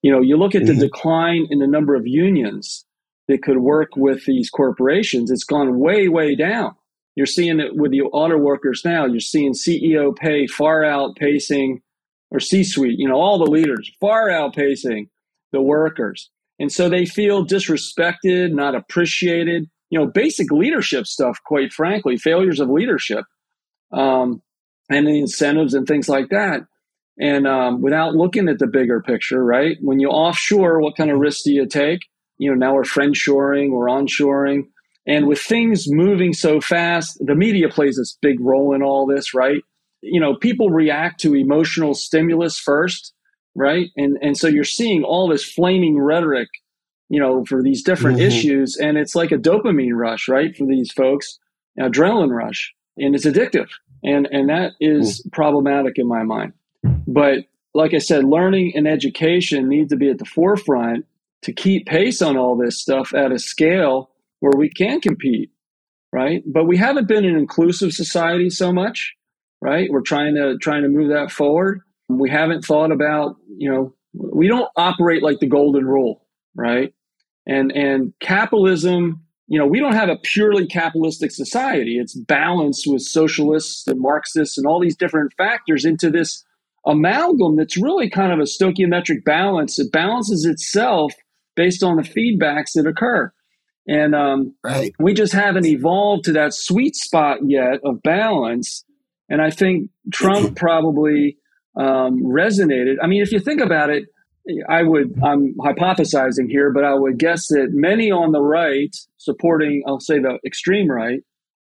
You 0.01 0.12
know, 0.12 0.22
you 0.22 0.36
look 0.36 0.56
at 0.56 0.64
mm-hmm. 0.64 0.80
the 0.80 0.88
decline 0.88 1.45
in 1.51 1.60
the 1.60 1.68
number 1.68 1.93
of 1.93 2.08
unions 2.08 2.84
that 3.28 3.43
could 3.43 3.60
work 3.60 3.89
with 3.95 4.26
these 4.26 4.49
corporations, 4.49 5.30
it's 5.30 5.43
gone 5.43 5.80
way, 5.80 6.10
way 6.10 6.36
down. 6.36 6.76
You're 7.16 7.26
seeing 7.26 7.59
it 7.59 7.76
with 7.76 7.91
the 7.91 8.01
auto 8.01 8.38
workers 8.38 8.82
now. 8.84 9.05
You're 9.05 9.20
seeing 9.20 9.53
CEO 9.53 10.16
pay 10.16 10.47
far 10.47 10.82
outpacing, 10.82 11.82
or 12.32 12.39
C 12.39 12.64
suite, 12.64 12.97
you 12.97 13.07
know, 13.07 13.16
all 13.16 13.38
the 13.38 13.51
leaders 13.51 13.91
far 13.99 14.30
outpacing 14.30 15.09
the 15.51 15.61
workers. 15.61 16.30
And 16.59 16.72
so 16.72 16.89
they 16.89 17.05
feel 17.05 17.45
disrespected, 17.45 18.51
not 18.53 18.76
appreciated 18.76 19.70
you 19.93 19.99
know, 19.99 20.07
basic 20.07 20.51
leadership 20.51 21.05
stuff, 21.05 21.38
quite 21.45 21.72
frankly, 21.72 22.18
failures 22.18 22.59
of 22.59 22.68
leadership, 22.68 23.26
um, 23.91 24.41
and 24.89 25.05
the 25.05 25.20
incentives 25.20 25.76
and 25.76 25.86
things 25.86 26.09
like 26.09 26.30
that. 26.30 26.61
And 27.20 27.45
um, 27.45 27.80
without 27.80 28.16
looking 28.16 28.49
at 28.49 28.57
the 28.57 28.66
bigger 28.66 29.03
picture, 29.03 29.45
right? 29.45 29.78
When 29.82 29.99
you 29.99 30.09
offshore, 30.09 30.82
what 30.82 30.97
kind 30.97 31.11
of 31.11 31.20
risks 31.20 31.43
do 31.43 31.53
you 31.53 31.68
take? 31.68 31.99
You 32.39 32.49
know, 32.49 32.55
now 32.55 32.74
we're 32.74 32.86
friend 32.86 33.16
shoring, 33.16 33.72
we're 33.72 33.86
onshoring. 33.86 34.64
And 35.06 35.28
with 35.28 35.39
things 35.39 35.86
moving 35.88 36.34
so 36.34 36.62
fast, 36.62 37.18
the 37.20 37.36
media 37.36 37.68
plays 37.68 37.97
this 37.97 38.18
big 38.22 38.39
role 38.39 38.74
in 38.74 38.82
all 38.82 39.06
this, 39.06 39.34
right? 39.34 39.62
You 40.01 40.20
know, 40.20 40.36
people 40.36 40.70
react 40.70 41.20
to 41.22 41.36
emotional 41.36 41.93
stimulus 41.93 42.58
first, 42.58 43.14
right? 43.56 43.89
And 43.97 44.18
and 44.22 44.38
so 44.38 44.47
you're 44.47 44.64
seeing 44.64 45.04
all 45.04 45.28
this 45.28 45.43
flaming 45.43 45.99
rhetoric 45.99 46.49
you 47.14 47.20
know, 47.20 47.45
for 47.45 47.62
these 47.62 47.84
different 47.84 48.18
mm-hmm. 48.18 48.26
issues. 48.26 48.76
And 48.76 48.97
it's 48.97 49.14
like 49.14 49.32
a 49.32 49.38
dopamine 49.38 49.93
rush, 49.93 50.28
right? 50.28 50.56
For 50.58 50.66
these 50.66 50.91
folks, 50.91 51.38
adrenaline 51.80 52.36
rush, 52.36 52.74
and 52.97 53.14
it's 53.14 53.26
addictive. 53.26 53.70
And, 54.04 54.28
and 54.32 54.49
that 54.49 54.72
is 54.82 55.22
mm. 55.22 55.32
problematic 55.32 55.99
in 55.99 56.08
my 56.08 56.24
mind. 56.24 56.54
But 57.08 57.45
like 57.76 57.93
I 57.93 57.99
said, 57.99 58.24
learning 58.24 58.74
and 58.76 58.88
education 58.88 59.70
need 59.70 59.89
to 59.89 59.95
be 59.95 60.10
at 60.10 60.18
the 60.18 60.26
forefront 60.26 61.06
to 61.43 61.54
keep 61.54 61.86
pace 61.86 62.20
on 62.22 62.36
all 62.36 62.58
this 62.58 62.80
stuff 62.80 63.14
at 63.14 63.32
a 63.32 63.38
scale 63.38 64.10
where 64.44 64.58
we 64.58 64.70
can 64.70 65.00
compete, 65.00 65.52
right? 66.12 66.44
But 66.46 66.66
we 66.66 66.76
haven't 66.76 67.08
been 67.08 67.24
an 67.24 67.38
inclusive 67.38 67.94
society 67.94 68.50
so 68.50 68.74
much, 68.74 69.14
right? 69.62 69.89
We're 69.89 70.02
trying 70.02 70.36
to 70.36 70.58
trying 70.58 70.84
to 70.84 70.89
move 70.89 71.12
that 71.12 71.32
forward. 71.32 71.80
We 72.10 72.30
haven't 72.30 72.66
thought 72.66 72.91
about, 72.91 73.38
you 73.56 73.72
know, 73.72 73.96
we 74.14 74.50
don't 74.50 74.68
operate 74.76 75.24
like 75.24 75.39
the 75.39 75.48
golden 75.48 75.86
rule, 75.86 76.28
right? 76.56 76.94
And 77.48 77.72
and 77.72 78.12
capitalism, 78.20 79.22
you 79.48 79.58
know, 79.58 79.66
we 79.66 79.80
don't 79.80 79.96
have 79.96 80.10
a 80.10 80.18
purely 80.18 80.68
capitalistic 80.68 81.32
society. 81.32 81.98
It's 81.98 82.14
balanced 82.14 82.84
with 82.86 83.02
socialists 83.02 83.88
and 83.88 84.02
Marxists 84.02 84.58
and 84.58 84.68
all 84.68 84.82
these 84.82 84.98
different 84.98 85.32
factors 85.38 85.86
into 85.86 86.10
this 86.10 86.44
amalgam 86.86 87.56
that's 87.56 87.78
really 87.78 88.10
kind 88.10 88.34
of 88.34 88.39
a 88.39 88.41
stoichiometric 88.41 89.24
balance. 89.24 89.80
It 89.80 89.94
balances 89.94 90.44
itself 90.44 91.14
based 91.56 91.82
on 91.82 91.96
the 91.96 92.04
feedbacks 92.04 92.74
that 92.76 92.86
occur. 92.86 93.32
And 93.88 94.16
um, 94.16 94.56
right. 94.64 94.94
we 95.00 95.14
just 95.14 95.34
haven't 95.34 95.66
evolved 95.66 96.26
to 96.26 96.34
that 96.34 96.54
sweet 96.54 96.96
spot 96.96 97.40
yet 97.46 97.80
of 97.84 98.02
balance. 98.02 98.86
And 99.30 99.42
I 99.42 99.50
think 99.50 99.90
Trump 100.12 100.56
probably 100.58 101.38
um, 101.76 102.24
resonated. 102.24 102.96
I 103.02 103.08
mean, 103.08 103.22
if 103.22 103.32
you 103.32 103.40
think 103.40 103.62
about 103.62 103.90
it, 103.90 104.06
I 104.70 104.84
would, 104.84 105.20
I'm 105.24 105.56
hypothesizing 105.56 106.50
here, 106.50 106.72
but 106.72 106.84
I 106.84 106.94
would 106.94 107.18
guess 107.18 107.48
that 107.48 107.70
many 107.72 108.12
on 108.12 108.32
the 108.32 108.42
right 108.42 108.94
supporting, 109.18 109.84
I'll 109.88 110.02
say 110.02 110.20
the 110.20 110.38
extreme 110.46 110.90
right, 110.90 111.22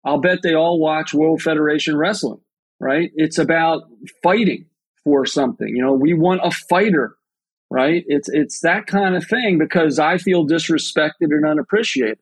I'll 0.06 0.20
bet 0.20 0.42
they 0.44 0.54
all 0.54 0.80
watch 0.80 1.14
World 1.14 1.42
Federation 1.42 1.98
Wrestling, 1.98 2.42
right? 2.80 3.12
It's 3.16 3.40
about 3.40 3.84
fighting 4.22 4.66
for 5.04 5.26
something. 5.26 5.70
You 5.70 5.84
know, 5.84 5.94
we 5.94 6.14
want 6.14 6.42
a 6.44 6.52
fighter, 6.52 7.16
right? 7.76 8.04
It's, 8.08 8.30
it's 8.30 8.62
that 8.62 8.88
kind 8.88 9.16
of 9.16 9.28
thing 9.28 9.58
because 9.60 10.00
I 10.00 10.18
feel 10.18 10.48
disrespected 10.48 11.32
and 11.32 11.46
unappreciated. 11.46 12.20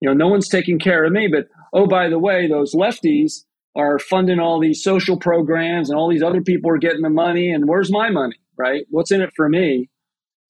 You 0.00 0.08
know, 0.08 0.14
no 0.14 0.28
one's 0.28 0.48
taking 0.48 0.78
care 0.78 1.04
of 1.04 1.12
me, 1.12 1.28
but 1.28 1.48
oh, 1.72 1.86
by 1.86 2.08
the 2.08 2.18
way, 2.18 2.46
those 2.46 2.74
lefties 2.74 3.44
are 3.74 3.98
funding 3.98 4.40
all 4.40 4.60
these 4.60 4.82
social 4.82 5.16
programs 5.16 5.88
and 5.88 5.98
all 5.98 6.10
these 6.10 6.22
other 6.22 6.42
people 6.42 6.70
are 6.70 6.78
getting 6.78 7.02
the 7.02 7.10
money 7.10 7.50
and 7.50 7.66
where's 7.66 7.90
my 7.90 8.10
money? 8.10 8.36
right? 8.60 8.84
What's 8.90 9.10
in 9.10 9.22
it 9.22 9.32
for 9.34 9.48
me? 9.48 9.88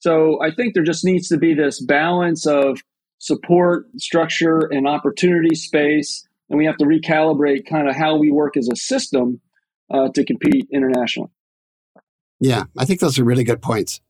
So 0.01 0.43
I 0.43 0.51
think 0.51 0.75
there 0.75 0.83
just 0.83 1.05
needs 1.05 1.29
to 1.29 1.39
be 1.39 1.55
this 1.55 1.81
balance 1.81 2.47
of 2.47 2.81
support, 3.19 3.87
structure, 3.99 4.69
and 4.71 4.89
opportunity 4.89 5.55
space. 5.55 6.27
And 6.49 6.59
we 6.59 6.67
have 6.67 6.77
to 6.79 6.85
recalibrate 6.85 7.67
kind 7.69 7.89
of 7.89 7.95
how 7.95 8.17
we 8.17 8.31
work 8.31 8.57
as 8.57 8.69
a 8.71 8.77
system 8.77 9.41
uh, 9.93 10.09
to 10.15 10.25
compete 10.25 10.67
internationally. 10.73 11.31
Yeah, 12.41 12.65
I 12.77 12.85
think 12.85 13.01
those 13.01 13.19
are 13.19 13.25
really 13.25 13.45
good 13.45 13.63
points. 13.63 14.01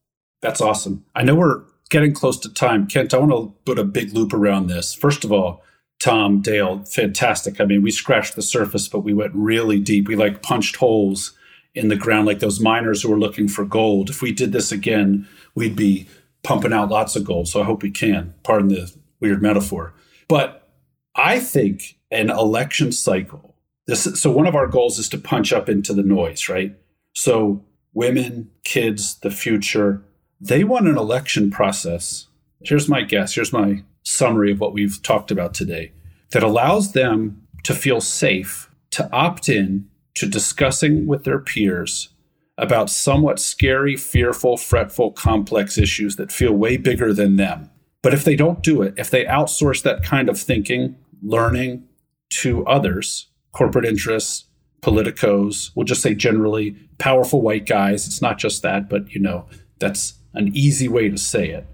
That's 0.43 0.61
awesome. 0.61 1.05
I 1.14 1.22
know 1.22 1.34
we're 1.34 1.62
getting 1.91 2.14
close 2.14 2.38
to 2.41 2.53
time. 2.53 2.86
Kent, 2.86 3.12
I 3.12 3.18
want 3.18 3.32
to 3.32 3.55
put 3.64 3.78
a 3.78 3.84
big 3.84 4.12
loop 4.14 4.32
around 4.32 4.68
this. 4.68 4.95
First 4.95 5.24
of 5.24 5.32
all, 5.32 5.62
Tom, 6.01 6.41
Dale, 6.41 6.82
fantastic. 6.84 7.61
I 7.61 7.64
mean, 7.64 7.82
we 7.82 7.91
scratched 7.91 8.34
the 8.34 8.43
surface, 8.43 8.88
but 8.88 9.01
we 9.01 9.12
went 9.12 9.34
really 9.34 9.78
deep. 9.78 10.09
We 10.09 10.16
like 10.16 10.43
punched 10.43 10.76
holes 10.76 11.32
in 11.74 11.88
the 11.88 11.97
ground 11.97 12.26
like 12.26 12.38
those 12.38 12.59
miners 12.59 13.03
who 13.03 13.12
are 13.12 13.18
looking 13.18 13.49
for 13.49 13.64
gold. 13.64 14.09
If 14.09 14.22
we 14.22 14.32
did 14.32 14.53
this 14.53 14.72
again, 14.72 15.28
we'd 15.55 15.76
be 15.76 16.09
pumping 16.43 16.72
out 16.72 16.88
lots 16.88 17.16
of 17.16 17.24
gold. 17.24 17.49
So 17.49 17.61
I 17.61 17.64
hope 17.64 17.82
we 17.82 17.91
can. 17.91 18.34
Pardon 18.43 18.68
the 18.68 18.93
weird 19.20 19.43
metaphor. 19.43 19.93
But 20.26 20.68
I 21.14 21.38
think 21.38 21.99
an 22.11 22.30
election 22.30 22.93
cycle, 22.93 23.55
this 23.86 24.05
so 24.20 24.30
one 24.30 24.47
of 24.47 24.55
our 24.55 24.66
goals 24.66 24.99
is 24.99 25.09
to 25.11 25.18
punch 25.18 25.53
up 25.53 25.68
into 25.68 25.93
the 25.93 26.03
noise, 26.03 26.49
right? 26.49 26.74
So 27.14 27.64
women, 27.93 28.51
kids, 28.64 29.18
the 29.18 29.30
future, 29.30 30.03
they 30.41 30.64
want 30.64 30.88
an 30.88 30.97
election 30.97 31.51
process 31.51 32.26
here's 32.62 32.88
my 32.88 33.03
guess, 33.03 33.34
here's 33.34 33.53
my 33.53 33.82
summary 34.03 34.53
of 34.53 34.61
what 34.61 34.72
we've 34.72 35.03
talked 35.03 35.30
about 35.30 35.55
today, 35.55 35.93
that 36.30 36.43
allows 36.43 36.93
them 36.93 37.47
to 37.64 37.74
feel 37.74 38.01
safe 38.01 38.70
to 38.91 39.11
opt 39.12 39.49
in 39.49 39.88
to 40.14 40.26
discussing 40.26 41.07
with 41.07 41.24
their 41.24 41.38
peers 41.38 42.11
about 42.59 42.91
somewhat 42.91 43.38
scary, 43.38 43.97
fearful, 43.97 44.57
fretful, 44.57 45.12
complex 45.12 45.78
issues 45.78 46.16
that 46.16 46.32
feel 46.32 46.53
way 46.53 46.76
bigger 46.76 47.12
than 47.14 47.36
them. 47.36 47.70
But 48.03 48.12
if 48.12 48.24
they 48.24 48.36
don't 48.36 48.62
do 48.62 48.82
it, 48.82 48.95
if 48.97 49.11
they 49.11 49.24
outsource 49.24 49.82
that 49.82 50.03
kind 50.03 50.28
of 50.28 50.38
thinking, 50.38 50.97
learning 51.22 51.84
to 52.30 52.66
others, 52.66 53.28
corporate 53.53 53.84
interests, 53.84 54.47
politicos, 54.82 55.70
we'll 55.74 55.84
just 55.84 56.03
say 56.03 56.14
generally 56.14 56.76
powerful 56.99 57.41
white 57.41 57.66
guys, 57.66 58.07
it's 58.07 58.22
not 58.22 58.38
just 58.38 58.62
that, 58.62 58.88
but 58.88 59.11
you 59.11 59.20
know, 59.20 59.47
that's 59.78 60.14
an 60.35 60.51
easy 60.55 60.89
way 60.89 61.09
to 61.09 61.18
say 61.18 61.51
it. 61.51 61.66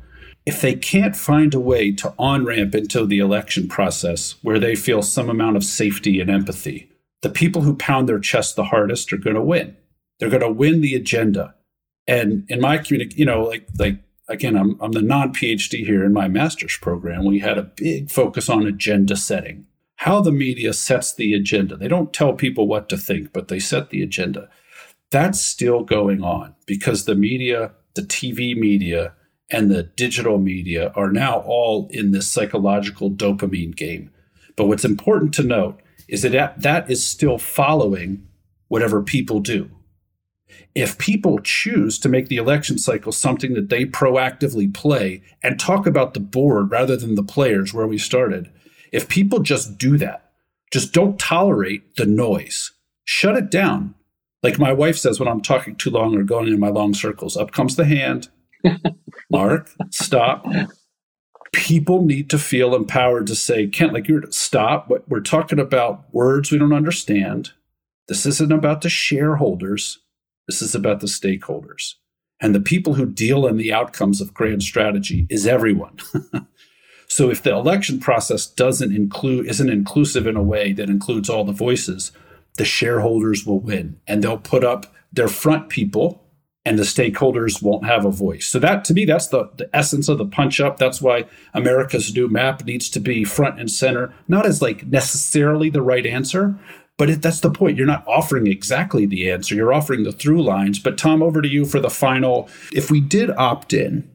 If 0.44 0.60
they 0.60 0.74
can't 0.74 1.16
find 1.16 1.54
a 1.54 1.60
way 1.60 1.92
to 1.92 2.14
on 2.18 2.44
ramp 2.44 2.74
into 2.74 3.04
the 3.04 3.18
election 3.18 3.68
process 3.68 4.36
where 4.42 4.60
they 4.60 4.76
feel 4.76 5.02
some 5.02 5.28
amount 5.28 5.56
of 5.56 5.64
safety 5.64 6.20
and 6.20 6.30
empathy, 6.30 6.90
the 7.22 7.30
people 7.30 7.62
who 7.62 7.76
pound 7.76 8.08
their 8.08 8.20
chest 8.20 8.54
the 8.54 8.64
hardest 8.64 9.12
are 9.12 9.18
going 9.18 9.34
to 9.36 9.42
win. 9.42 9.76
They're 10.18 10.30
going 10.30 10.42
to 10.42 10.50
win 10.50 10.80
the 10.80 10.94
agenda. 10.94 11.54
And 12.06 12.44
in 12.48 12.60
my 12.60 12.78
community, 12.78 13.16
you 13.16 13.24
know, 13.24 13.42
like 13.42 13.66
like 13.78 13.98
again, 14.28 14.56
I'm 14.56 14.80
I'm 14.80 14.92
the 14.92 15.02
non 15.02 15.32
PhD 15.32 15.84
here 15.84 16.04
in 16.04 16.12
my 16.12 16.28
master's 16.28 16.76
program. 16.76 17.24
We 17.24 17.40
had 17.40 17.58
a 17.58 17.62
big 17.62 18.10
focus 18.10 18.48
on 18.48 18.66
agenda 18.66 19.16
setting, 19.16 19.66
how 19.96 20.20
the 20.20 20.32
media 20.32 20.72
sets 20.72 21.14
the 21.14 21.34
agenda. 21.34 21.76
They 21.76 21.88
don't 21.88 22.12
tell 22.12 22.32
people 22.32 22.68
what 22.68 22.88
to 22.90 22.96
think, 22.96 23.32
but 23.32 23.48
they 23.48 23.58
set 23.58 23.90
the 23.90 24.02
agenda. 24.02 24.48
That's 25.10 25.40
still 25.40 25.84
going 25.84 26.22
on 26.22 26.54
because 26.66 27.04
the 27.04 27.14
media, 27.14 27.72
the 27.96 28.02
TV 28.02 28.56
media, 28.56 29.14
and 29.50 29.70
the 29.70 29.82
digital 29.82 30.38
media 30.38 30.92
are 30.94 31.10
now 31.10 31.40
all 31.40 31.88
in 31.90 32.12
this 32.12 32.28
psychological 32.28 33.10
dopamine 33.10 33.74
game. 33.74 34.10
But 34.56 34.66
what's 34.66 34.84
important 34.84 35.34
to 35.34 35.42
note 35.42 35.80
is 36.08 36.22
that 36.22 36.62
that 36.62 36.90
is 36.90 37.06
still 37.06 37.38
following 37.38 38.26
whatever 38.68 39.02
people 39.02 39.40
do 39.40 39.70
if 40.74 40.98
people 40.98 41.38
choose 41.38 41.98
to 41.98 42.08
make 42.08 42.28
the 42.28 42.36
election 42.36 42.78
cycle 42.78 43.10
something 43.10 43.54
that 43.54 43.70
they 43.70 43.86
proactively 43.86 44.72
play 44.72 45.22
and 45.42 45.58
talk 45.58 45.86
about 45.86 46.14
the 46.14 46.20
board 46.20 46.70
rather 46.70 46.96
than 46.96 47.14
the 47.14 47.22
players 47.22 47.72
where 47.72 47.86
we 47.86 47.98
started, 47.98 48.50
if 48.92 49.08
people 49.08 49.40
just 49.40 49.78
do 49.78 49.96
that, 49.96 50.30
just 50.70 50.92
don't 50.92 51.18
tolerate 51.18 51.96
the 51.96 52.04
noise, 52.04 52.72
shut 53.04 53.36
it 53.36 53.50
down. 53.50 53.94
Like 54.46 54.60
my 54.60 54.72
wife 54.72 54.96
says 54.96 55.18
when 55.18 55.28
I'm 55.28 55.40
talking 55.40 55.74
too 55.74 55.90
long 55.90 56.16
or 56.16 56.22
going 56.22 56.46
in 56.46 56.60
my 56.60 56.68
long 56.68 56.94
circles, 56.94 57.36
up 57.36 57.50
comes 57.50 57.74
the 57.74 57.84
hand. 57.84 58.28
Mark, 59.28 59.68
stop. 59.90 60.46
People 61.52 62.04
need 62.04 62.30
to 62.30 62.38
feel 62.38 62.72
empowered 62.72 63.26
to 63.26 63.34
say, 63.34 63.66
Kent, 63.66 63.92
like 63.92 64.06
you're 64.06 64.22
stop. 64.30 64.88
We're 65.08 65.18
talking 65.18 65.58
about 65.58 66.04
words 66.14 66.52
we 66.52 66.58
don't 66.58 66.72
understand. 66.72 67.54
This 68.06 68.24
isn't 68.24 68.52
about 68.52 68.82
the 68.82 68.88
shareholders. 68.88 69.98
This 70.46 70.62
is 70.62 70.76
about 70.76 71.00
the 71.00 71.08
stakeholders. 71.08 71.94
And 72.40 72.54
the 72.54 72.60
people 72.60 72.94
who 72.94 73.06
deal 73.06 73.48
in 73.48 73.56
the 73.56 73.72
outcomes 73.72 74.20
of 74.20 74.32
grand 74.32 74.62
strategy 74.62 75.26
is 75.28 75.44
everyone. 75.44 75.96
so 77.08 77.30
if 77.30 77.42
the 77.42 77.50
election 77.50 77.98
process 77.98 78.46
doesn't 78.46 78.94
include 78.94 79.46
isn't 79.46 79.70
inclusive 79.70 80.24
in 80.24 80.36
a 80.36 80.42
way 80.42 80.72
that 80.72 80.88
includes 80.88 81.28
all 81.28 81.42
the 81.42 81.50
voices, 81.50 82.12
the 82.56 82.64
shareholders 82.64 83.46
will 83.46 83.60
win 83.60 84.00
and 84.06 84.22
they'll 84.22 84.38
put 84.38 84.64
up 84.64 84.94
their 85.12 85.28
front 85.28 85.68
people 85.68 86.22
and 86.64 86.78
the 86.78 86.82
stakeholders 86.82 87.62
won't 87.62 87.86
have 87.86 88.04
a 88.04 88.10
voice. 88.10 88.46
So 88.46 88.58
that 88.58 88.84
to 88.86 88.94
me, 88.94 89.04
that's 89.04 89.28
the, 89.28 89.48
the 89.56 89.70
essence 89.74 90.08
of 90.08 90.18
the 90.18 90.26
punch 90.26 90.60
up. 90.60 90.78
That's 90.78 91.00
why 91.00 91.26
America's 91.54 92.12
new 92.12 92.28
map 92.28 92.64
needs 92.64 92.90
to 92.90 93.00
be 93.00 93.24
front 93.24 93.60
and 93.60 93.70
center, 93.70 94.12
not 94.26 94.46
as 94.46 94.60
like 94.60 94.84
necessarily 94.86 95.70
the 95.70 95.82
right 95.82 96.04
answer, 96.04 96.58
but 96.98 97.10
it, 97.10 97.22
that's 97.22 97.40
the 97.40 97.50
point. 97.50 97.76
You're 97.76 97.86
not 97.86 98.06
offering 98.06 98.46
exactly 98.46 99.06
the 99.06 99.30
answer, 99.30 99.54
you're 99.54 99.72
offering 99.72 100.02
the 100.02 100.12
through 100.12 100.42
lines. 100.42 100.78
But, 100.78 100.98
Tom, 100.98 101.22
over 101.22 101.40
to 101.42 101.48
you 101.48 101.64
for 101.64 101.80
the 101.80 101.90
final. 101.90 102.48
If 102.72 102.90
we 102.90 103.00
did 103.00 103.30
opt 103.30 103.72
in 103.72 104.10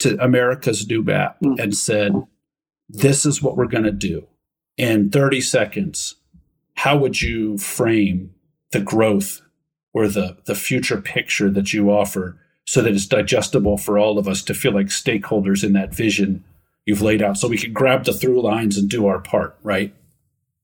to 0.00 0.22
America's 0.22 0.86
new 0.86 1.02
map 1.02 1.40
mm. 1.40 1.58
and 1.58 1.76
said, 1.76 2.12
this 2.88 3.24
is 3.24 3.42
what 3.42 3.56
we're 3.56 3.66
going 3.66 3.84
to 3.84 3.92
do 3.92 4.26
in 4.76 5.10
30 5.10 5.40
seconds, 5.40 6.16
how 6.78 6.96
would 6.96 7.20
you 7.20 7.58
frame 7.58 8.32
the 8.70 8.78
growth 8.78 9.42
or 9.92 10.06
the, 10.06 10.36
the 10.44 10.54
future 10.54 11.00
picture 11.00 11.50
that 11.50 11.72
you 11.72 11.90
offer 11.90 12.38
so 12.66 12.80
that 12.80 12.92
it's 12.92 13.06
digestible 13.06 13.76
for 13.76 13.98
all 13.98 14.16
of 14.16 14.28
us 14.28 14.42
to 14.42 14.54
feel 14.54 14.72
like 14.72 14.86
stakeholders 14.86 15.64
in 15.64 15.72
that 15.72 15.92
vision 15.92 16.44
you've 16.86 17.02
laid 17.02 17.20
out 17.20 17.36
so 17.36 17.48
we 17.48 17.58
can 17.58 17.72
grab 17.72 18.04
the 18.04 18.12
through 18.12 18.40
lines 18.40 18.78
and 18.78 18.88
do 18.88 19.08
our 19.08 19.18
part, 19.18 19.58
right? 19.64 19.92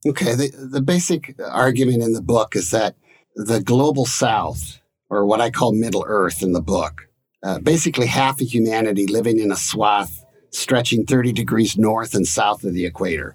Okay. 0.06 0.36
The, 0.36 0.50
the 0.70 0.80
basic 0.80 1.34
argument 1.50 2.04
in 2.04 2.12
the 2.12 2.22
book 2.22 2.54
is 2.54 2.70
that 2.70 2.94
the 3.34 3.60
global 3.60 4.06
south, 4.06 4.78
or 5.10 5.26
what 5.26 5.40
I 5.40 5.50
call 5.50 5.72
Middle 5.72 6.04
Earth 6.06 6.42
in 6.42 6.52
the 6.52 6.62
book, 6.62 7.08
uh, 7.42 7.58
basically 7.58 8.06
half 8.06 8.40
of 8.40 8.46
humanity 8.46 9.08
living 9.08 9.40
in 9.40 9.50
a 9.50 9.56
swath 9.56 10.24
stretching 10.50 11.06
30 11.06 11.32
degrees 11.32 11.76
north 11.76 12.14
and 12.14 12.28
south 12.28 12.62
of 12.62 12.72
the 12.72 12.86
equator. 12.86 13.34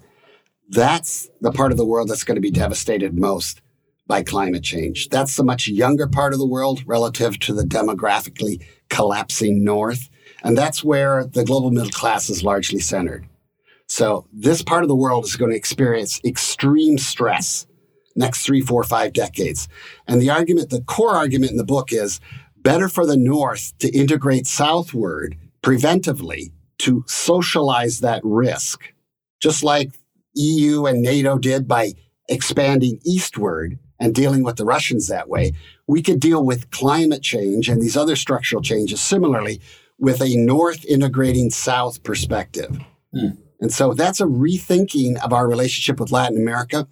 That's 0.70 1.28
the 1.40 1.50
part 1.50 1.72
of 1.72 1.78
the 1.78 1.84
world 1.84 2.08
that's 2.08 2.24
going 2.24 2.36
to 2.36 2.40
be 2.40 2.50
devastated 2.50 3.18
most 3.18 3.60
by 4.06 4.22
climate 4.22 4.62
change. 4.62 5.08
That's 5.08 5.36
the 5.36 5.44
much 5.44 5.68
younger 5.68 6.06
part 6.06 6.32
of 6.32 6.38
the 6.38 6.46
world 6.46 6.82
relative 6.86 7.38
to 7.40 7.52
the 7.52 7.64
demographically 7.64 8.62
collapsing 8.88 9.64
north. 9.64 10.08
And 10.42 10.56
that's 10.56 10.82
where 10.82 11.24
the 11.24 11.44
global 11.44 11.70
middle 11.70 11.90
class 11.90 12.30
is 12.30 12.44
largely 12.44 12.80
centered. 12.80 13.26
So 13.88 14.26
this 14.32 14.62
part 14.62 14.84
of 14.84 14.88
the 14.88 14.96
world 14.96 15.24
is 15.24 15.36
going 15.36 15.50
to 15.50 15.56
experience 15.56 16.20
extreme 16.24 16.98
stress 16.98 17.66
next 18.16 18.44
three, 18.44 18.60
four, 18.60 18.84
five 18.84 19.12
decades. 19.12 19.68
And 20.06 20.20
the 20.20 20.30
argument, 20.30 20.70
the 20.70 20.82
core 20.82 21.14
argument 21.14 21.52
in 21.52 21.56
the 21.56 21.64
book 21.64 21.92
is 21.92 22.20
better 22.56 22.88
for 22.88 23.06
the 23.06 23.16
North 23.16 23.76
to 23.78 23.90
integrate 23.90 24.46
southward 24.46 25.36
preventively 25.62 26.52
to 26.78 27.04
socialize 27.06 28.00
that 28.00 28.22
risk, 28.24 28.92
just 29.40 29.62
like 29.62 29.92
EU 30.34 30.86
and 30.86 31.02
NATO 31.02 31.38
did 31.38 31.66
by 31.66 31.92
expanding 32.28 33.00
eastward 33.04 33.78
and 33.98 34.14
dealing 34.14 34.42
with 34.42 34.56
the 34.56 34.64
Russians 34.64 35.08
that 35.08 35.28
way. 35.28 35.52
We 35.86 36.02
could 36.02 36.20
deal 36.20 36.44
with 36.44 36.70
climate 36.70 37.22
change 37.22 37.68
and 37.68 37.82
these 37.82 37.96
other 37.96 38.16
structural 38.16 38.62
changes 38.62 39.00
similarly 39.00 39.60
with 39.98 40.22
a 40.22 40.36
North 40.36 40.84
integrating 40.86 41.50
South 41.50 42.02
perspective. 42.02 42.80
Hmm. 43.12 43.28
And 43.60 43.72
so 43.72 43.92
that's 43.92 44.20
a 44.20 44.26
rethinking 44.26 45.22
of 45.22 45.32
our 45.32 45.46
relationship 45.46 46.00
with 46.00 46.10
Latin 46.10 46.38
America. 46.38 46.88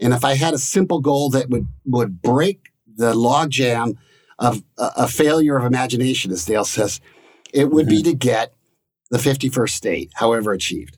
And 0.00 0.12
if 0.12 0.24
I 0.24 0.34
had 0.34 0.54
a 0.54 0.58
simple 0.58 1.00
goal 1.00 1.30
that 1.30 1.48
would, 1.48 1.68
would 1.84 2.20
break 2.20 2.72
the 2.96 3.14
logjam 3.14 3.96
of 4.38 4.64
a, 4.76 4.90
a, 4.96 5.08
failure 5.08 5.56
of 5.56 5.64
imagination, 5.64 6.32
as 6.32 6.44
Dale 6.44 6.64
says, 6.64 7.00
it 7.52 7.70
would 7.70 7.86
mm-hmm. 7.86 7.96
be 7.96 8.02
to 8.02 8.14
get 8.14 8.54
the 9.10 9.18
51st 9.18 9.70
state, 9.70 10.10
however 10.14 10.52
achieved. 10.52 10.97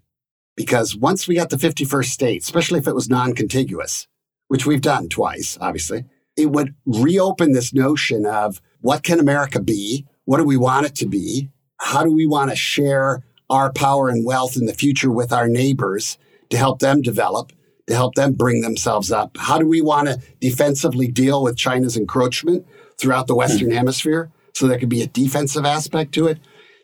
Because 0.56 0.96
once 0.96 1.26
we 1.26 1.36
got 1.36 1.50
the 1.50 1.56
51st 1.56 2.06
state, 2.06 2.42
especially 2.42 2.78
if 2.78 2.86
it 2.86 2.94
was 2.94 3.08
non 3.08 3.34
contiguous, 3.34 4.06
which 4.48 4.66
we've 4.66 4.80
done 4.80 5.08
twice, 5.08 5.56
obviously, 5.60 6.04
it 6.36 6.50
would 6.50 6.74
reopen 6.84 7.52
this 7.52 7.72
notion 7.72 8.26
of 8.26 8.60
what 8.80 9.02
can 9.02 9.20
America 9.20 9.60
be? 9.60 10.06
What 10.24 10.38
do 10.38 10.44
we 10.44 10.56
want 10.56 10.86
it 10.86 10.94
to 10.96 11.06
be? 11.06 11.50
How 11.78 12.04
do 12.04 12.12
we 12.12 12.26
want 12.26 12.50
to 12.50 12.56
share 12.56 13.24
our 13.48 13.72
power 13.72 14.08
and 14.08 14.24
wealth 14.24 14.56
in 14.56 14.66
the 14.66 14.74
future 14.74 15.10
with 15.10 15.32
our 15.32 15.48
neighbors 15.48 16.18
to 16.50 16.56
help 16.56 16.80
them 16.80 17.02
develop, 17.02 17.52
to 17.86 17.94
help 17.94 18.14
them 18.14 18.32
bring 18.32 18.60
themselves 18.60 19.10
up? 19.10 19.36
How 19.36 19.58
do 19.58 19.66
we 19.66 19.80
want 19.80 20.08
to 20.08 20.20
defensively 20.40 21.08
deal 21.08 21.42
with 21.42 21.56
China's 21.56 21.96
encroachment 21.96 22.66
throughout 22.98 23.26
the 23.26 23.34
hmm. 23.34 23.38
Western 23.38 23.70
Hemisphere 23.70 24.30
so 24.54 24.66
there 24.66 24.78
could 24.78 24.88
be 24.88 25.02
a 25.02 25.06
defensive 25.06 25.64
aspect 25.64 26.12
to 26.14 26.26
it? 26.26 26.38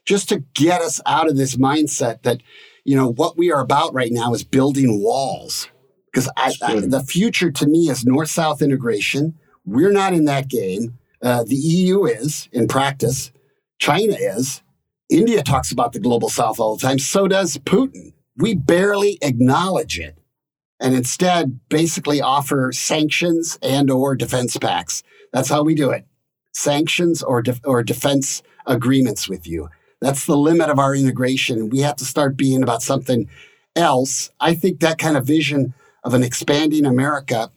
Just 0.04 0.28
to 0.28 0.44
get 0.54 0.82
us 0.82 1.00
out 1.04 1.28
of 1.28 1.36
this 1.36 1.56
mindset 1.56 2.22
that, 2.22 2.40
you 2.86 2.96
know, 2.96 3.12
what 3.12 3.36
we 3.36 3.50
are 3.50 3.60
about 3.60 3.92
right 3.92 4.12
now 4.12 4.32
is 4.32 4.44
building 4.44 5.02
walls. 5.02 5.68
Because 6.06 6.30
the 6.88 7.04
future 7.06 7.50
to 7.50 7.66
me 7.66 7.90
is 7.90 8.06
north 8.06 8.30
south 8.30 8.62
integration. 8.62 9.36
We're 9.64 9.92
not 9.92 10.14
in 10.14 10.24
that 10.26 10.48
game. 10.48 10.96
Uh, 11.20 11.42
the 11.44 11.56
EU 11.56 12.04
is 12.04 12.48
in 12.52 12.68
practice. 12.68 13.32
China 13.78 14.14
is. 14.14 14.62
India 15.10 15.42
talks 15.42 15.72
about 15.72 15.92
the 15.92 15.98
global 15.98 16.28
south 16.28 16.60
all 16.60 16.76
the 16.76 16.86
time. 16.86 16.98
So 17.00 17.26
does 17.26 17.58
Putin. 17.58 18.12
We 18.36 18.54
barely 18.54 19.18
acknowledge 19.20 19.98
it 19.98 20.16
and 20.78 20.94
instead 20.94 21.58
basically 21.68 22.20
offer 22.20 22.70
sanctions 22.72 23.58
and 23.62 23.90
or 23.90 24.14
defense 24.14 24.56
pacts. 24.56 25.02
That's 25.32 25.48
how 25.48 25.64
we 25.64 25.74
do 25.74 25.90
it. 25.90 26.06
Sanctions 26.52 27.22
or, 27.22 27.42
de- 27.42 27.60
or 27.64 27.82
defense 27.82 28.42
agreements 28.64 29.28
with 29.28 29.46
you. 29.46 29.68
That's 30.00 30.26
the 30.26 30.36
limit 30.36 30.68
of 30.68 30.78
our 30.78 30.94
integration. 30.94 31.70
We 31.70 31.80
have 31.80 31.96
to 31.96 32.04
start 32.04 32.36
being 32.36 32.62
about 32.62 32.82
something 32.82 33.28
else. 33.74 34.30
I 34.40 34.54
think 34.54 34.80
that 34.80 34.98
kind 34.98 35.16
of 35.16 35.26
vision 35.26 35.74
of 36.04 36.14
an 36.14 36.22
expanding 36.22 36.86
America 36.86 37.50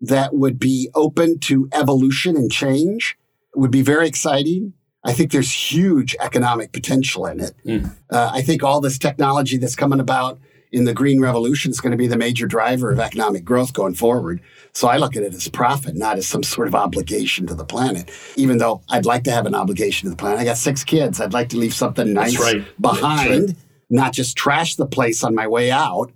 that 0.00 0.34
would 0.34 0.58
be 0.58 0.90
open 0.94 1.38
to 1.40 1.68
evolution 1.72 2.36
and 2.36 2.50
change 2.50 3.18
would 3.54 3.70
be 3.70 3.82
very 3.82 4.06
exciting. 4.06 4.74
I 5.04 5.12
think 5.12 5.32
there's 5.32 5.72
huge 5.72 6.14
economic 6.20 6.72
potential 6.72 7.26
in 7.26 7.40
it. 7.40 7.54
Mm. 7.66 7.94
Uh, 8.10 8.30
I 8.32 8.42
think 8.42 8.62
all 8.62 8.80
this 8.80 8.98
technology 8.98 9.56
that's 9.56 9.76
coming 9.76 10.00
about 10.00 10.38
in 10.72 10.84
the 10.84 10.94
green 10.94 11.20
revolution 11.20 11.70
is 11.70 11.80
going 11.80 11.92
to 11.92 11.96
be 11.96 12.06
the 12.06 12.16
major 12.16 12.46
driver 12.46 12.90
of 12.90 13.00
economic 13.00 13.44
growth 13.44 13.72
going 13.72 13.94
forward. 13.94 14.40
So 14.72 14.88
I 14.88 14.96
look 14.96 15.16
at 15.16 15.22
it 15.22 15.34
as 15.34 15.48
profit, 15.48 15.96
not 15.96 16.18
as 16.18 16.26
some 16.26 16.42
sort 16.42 16.68
of 16.68 16.74
obligation 16.74 17.46
to 17.46 17.54
the 17.54 17.64
planet. 17.64 18.10
Even 18.36 18.58
though 18.58 18.82
I'd 18.88 19.06
like 19.06 19.24
to 19.24 19.30
have 19.30 19.46
an 19.46 19.54
obligation 19.54 20.06
to 20.06 20.10
the 20.10 20.16
planet. 20.16 20.38
I 20.38 20.44
got 20.44 20.56
six 20.56 20.84
kids. 20.84 21.20
I'd 21.20 21.32
like 21.32 21.48
to 21.50 21.56
leave 21.56 21.74
something 21.74 22.12
nice 22.12 22.38
right. 22.38 22.64
behind, 22.80 23.48
right. 23.48 23.56
not 23.90 24.12
just 24.12 24.36
trash 24.36 24.76
the 24.76 24.86
place 24.86 25.24
on 25.24 25.34
my 25.34 25.46
way 25.46 25.70
out. 25.70 26.12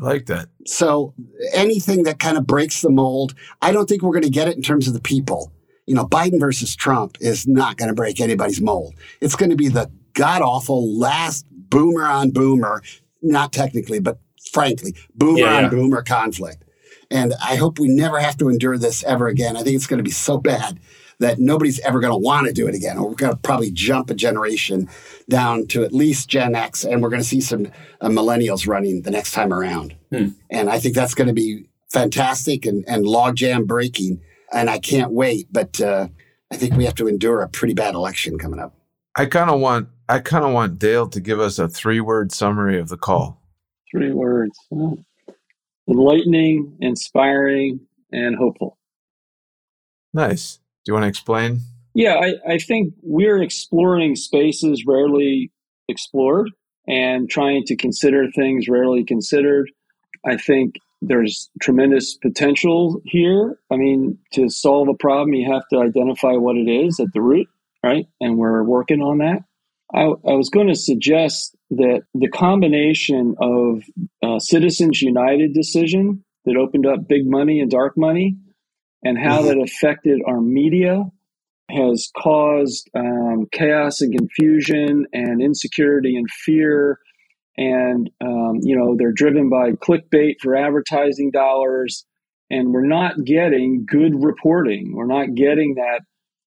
I 0.00 0.04
like 0.04 0.26
that. 0.26 0.48
So 0.66 1.14
anything 1.52 2.02
that 2.04 2.18
kind 2.18 2.36
of 2.36 2.46
breaks 2.46 2.82
the 2.82 2.90
mold, 2.90 3.34
I 3.62 3.72
don't 3.72 3.88
think 3.88 4.02
we're 4.02 4.12
going 4.12 4.24
to 4.24 4.30
get 4.30 4.48
it 4.48 4.56
in 4.56 4.62
terms 4.62 4.88
of 4.88 4.94
the 4.94 5.00
people. 5.00 5.52
You 5.86 5.94
know, 5.94 6.06
Biden 6.06 6.40
versus 6.40 6.74
Trump 6.74 7.16
is 7.20 7.46
not 7.46 7.76
going 7.76 7.88
to 7.88 7.94
break 7.94 8.20
anybody's 8.20 8.60
mold. 8.60 8.94
It's 9.20 9.36
going 9.36 9.50
to 9.50 9.56
be 9.56 9.68
the 9.68 9.90
god 10.14 10.42
awful 10.42 10.98
last 10.98 11.46
boomer 11.50 12.04
on 12.04 12.30
boomer 12.30 12.82
not 13.24 13.52
technically, 13.52 13.98
but 13.98 14.18
frankly, 14.52 14.94
boomer 15.14 15.38
yeah, 15.38 15.64
on 15.64 15.70
boomer 15.70 16.02
conflict. 16.02 16.64
And 17.10 17.34
I 17.42 17.56
hope 17.56 17.78
we 17.78 17.88
never 17.88 18.18
have 18.18 18.36
to 18.38 18.48
endure 18.48 18.78
this 18.78 19.04
ever 19.04 19.28
again. 19.28 19.56
I 19.56 19.62
think 19.62 19.76
it's 19.76 19.86
going 19.86 19.98
to 19.98 20.04
be 20.04 20.10
so 20.10 20.38
bad 20.38 20.80
that 21.20 21.38
nobody's 21.38 21.78
ever 21.80 22.00
going 22.00 22.12
to 22.12 22.18
want 22.18 22.46
to 22.46 22.52
do 22.52 22.66
it 22.66 22.74
again. 22.74 22.98
Or 22.98 23.08
we're 23.08 23.14
going 23.14 23.32
to 23.32 23.38
probably 23.38 23.70
jump 23.70 24.10
a 24.10 24.14
generation 24.14 24.88
down 25.28 25.66
to 25.68 25.84
at 25.84 25.92
least 25.92 26.28
Gen 26.28 26.54
X, 26.54 26.84
and 26.84 27.02
we're 27.02 27.10
going 27.10 27.22
to 27.22 27.28
see 27.28 27.40
some 27.40 27.66
uh, 28.00 28.08
millennials 28.08 28.66
running 28.66 29.02
the 29.02 29.10
next 29.10 29.32
time 29.32 29.52
around. 29.52 29.96
Hmm. 30.10 30.28
And 30.50 30.68
I 30.68 30.78
think 30.78 30.94
that's 30.94 31.14
going 31.14 31.28
to 31.28 31.34
be 31.34 31.68
fantastic 31.90 32.66
and, 32.66 32.84
and 32.88 33.04
logjam 33.04 33.66
breaking. 33.66 34.20
And 34.52 34.68
I 34.68 34.78
can't 34.78 35.12
wait. 35.12 35.48
But 35.52 35.80
uh, 35.80 36.08
I 36.50 36.56
think 36.56 36.74
we 36.74 36.84
have 36.84 36.94
to 36.96 37.08
endure 37.08 37.42
a 37.42 37.48
pretty 37.48 37.74
bad 37.74 37.94
election 37.94 38.38
coming 38.38 38.60
up. 38.60 38.74
I 39.16 39.26
kind 39.26 39.50
of 39.50 39.60
want 39.60 39.88
I 40.08 40.18
kind 40.18 40.44
of 40.44 40.52
want 40.52 40.78
Dale 40.78 41.08
to 41.08 41.20
give 41.20 41.40
us 41.40 41.58
a 41.58 41.68
three 41.68 42.00
word 42.00 42.32
summary 42.32 42.78
of 42.78 42.88
the 42.88 42.96
call. 42.96 43.40
Three 43.90 44.12
words 44.12 44.58
oh. 44.72 44.98
enlightening, 45.88 46.76
inspiring, 46.80 47.80
and 48.12 48.36
hopeful. 48.36 48.76
Nice. 50.12 50.58
Do 50.84 50.90
you 50.90 50.94
want 50.94 51.04
to 51.04 51.08
explain? 51.08 51.60
Yeah, 51.94 52.14
I, 52.14 52.54
I 52.54 52.58
think 52.58 52.92
we're 53.02 53.42
exploring 53.42 54.16
spaces 54.16 54.84
rarely 54.86 55.52
explored 55.88 56.50
and 56.88 57.30
trying 57.30 57.64
to 57.64 57.76
consider 57.76 58.30
things 58.30 58.68
rarely 58.68 59.04
considered. 59.04 59.70
I 60.26 60.36
think 60.36 60.76
there's 61.00 61.50
tremendous 61.60 62.14
potential 62.14 63.00
here. 63.04 63.58
I 63.70 63.76
mean, 63.76 64.18
to 64.32 64.48
solve 64.48 64.88
a 64.88 64.94
problem, 64.94 65.34
you 65.34 65.50
have 65.52 65.66
to 65.68 65.78
identify 65.78 66.32
what 66.32 66.56
it 66.56 66.68
is 66.68 66.98
at 66.98 67.12
the 67.12 67.20
root, 67.20 67.48
right? 67.84 68.06
And 68.20 68.38
we're 68.38 68.64
working 68.64 69.02
on 69.02 69.18
that. 69.18 69.44
I, 69.92 70.04
I 70.04 70.34
was 70.34 70.48
going 70.48 70.68
to 70.68 70.74
suggest 70.74 71.54
that 71.70 72.02
the 72.14 72.28
combination 72.28 73.34
of 73.38 73.82
uh, 74.22 74.38
Citizens 74.38 75.02
United 75.02 75.52
decision 75.52 76.24
that 76.46 76.56
opened 76.56 76.86
up 76.86 77.06
big 77.06 77.28
money 77.28 77.60
and 77.60 77.70
dark 77.70 77.96
money 77.96 78.36
and 79.02 79.18
how 79.18 79.40
mm-hmm. 79.40 79.48
that 79.48 79.62
affected 79.62 80.20
our 80.26 80.40
media 80.40 81.04
has 81.70 82.10
caused 82.16 82.88
um, 82.94 83.46
chaos 83.52 84.00
and 84.00 84.16
confusion 84.16 85.06
and 85.12 85.42
insecurity 85.42 86.16
and 86.16 86.30
fear 86.30 86.98
and 87.56 88.10
um, 88.20 88.58
you 88.62 88.76
know 88.76 88.96
they're 88.98 89.12
driven 89.12 89.48
by 89.48 89.70
clickbait 89.72 90.34
for 90.40 90.56
advertising 90.56 91.30
dollars 91.30 92.04
and 92.50 92.74
we're 92.74 92.84
not 92.84 93.24
getting 93.24 93.86
good 93.86 94.22
reporting 94.22 94.94
we're 94.94 95.06
not 95.06 95.34
getting 95.34 95.76
that 95.76 96.00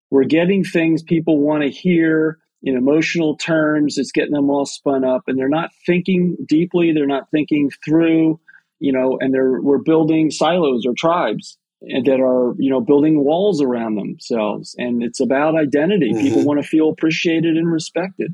we're 0.09 0.25
getting 0.25 0.63
things 0.63 1.03
people 1.03 1.39
want 1.39 1.63
to 1.63 1.69
hear 1.69 2.39
in 2.63 2.75
emotional 2.75 3.37
terms. 3.37 3.97
It's 3.97 4.11
getting 4.11 4.33
them 4.33 4.49
all 4.49 4.65
spun 4.65 5.03
up, 5.03 5.23
and 5.27 5.37
they're 5.37 5.49
not 5.49 5.71
thinking 5.85 6.37
deeply. 6.47 6.91
They're 6.91 7.05
not 7.05 7.29
thinking 7.31 7.69
through, 7.83 8.39
you 8.79 8.91
know, 8.91 9.17
and 9.19 9.33
they're 9.33 9.61
we're 9.61 9.77
building 9.77 10.31
silos 10.31 10.85
or 10.85 10.93
tribes 10.97 11.57
that 11.81 12.19
are 12.19 12.55
you 12.57 12.69
know 12.69 12.81
building 12.81 13.23
walls 13.23 13.61
around 13.61 13.95
themselves 13.95 14.73
and 14.79 15.03
it's 15.03 15.19
about 15.19 15.55
identity 15.55 16.11
mm-hmm. 16.11 16.23
people 16.23 16.43
want 16.43 16.61
to 16.61 16.67
feel 16.67 16.89
appreciated 16.89 17.55
and 17.55 17.71
respected 17.71 18.33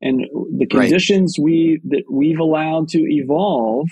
and 0.00 0.24
the 0.56 0.66
conditions 0.66 1.36
right. 1.36 1.44
we 1.44 1.80
that 1.84 2.04
we've 2.08 2.38
allowed 2.38 2.88
to 2.88 2.98
evolve 2.98 3.88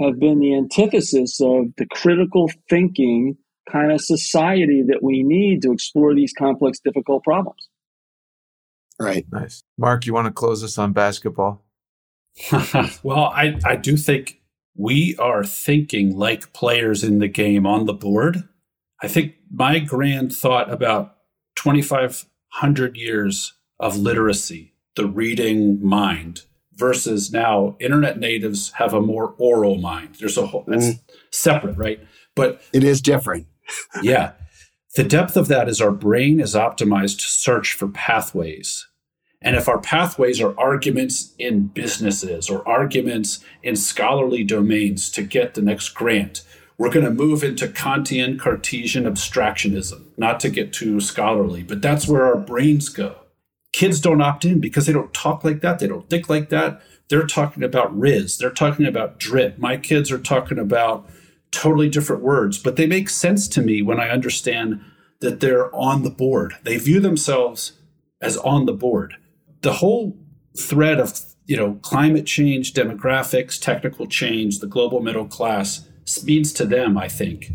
have 0.00 0.18
been 0.18 0.38
the 0.38 0.54
antithesis 0.54 1.38
of 1.42 1.66
the 1.76 1.86
critical 1.90 2.50
thinking 2.70 3.36
kind 3.70 3.92
of 3.92 4.00
society 4.00 4.82
that 4.88 5.02
we 5.02 5.22
need 5.22 5.62
to 5.62 5.72
explore 5.72 6.14
these 6.14 6.32
complex 6.36 6.78
difficult 6.80 7.22
problems 7.24 7.68
Right. 9.00 9.24
Nice. 9.32 9.64
Mark, 9.78 10.04
you 10.04 10.12
want 10.12 10.26
to 10.26 10.32
close 10.32 10.62
us 10.62 10.76
on 10.76 10.92
basketball? 10.92 11.64
well, 13.02 13.32
I, 13.34 13.58
I 13.64 13.76
do 13.76 13.96
think 13.96 14.42
we 14.76 15.16
are 15.18 15.42
thinking 15.42 16.16
like 16.16 16.52
players 16.52 17.02
in 17.02 17.18
the 17.18 17.26
game 17.26 17.66
on 17.66 17.86
the 17.86 17.94
board. 17.94 18.46
I 19.02 19.08
think 19.08 19.36
my 19.50 19.78
grand 19.78 20.34
thought 20.34 20.70
about 20.70 21.16
2,500 21.56 22.96
years 22.96 23.54
of 23.78 23.96
literacy, 23.96 24.74
the 24.96 25.06
reading 25.06 25.84
mind, 25.84 26.42
versus 26.74 27.32
now 27.32 27.76
internet 27.80 28.18
natives 28.18 28.72
have 28.72 28.92
a 28.92 29.00
more 29.00 29.34
oral 29.38 29.78
mind. 29.78 30.16
There's 30.20 30.36
a 30.36 30.46
whole, 30.46 30.64
that's 30.66 30.86
mm. 30.86 31.00
separate, 31.30 31.78
right? 31.78 32.00
But 32.36 32.62
it 32.74 32.84
is 32.84 33.00
different. 33.00 33.46
Yeah. 34.02 34.32
The 34.96 35.04
depth 35.04 35.36
of 35.36 35.48
that 35.48 35.68
is 35.68 35.80
our 35.80 35.92
brain 35.92 36.40
is 36.40 36.54
optimized 36.54 37.18
to 37.18 37.26
search 37.26 37.72
for 37.72 37.88
pathways 37.88 38.86
and 39.42 39.56
if 39.56 39.68
our 39.68 39.80
pathways 39.80 40.40
are 40.40 40.58
arguments 40.58 41.34
in 41.38 41.68
businesses 41.68 42.50
or 42.50 42.66
arguments 42.68 43.42
in 43.62 43.74
scholarly 43.74 44.44
domains 44.44 45.10
to 45.12 45.22
get 45.22 45.54
the 45.54 45.62
next 45.62 45.90
grant, 45.90 46.42
we're 46.76 46.90
going 46.90 47.06
to 47.06 47.10
move 47.10 47.42
into 47.42 47.66
Kantian 47.66 48.38
Cartesian 48.38 49.04
abstractionism, 49.04 50.04
not 50.18 50.40
to 50.40 50.50
get 50.50 50.72
too 50.72 51.00
scholarly, 51.00 51.62
but 51.62 51.80
that's 51.80 52.06
where 52.06 52.24
our 52.24 52.36
brains 52.36 52.88
go. 52.88 53.16
Kids 53.72 54.00
don't 54.00 54.20
opt 54.20 54.44
in 54.44 54.60
because 54.60 54.86
they 54.86 54.92
don't 54.92 55.14
talk 55.14 55.44
like 55.44 55.60
that, 55.60 55.78
they 55.78 55.86
don't 55.86 56.08
think 56.10 56.28
like 56.28 56.48
that. 56.50 56.82
They're 57.08 57.26
talking 57.26 57.62
about 57.62 57.96
Riz, 57.98 58.36
they're 58.36 58.50
talking 58.50 58.86
about 58.86 59.18
drip. 59.18 59.58
My 59.58 59.76
kids 59.76 60.12
are 60.12 60.18
talking 60.18 60.58
about 60.58 61.08
totally 61.50 61.88
different 61.88 62.22
words, 62.22 62.58
but 62.58 62.76
they 62.76 62.86
make 62.86 63.08
sense 63.08 63.48
to 63.48 63.62
me 63.62 63.82
when 63.82 64.00
I 64.00 64.10
understand 64.10 64.80
that 65.20 65.40
they're 65.40 65.74
on 65.74 66.02
the 66.02 66.10
board. 66.10 66.54
They 66.62 66.78
view 66.78 67.00
themselves 67.00 67.72
as 68.20 68.36
on 68.38 68.66
the 68.66 68.72
board 68.72 69.16
the 69.62 69.74
whole 69.74 70.16
thread 70.56 70.98
of 70.98 71.18
you 71.46 71.56
know 71.56 71.74
climate 71.82 72.26
change, 72.26 72.72
demographics, 72.72 73.60
technical 73.60 74.06
change, 74.06 74.58
the 74.58 74.66
global 74.66 75.00
middle 75.00 75.26
class 75.26 75.88
means 76.24 76.52
to 76.52 76.64
them, 76.64 76.98
I 76.98 77.08
think, 77.08 77.52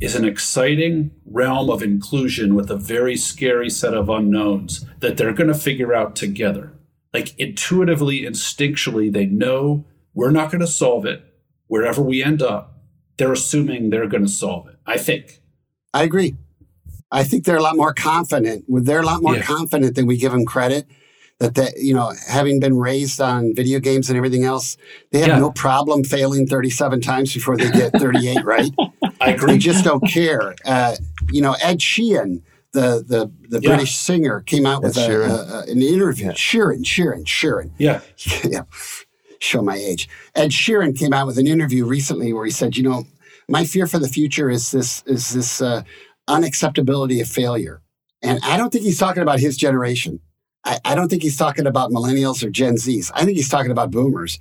is 0.00 0.14
an 0.14 0.24
exciting 0.24 1.10
realm 1.26 1.68
of 1.68 1.82
inclusion 1.82 2.54
with 2.54 2.70
a 2.70 2.76
very 2.76 3.16
scary 3.16 3.68
set 3.68 3.94
of 3.94 4.08
unknowns 4.08 4.86
that 5.00 5.16
they're 5.16 5.34
going 5.34 5.52
to 5.52 5.54
figure 5.54 5.92
out 5.92 6.16
together. 6.16 6.72
Like 7.12 7.38
intuitively, 7.38 8.22
instinctually, 8.22 9.12
they 9.12 9.26
know 9.26 9.84
we're 10.14 10.30
not 10.30 10.50
going 10.50 10.60
to 10.60 10.66
solve 10.66 11.04
it. 11.04 11.24
Wherever 11.66 12.02
we 12.02 12.22
end 12.22 12.42
up, 12.42 12.73
they're 13.16 13.32
assuming 13.32 13.90
they're 13.90 14.08
going 14.08 14.24
to 14.24 14.32
solve 14.32 14.68
it. 14.68 14.76
I 14.86 14.98
think. 14.98 15.40
I 15.92 16.02
agree. 16.02 16.36
I 17.10 17.22
think 17.22 17.44
they're 17.44 17.56
a 17.56 17.62
lot 17.62 17.76
more 17.76 17.94
confident. 17.94 18.64
They're 18.68 19.00
a 19.00 19.06
lot 19.06 19.22
more 19.22 19.36
yeah. 19.36 19.42
confident 19.42 19.94
than 19.94 20.06
we 20.06 20.16
give 20.16 20.32
them 20.32 20.44
credit 20.44 20.88
that 21.38 21.54
that 21.54 21.78
you 21.78 21.94
know 21.94 22.12
having 22.28 22.60
been 22.60 22.76
raised 22.76 23.20
on 23.20 23.54
video 23.54 23.80
games 23.80 24.08
and 24.08 24.16
everything 24.16 24.44
else 24.44 24.76
they 25.10 25.18
have 25.18 25.28
yeah. 25.28 25.38
no 25.38 25.50
problem 25.50 26.04
failing 26.04 26.46
37 26.46 27.00
times 27.00 27.32
before 27.32 27.56
they 27.56 27.70
get 27.70 27.92
38 27.92 28.38
right 28.44 28.70
i 29.20 29.32
agree 29.32 29.52
they 29.52 29.58
just 29.58 29.84
don't 29.84 30.06
care 30.06 30.54
uh, 30.64 30.94
you 31.30 31.40
know 31.40 31.56
ed 31.62 31.78
sheeran 31.78 32.42
the 32.72 33.04
the, 33.06 33.30
the 33.48 33.60
yeah. 33.60 33.68
british 33.70 33.96
singer 33.96 34.40
came 34.42 34.66
out 34.66 34.82
with 34.82 34.96
a, 34.96 35.64
a, 35.66 35.70
an 35.70 35.82
interview 35.82 36.26
yeah. 36.26 36.32
sheeran 36.32 36.84
sheeran 36.84 37.24
sheeran 37.24 37.70
yeah 37.78 38.00
yeah 38.44 38.62
show 39.44 39.62
my 39.62 39.76
age. 39.76 40.08
Ed 40.34 40.50
sheeran 40.50 40.98
came 40.98 41.12
out 41.12 41.26
with 41.26 41.38
an 41.38 41.46
interview 41.46 41.84
recently 41.84 42.32
where 42.32 42.44
he 42.44 42.50
said 42.50 42.76
you 42.76 42.82
know 42.82 43.06
my 43.48 43.64
fear 43.64 43.86
for 43.86 43.98
the 43.98 44.08
future 44.08 44.50
is 44.50 44.70
this 44.70 45.02
is 45.06 45.30
this 45.30 45.60
uh, 45.60 45.82
unacceptability 46.28 47.20
of 47.20 47.28
failure. 47.28 47.80
And 48.22 48.40
i 48.42 48.56
don't 48.56 48.72
think 48.72 48.84
he's 48.84 48.98
talking 48.98 49.22
about 49.22 49.40
his 49.40 49.56
generation. 49.56 50.20
I, 50.64 50.78
I, 50.84 50.94
don't 50.94 51.08
think 51.08 51.22
he's 51.22 51.36
talking 51.36 51.66
about 51.66 51.90
millennials 51.90 52.42
or 52.42 52.48
Gen 52.48 52.76
Zs. 52.76 53.10
I 53.14 53.26
think 53.26 53.36
he's 53.36 53.50
talking 53.50 53.70
about 53.70 53.90
boomers, 53.90 54.38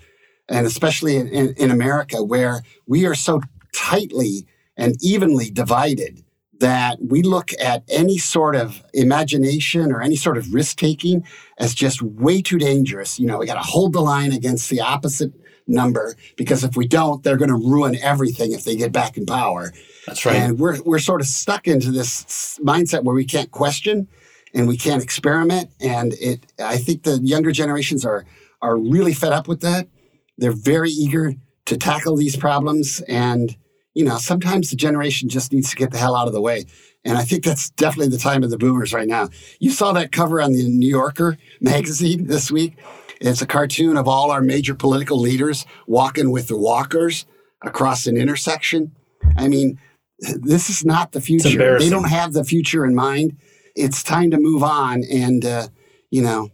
and 0.48 0.66
especially 0.66 1.18
in, 1.18 1.28
in, 1.28 1.54
in 1.58 1.70
America, 1.70 2.24
where 2.24 2.62
we 2.88 3.06
are 3.06 3.14
so 3.14 3.42
tightly 3.76 4.48
and 4.78 4.96
evenly 5.02 5.50
divided 5.50 6.23
that 6.64 6.98
we 7.06 7.22
look 7.24 7.52
at 7.60 7.84
any 7.90 8.18
sort 8.18 8.56
of 8.56 8.82
imagination 8.94 9.92
or 9.92 10.02
any 10.02 10.16
sort 10.16 10.38
of 10.38 10.54
risk 10.54 10.78
taking 10.78 11.26
as 11.58 11.76
just 11.76 12.02
way 12.02 12.42
too 12.42 12.58
dangerous. 12.58 13.20
You 13.20 13.28
know, 13.28 13.40
we 13.40 13.46
got 13.46 13.56
to 13.56 13.60
hold 13.60 13.92
the 13.92 14.00
line 14.00 14.32
against 14.32 14.70
the 14.70 14.80
opposite 14.80 15.34
number 15.68 16.16
because 16.38 16.64
if 16.64 16.78
we 16.78 16.88
don't, 16.88 17.22
they're 17.22 17.36
going 17.36 17.50
to 17.50 17.56
ruin 17.56 17.98
everything 17.98 18.54
if 18.54 18.64
they 18.64 18.78
get 18.78 18.94
back 18.94 19.18
in 19.18 19.26
power. 19.26 19.74
That's 20.08 20.26
right. 20.26 20.38
And 20.38 20.58
we're 20.58 20.82
we're 20.84 21.00
sort 21.00 21.20
of 21.20 21.28
stuck 21.28 21.68
into 21.68 21.92
this 21.92 22.58
mindset 22.64 23.04
where 23.04 23.16
we 23.16 23.26
can't 23.26 23.52
question 23.52 24.08
and 24.54 24.66
we 24.66 24.78
can't 24.78 25.04
experiment. 25.04 25.70
And 25.82 26.14
it, 26.14 26.46
I 26.60 26.78
think 26.78 27.04
the 27.04 27.20
younger 27.22 27.52
generations 27.52 28.06
are 28.06 28.26
are 28.62 28.78
really 28.78 29.14
fed 29.14 29.34
up 29.34 29.50
with 29.50 29.60
that. 29.62 29.90
They're 30.38 30.56
very 30.56 30.92
eager 30.92 31.34
to 31.66 31.78
tackle 31.78 32.16
these 32.16 32.38
problems, 32.38 33.02
and 33.02 33.58
you 33.94 34.04
know, 34.04 34.18
sometimes 34.18 34.70
the 34.70 34.76
generation 34.76 35.30
just 35.30 35.54
needs 35.54 35.70
to 35.70 35.76
get 35.76 35.92
the 35.92 35.98
hell 35.98 36.16
out 36.16 36.28
of 36.28 36.34
the 36.34 36.42
way. 36.42 36.66
And 37.06 37.18
I 37.18 37.24
think 37.24 37.44
that's 37.44 37.70
definitely 37.72 38.10
the 38.10 38.18
time 38.18 38.44
of 38.44 38.50
the 38.50 38.58
boomers 38.58 38.94
right 38.94 39.08
now. 39.08 39.30
You 39.60 39.72
saw 39.72 39.92
that 39.94 40.12
cover 40.12 40.42
on 40.42 40.54
the 40.54 40.68
New 40.68 40.90
Yorker 40.90 41.38
magazine 41.62 42.28
this 42.28 42.50
week. 42.50 42.78
It's 43.20 43.42
a 43.42 43.48
cartoon 43.48 43.98
of 43.98 44.08
all 44.08 44.32
our 44.32 44.42
major 44.42 44.74
political 44.74 45.20
leaders 45.20 45.66
walking 45.88 46.32
with 46.32 46.48
the 46.48 46.58
walkers 46.58 47.26
across 47.62 48.08
an 48.08 48.18
intersection. 48.18 48.94
I 49.38 49.48
mean, 49.48 49.80
this 50.20 50.70
is 50.70 50.86
not 50.86 51.12
the 51.12 51.22
future. 51.22 51.50
They 51.80 51.90
don't 51.90 52.10
have 52.10 52.34
the 52.34 52.44
future 52.44 52.86
in 52.86 52.96
mind. 52.96 53.38
It's 53.76 54.04
time 54.04 54.32
to 54.32 54.38
move 54.38 54.64
on. 54.64 55.04
And, 55.12 55.46
uh, 55.46 55.68
you 56.10 56.22
know, 56.22 56.50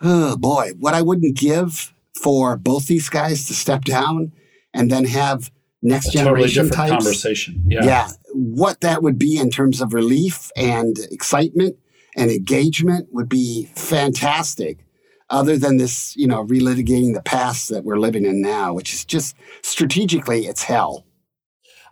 oh 0.00 0.36
boy, 0.36 0.72
what 0.78 0.94
I 0.94 1.02
wouldn't 1.02 1.36
give 1.36 1.92
for 2.14 2.56
both 2.56 2.86
these 2.86 3.08
guys 3.08 3.46
to 3.46 3.54
step 3.54 3.84
down 3.84 4.32
and 4.74 4.90
then 4.90 5.04
have 5.04 5.50
next 5.82 6.12
generation 6.12 6.68
totally 6.68 6.88
types. 6.88 7.04
conversation. 7.04 7.64
Yeah. 7.66 7.84
Yeah. 7.84 8.08
What 8.32 8.80
that 8.80 9.02
would 9.02 9.18
be 9.18 9.38
in 9.38 9.50
terms 9.50 9.80
of 9.80 9.92
relief 9.92 10.50
and 10.56 10.98
excitement 11.10 11.76
and 12.16 12.30
engagement 12.30 13.08
would 13.12 13.28
be 13.28 13.70
fantastic. 13.76 14.84
Other 15.30 15.58
than 15.58 15.76
this, 15.76 16.16
you 16.16 16.26
know, 16.26 16.44
relitigating 16.44 17.12
the 17.12 17.22
past 17.22 17.68
that 17.68 17.84
we're 17.84 17.98
living 17.98 18.24
in 18.24 18.40
now, 18.40 18.72
which 18.72 18.94
is 18.94 19.04
just 19.04 19.36
strategically, 19.62 20.46
it's 20.46 20.62
hell. 20.62 21.04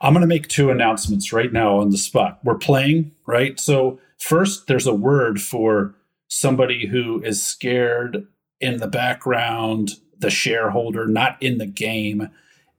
I'm 0.00 0.14
going 0.14 0.22
to 0.22 0.26
make 0.26 0.48
two 0.48 0.70
announcements 0.70 1.32
right 1.32 1.52
now 1.52 1.78
on 1.78 1.90
the 1.90 1.98
spot. 1.98 2.40
We're 2.44 2.58
playing, 2.58 3.12
right? 3.26 3.58
So, 3.60 3.98
first, 4.18 4.66
there's 4.66 4.86
a 4.86 4.94
word 4.94 5.40
for 5.40 5.94
somebody 6.28 6.86
who 6.86 7.22
is 7.22 7.44
scared 7.44 8.26
in 8.60 8.78
the 8.78 8.88
background, 8.88 9.92
the 10.18 10.30
shareholder, 10.30 11.06
not 11.06 11.36
in 11.42 11.58
the 11.58 11.66
game. 11.66 12.30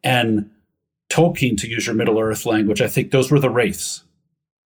And 0.04 0.50
Tolkien, 1.10 1.58
to 1.58 1.70
use 1.70 1.86
your 1.86 1.96
Middle 1.96 2.20
Earth 2.20 2.46
language, 2.46 2.82
I 2.82 2.88
think 2.88 3.12
those 3.12 3.32
were 3.32 3.40
the 3.40 3.50
wraiths. 3.50 4.04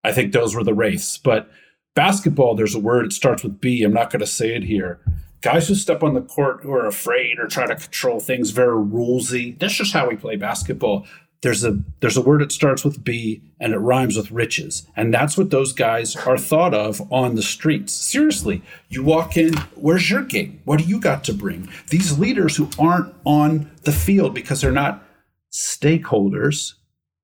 I 0.04 0.12
think 0.12 0.34
those 0.34 0.56
were 0.56 0.64
the 0.64 0.74
wraiths. 0.74 1.18
But 1.18 1.50
basketball, 1.96 2.56
there's 2.56 2.76
a 2.76 2.80
word, 2.80 3.06
it 3.06 3.14
starts 3.14 3.44
with 3.44 3.62
B. 3.62 3.84
I'm 3.84 3.94
not 3.94 4.12
going 4.12 4.22
to 4.22 4.28
say 4.28 4.56
it 4.56 4.64
here. 4.64 5.00
Guys 5.42 5.68
who 5.68 5.76
step 5.76 6.04
on 6.04 6.14
the 6.14 6.22
court 6.22 6.62
who 6.62 6.72
are 6.72 6.86
afraid 6.86 7.40
or 7.40 7.48
try 7.48 7.66
to 7.66 7.76
control 7.76 8.20
things 8.20 8.52
very 8.52 8.78
rulesy. 8.78 9.58
That's 9.60 9.74
just 9.74 9.94
how 9.94 10.08
we 10.08 10.16
play 10.16 10.36
basketball. 10.36 11.08
There's 11.42 11.64
a 11.64 11.80
there's 12.02 12.18
a 12.18 12.22
word 12.22 12.42
that 12.42 12.52
starts 12.52 12.84
with 12.84 13.04
B 13.04 13.42
and 13.60 13.74
it 13.74 13.80
rhymes 13.80 14.16
with 14.16 14.30
riches. 14.30 14.86
And 14.96 15.12
that's 15.12 15.40
what 15.40 15.50
those 15.50 15.74
guys 15.74 16.16
are 16.16 16.38
thought 16.38 16.76
of 16.76 17.02
on 17.12 17.34
the 17.34 17.42
streets. 17.42 17.92
Seriously, 17.94 18.62
you 18.90 19.04
walk 19.04 19.36
in, 19.36 19.56
where's 19.74 20.08
your 20.12 20.22
game? 20.22 20.62
What 20.66 20.78
do 20.78 20.86
you 20.86 21.00
got 21.00 21.24
to 21.24 21.34
bring? 21.34 21.68
These 21.90 22.20
leaders 22.20 22.58
who 22.58 22.70
aren't 22.78 23.12
on 23.26 23.72
the 23.84 23.92
field 23.92 24.36
because 24.36 24.62
they're 24.62 24.72
not 24.72 25.04
stakeholders, 25.52 26.74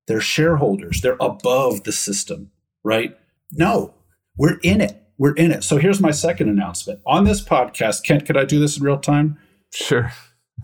they're 0.06 0.20
shareholders, 0.20 1.00
they're 1.00 1.16
above 1.20 1.84
the 1.84 1.92
system, 1.92 2.50
right? 2.84 3.16
No, 3.52 3.94
we're 4.36 4.58
in 4.62 4.80
it. 4.80 5.02
We're 5.18 5.34
in 5.34 5.50
it. 5.50 5.64
So 5.64 5.78
here's 5.78 6.00
my 6.00 6.12
second 6.12 6.48
announcement. 6.48 7.00
On 7.04 7.24
this 7.24 7.42
podcast, 7.42 8.04
Kent, 8.04 8.24
could 8.24 8.36
I 8.36 8.44
do 8.44 8.60
this 8.60 8.76
in 8.76 8.84
real 8.84 8.98
time? 8.98 9.38
Sure. 9.72 10.12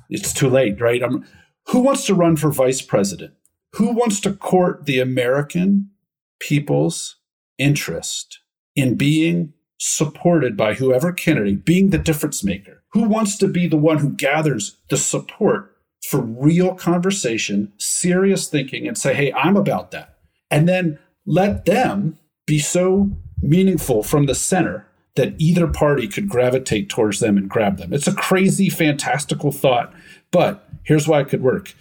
It's 0.08 0.32
too 0.32 0.48
late, 0.48 0.80
right? 0.80 1.02
I'm, 1.02 1.26
who 1.68 1.80
wants 1.80 2.06
to 2.06 2.14
run 2.14 2.36
for 2.36 2.50
vice 2.50 2.82
president? 2.82 3.34
Who 3.74 3.92
wants 3.92 4.20
to 4.20 4.32
court 4.32 4.86
the 4.86 5.00
American 5.00 5.90
people's 6.38 7.16
interest 7.58 8.40
in 8.76 8.94
being 8.94 9.52
supported 9.78 10.56
by 10.56 10.74
whoever 10.74 11.12
candidate, 11.12 11.64
being 11.64 11.90
the 11.90 11.98
difference 11.98 12.44
maker? 12.44 12.84
Who 12.92 13.08
wants 13.08 13.36
to 13.38 13.48
be 13.48 13.66
the 13.66 13.76
one 13.76 13.98
who 13.98 14.10
gathers 14.10 14.76
the 14.88 14.96
support 14.96 15.73
for 16.09 16.20
real 16.20 16.74
conversation, 16.74 17.72
serious 17.78 18.48
thinking, 18.48 18.86
and 18.86 18.96
say, 18.96 19.14
hey, 19.14 19.32
I'm 19.32 19.57
about 19.57 19.90
that. 19.92 20.18
And 20.50 20.68
then 20.68 20.98
let 21.26 21.64
them 21.64 22.18
be 22.46 22.59
so 22.59 23.11
meaningful 23.40 24.02
from 24.02 24.26
the 24.26 24.34
center 24.34 24.86
that 25.16 25.34
either 25.38 25.66
party 25.66 26.09
could 26.09 26.28
gravitate 26.28 26.88
towards 26.88 27.20
them 27.20 27.36
and 27.36 27.48
grab 27.48 27.78
them. 27.78 27.92
It's 27.92 28.09
a 28.09 28.14
crazy, 28.14 28.68
fantastical 28.68 29.52
thought, 29.52 29.92
but 30.30 30.68
here's 30.82 31.07
why 31.07 31.20
it 31.20 31.28
could 31.28 31.42
work. 31.42 31.74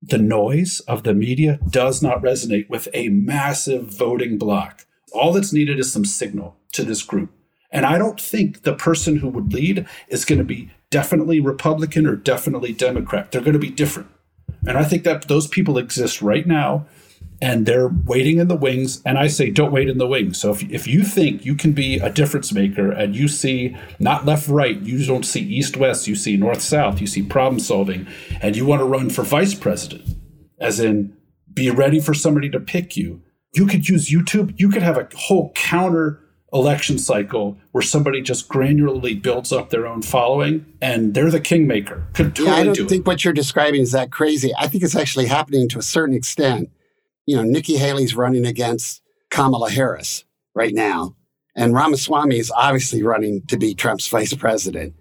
The 0.00 0.18
noise 0.18 0.80
of 0.80 1.02
the 1.02 1.14
media 1.14 1.58
does 1.68 2.02
not 2.02 2.22
resonate 2.22 2.68
with 2.70 2.88
a 2.94 3.08
massive 3.08 3.84
voting 3.84 4.38
bloc. 4.38 4.86
All 5.12 5.32
that's 5.32 5.52
needed 5.52 5.78
is 5.78 5.92
some 5.92 6.04
signal 6.04 6.56
to 6.72 6.84
this 6.84 7.02
group. 7.02 7.30
And 7.70 7.84
I 7.84 7.98
don't 7.98 8.20
think 8.20 8.62
the 8.62 8.74
person 8.74 9.16
who 9.16 9.28
would 9.28 9.52
lead 9.52 9.86
is 10.08 10.24
going 10.24 10.38
to 10.38 10.44
be 10.44 10.70
definitely 10.90 11.40
Republican 11.40 12.06
or 12.06 12.16
definitely 12.16 12.72
Democrat. 12.72 13.30
They're 13.30 13.40
going 13.40 13.52
to 13.52 13.58
be 13.58 13.70
different. 13.70 14.08
And 14.66 14.76
I 14.76 14.84
think 14.84 15.04
that 15.04 15.28
those 15.28 15.46
people 15.46 15.78
exist 15.78 16.20
right 16.22 16.46
now 16.46 16.86
and 17.40 17.66
they're 17.66 17.88
waiting 17.88 18.38
in 18.38 18.48
the 18.48 18.56
wings. 18.56 19.00
And 19.04 19.16
I 19.16 19.28
say, 19.28 19.50
don't 19.50 19.72
wait 19.72 19.88
in 19.88 19.98
the 19.98 20.06
wings. 20.06 20.40
So 20.40 20.50
if, 20.50 20.62
if 20.70 20.86
you 20.86 21.04
think 21.04 21.44
you 21.44 21.54
can 21.54 21.72
be 21.72 21.98
a 21.98 22.10
difference 22.10 22.52
maker 22.52 22.90
and 22.90 23.14
you 23.14 23.28
see 23.28 23.76
not 23.98 24.26
left 24.26 24.48
right, 24.48 24.80
you 24.80 25.04
don't 25.04 25.24
see 25.24 25.40
east 25.40 25.76
west, 25.76 26.08
you 26.08 26.16
see 26.16 26.36
north 26.36 26.60
south, 26.60 27.00
you 27.00 27.06
see 27.06 27.22
problem 27.22 27.60
solving, 27.60 28.06
and 28.40 28.56
you 28.56 28.66
want 28.66 28.80
to 28.80 28.86
run 28.86 29.10
for 29.10 29.22
vice 29.22 29.54
president, 29.54 30.16
as 30.58 30.80
in 30.80 31.16
be 31.52 31.70
ready 31.70 32.00
for 32.00 32.14
somebody 32.14 32.50
to 32.50 32.60
pick 32.60 32.96
you, 32.96 33.22
you 33.54 33.66
could 33.66 33.88
use 33.88 34.10
YouTube. 34.10 34.58
You 34.58 34.68
could 34.68 34.82
have 34.82 34.98
a 34.98 35.08
whole 35.14 35.52
counter 35.54 36.20
election 36.52 36.98
cycle 36.98 37.58
where 37.72 37.82
somebody 37.82 38.22
just 38.22 38.48
granularly 38.48 39.20
builds 39.20 39.52
up 39.52 39.70
their 39.70 39.86
own 39.86 40.00
following 40.00 40.64
and 40.80 41.14
they're 41.14 41.30
the 41.30 41.40
kingmaker. 41.40 42.06
Could 42.14 42.34
totally 42.34 42.48
yeah, 42.48 42.62
I 42.62 42.64
don't 42.64 42.74
do 42.74 42.88
think 42.88 43.00
it. 43.00 43.06
what 43.06 43.24
you're 43.24 43.34
describing 43.34 43.82
is 43.82 43.92
that 43.92 44.10
crazy. 44.10 44.52
I 44.58 44.66
think 44.66 44.82
it's 44.82 44.96
actually 44.96 45.26
happening 45.26 45.68
to 45.70 45.78
a 45.78 45.82
certain 45.82 46.14
extent. 46.14 46.70
You 47.26 47.36
know, 47.36 47.42
Nikki 47.42 47.76
Haley's 47.76 48.16
running 48.16 48.46
against 48.46 49.02
Kamala 49.30 49.70
Harris 49.70 50.24
right 50.54 50.72
now, 50.72 51.14
and 51.54 51.74
Ramaswamy 51.74 52.38
is 52.38 52.50
obviously 52.50 53.02
running 53.02 53.42
to 53.48 53.58
be 53.58 53.74
Trump's 53.74 54.08
vice 54.08 54.32
president. 54.34 54.94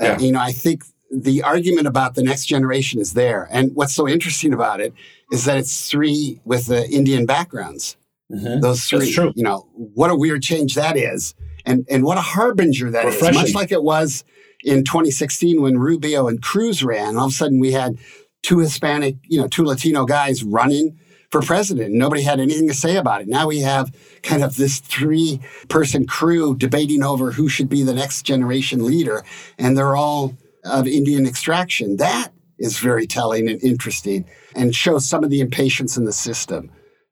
Uh, 0.00 0.04
yeah. 0.04 0.12
Uh, 0.14 0.18
you 0.18 0.32
know, 0.32 0.40
I 0.40 0.50
think 0.50 0.82
the 1.10 1.42
argument 1.42 1.86
about 1.86 2.14
the 2.14 2.22
next 2.22 2.46
generation 2.46 3.00
is 3.00 3.14
there. 3.14 3.48
And 3.50 3.70
what's 3.74 3.94
so 3.94 4.08
interesting 4.08 4.52
about 4.52 4.80
it 4.80 4.92
is 5.32 5.44
that 5.44 5.56
it's 5.56 5.88
three 5.88 6.40
with 6.44 6.66
the 6.66 6.88
Indian 6.90 7.26
backgrounds. 7.26 7.96
Mm-hmm. 8.30 8.60
Those 8.60 8.84
three, 8.84 9.08
you 9.34 9.42
know, 9.42 9.68
what 9.72 10.10
a 10.10 10.16
weird 10.16 10.42
change 10.42 10.74
that 10.74 10.96
is, 10.96 11.34
and 11.64 11.86
and 11.90 12.04
what 12.04 12.18
a 12.18 12.22
harbinger 12.22 12.90
that 12.90 13.06
Refreshing. 13.06 13.40
is. 13.40 13.42
Much 13.42 13.54
like 13.54 13.72
it 13.72 13.82
was 13.82 14.24
in 14.62 14.84
2016 14.84 15.62
when 15.62 15.78
Rubio 15.78 16.28
and 16.28 16.42
Cruz 16.42 16.84
ran. 16.84 17.16
All 17.16 17.26
of 17.26 17.32
a 17.32 17.34
sudden, 17.34 17.58
we 17.58 17.72
had 17.72 17.98
two 18.42 18.58
Hispanic, 18.58 19.16
you 19.24 19.40
know, 19.40 19.48
two 19.48 19.64
Latino 19.64 20.04
guys 20.04 20.44
running 20.44 20.98
for 21.30 21.40
president. 21.40 21.94
Nobody 21.94 22.22
had 22.22 22.40
anything 22.40 22.68
to 22.68 22.74
say 22.74 22.96
about 22.96 23.22
it. 23.22 23.28
Now 23.28 23.46
we 23.46 23.60
have 23.60 23.94
kind 24.22 24.42
of 24.42 24.56
this 24.56 24.78
three 24.78 25.40
person 25.68 26.06
crew 26.06 26.54
debating 26.54 27.02
over 27.02 27.32
who 27.32 27.48
should 27.48 27.68
be 27.68 27.82
the 27.82 27.94
next 27.94 28.22
generation 28.22 28.84
leader, 28.84 29.24
and 29.58 29.76
they're 29.76 29.96
all 29.96 30.34
of 30.64 30.86
Indian 30.86 31.26
extraction. 31.26 31.96
That 31.96 32.32
is 32.58 32.78
very 32.78 33.06
telling 33.06 33.48
and 33.48 33.62
interesting 33.62 34.24
and 34.54 34.74
shows 34.74 35.08
some 35.08 35.24
of 35.24 35.30
the 35.30 35.40
impatience 35.40 35.96
in 35.96 36.04
the 36.04 36.12
system 36.12 36.70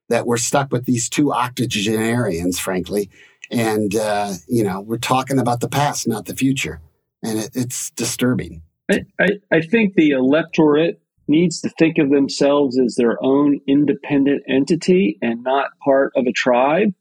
that 0.09 0.25
we're 0.25 0.37
stuck 0.37 0.71
with 0.71 0.85
these 0.85 1.09
two 1.09 1.33
octogenarians, 1.33 2.59
frankly. 2.59 3.09
And, 3.51 3.95
uh, 3.95 4.33
you 4.47 4.63
know, 4.63 4.81
we're 4.81 4.97
talking 4.97 5.39
about 5.39 5.61
the 5.61 5.69
past, 5.69 6.07
not 6.07 6.25
the 6.25 6.35
future. 6.35 6.81
And 7.23 7.39
it, 7.39 7.51
it's 7.53 7.91
disturbing. 7.91 8.61
I, 8.91 9.05
I, 9.19 9.27
I 9.51 9.61
think 9.61 9.95
the 9.95 10.11
electorate 10.11 11.01
needs 11.27 11.59
to 11.61 11.69
think 11.77 11.97
of 11.97 12.09
themselves 12.09 12.79
as 12.79 12.95
their 12.95 13.21
own 13.21 13.59
independent 13.67 14.43
entity 14.47 15.17
and 15.21 15.43
not 15.43 15.71
part 15.83 16.13
of 16.15 16.25
a 16.25 16.31
tribe 16.31 16.93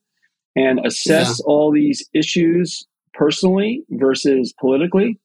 and 0.56 0.84
assess 0.84 1.38
yeah. 1.38 1.44
all 1.46 1.70
these 1.72 2.08
issues 2.12 2.86
personally 3.14 3.84
versus 3.90 4.52
politically. 4.58 5.20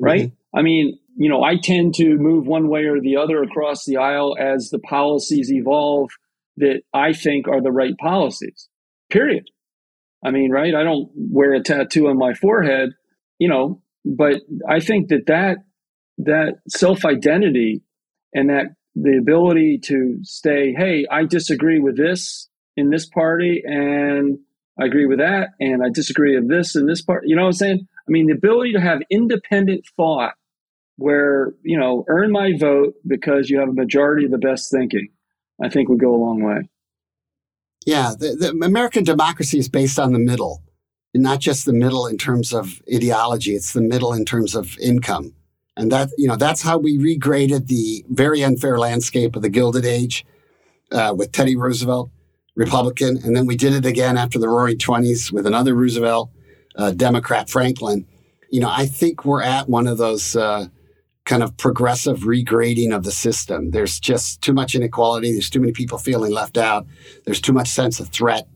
Right? 0.00 0.28
Mm-hmm. 0.28 0.58
I 0.58 0.62
mean, 0.62 0.98
you 1.16 1.28
know, 1.28 1.42
I 1.42 1.56
tend 1.56 1.94
to 1.96 2.16
move 2.16 2.46
one 2.46 2.68
way 2.68 2.84
or 2.84 3.00
the 3.00 3.16
other 3.16 3.42
across 3.42 3.84
the 3.84 3.96
aisle 3.96 4.36
as 4.38 4.70
the 4.70 4.78
policies 4.78 5.52
evolve 5.52 6.10
that 6.58 6.82
I 6.92 7.12
think 7.12 7.48
are 7.48 7.62
the 7.62 7.72
right 7.72 7.96
policies, 7.98 8.68
period. 9.10 9.44
I 10.24 10.30
mean, 10.30 10.50
right? 10.50 10.74
I 10.74 10.82
don't 10.82 11.10
wear 11.14 11.54
a 11.54 11.62
tattoo 11.62 12.08
on 12.08 12.18
my 12.18 12.34
forehead, 12.34 12.90
you 13.38 13.48
know, 13.48 13.82
but 14.04 14.40
I 14.68 14.80
think 14.80 15.08
that 15.08 15.26
that, 15.26 15.58
that 16.18 16.56
self 16.68 17.04
identity 17.04 17.82
and 18.34 18.50
that 18.50 18.66
the 18.94 19.16
ability 19.18 19.78
to 19.84 20.18
stay, 20.22 20.74
hey, 20.76 21.06
I 21.10 21.24
disagree 21.24 21.78
with 21.78 21.96
this 21.96 22.48
in 22.76 22.90
this 22.90 23.06
party 23.06 23.62
and 23.64 24.38
I 24.80 24.86
agree 24.86 25.06
with 25.06 25.18
that 25.18 25.50
and 25.60 25.82
I 25.84 25.90
disagree 25.92 26.38
with 26.38 26.48
this 26.48 26.74
in 26.74 26.86
this 26.86 27.02
part. 27.02 27.22
You 27.26 27.36
know 27.36 27.42
what 27.42 27.48
I'm 27.48 27.52
saying? 27.52 27.88
I 28.08 28.10
mean, 28.10 28.26
the 28.26 28.34
ability 28.34 28.72
to 28.72 28.80
have 28.80 29.00
independent 29.10 29.84
thought 29.96 30.34
where, 30.96 31.52
you 31.62 31.78
know, 31.78 32.04
earn 32.08 32.32
my 32.32 32.52
vote 32.58 32.94
because 33.06 33.50
you 33.50 33.60
have 33.60 33.68
a 33.68 33.72
majority 33.72 34.24
of 34.24 34.32
the 34.32 34.38
best 34.38 34.70
thinking 34.72 35.08
I 35.62 35.68
think 35.68 35.88
would 35.88 36.00
go 36.00 36.14
a 36.14 36.16
long 36.16 36.42
way. 36.42 36.68
Yeah, 37.86 38.12
the, 38.18 38.36
the 38.36 38.66
American 38.66 39.04
democracy 39.04 39.58
is 39.58 39.68
based 39.68 39.98
on 39.98 40.12
the 40.12 40.18
middle. 40.18 40.62
and 41.14 41.22
not 41.22 41.40
just 41.40 41.64
the 41.64 41.72
middle 41.72 42.06
in 42.06 42.18
terms 42.18 42.52
of 42.52 42.82
ideology, 42.92 43.54
it's 43.54 43.72
the 43.72 43.80
middle 43.80 44.12
in 44.12 44.24
terms 44.24 44.54
of 44.54 44.78
income. 44.78 45.34
And 45.76 45.90
that, 45.92 46.10
you 46.18 46.26
know, 46.26 46.36
that's 46.36 46.62
how 46.62 46.76
we 46.76 46.98
regraded 46.98 47.68
the 47.68 48.04
very 48.10 48.42
unfair 48.42 48.78
landscape 48.78 49.36
of 49.36 49.42
the 49.42 49.48
Gilded 49.48 49.84
Age 49.84 50.26
uh, 50.90 51.14
with 51.16 51.32
Teddy 51.32 51.56
Roosevelt, 51.56 52.10
Republican. 52.56 53.18
And 53.24 53.36
then 53.36 53.46
we 53.46 53.56
did 53.56 53.72
it 53.72 53.86
again 53.86 54.18
after 54.18 54.38
the 54.38 54.48
Roaring 54.48 54.78
20s 54.78 55.30
with 55.32 55.46
another 55.46 55.74
Roosevelt, 55.74 56.30
uh, 56.76 56.90
Democrat 56.90 57.48
Franklin. 57.48 58.06
You 58.50 58.60
know, 58.60 58.70
I 58.70 58.86
think 58.86 59.24
we're 59.24 59.42
at 59.42 59.68
one 59.68 59.86
of 59.86 59.98
those 59.98 60.34
uh, 60.34 60.66
kind 61.28 61.42
of 61.42 61.54
progressive 61.58 62.20
regrading 62.20 62.96
of 62.96 63.04
the 63.04 63.12
system. 63.12 63.70
There's 63.70 64.00
just 64.00 64.40
too 64.40 64.54
much 64.54 64.74
inequality. 64.74 65.30
There's 65.30 65.50
too 65.50 65.60
many 65.60 65.72
people 65.72 65.98
feeling 65.98 66.32
left 66.32 66.56
out. 66.56 66.86
There's 67.26 67.40
too 67.40 67.52
much 67.52 67.68
sense 67.68 68.00
of 68.00 68.08
threat. 68.08 68.48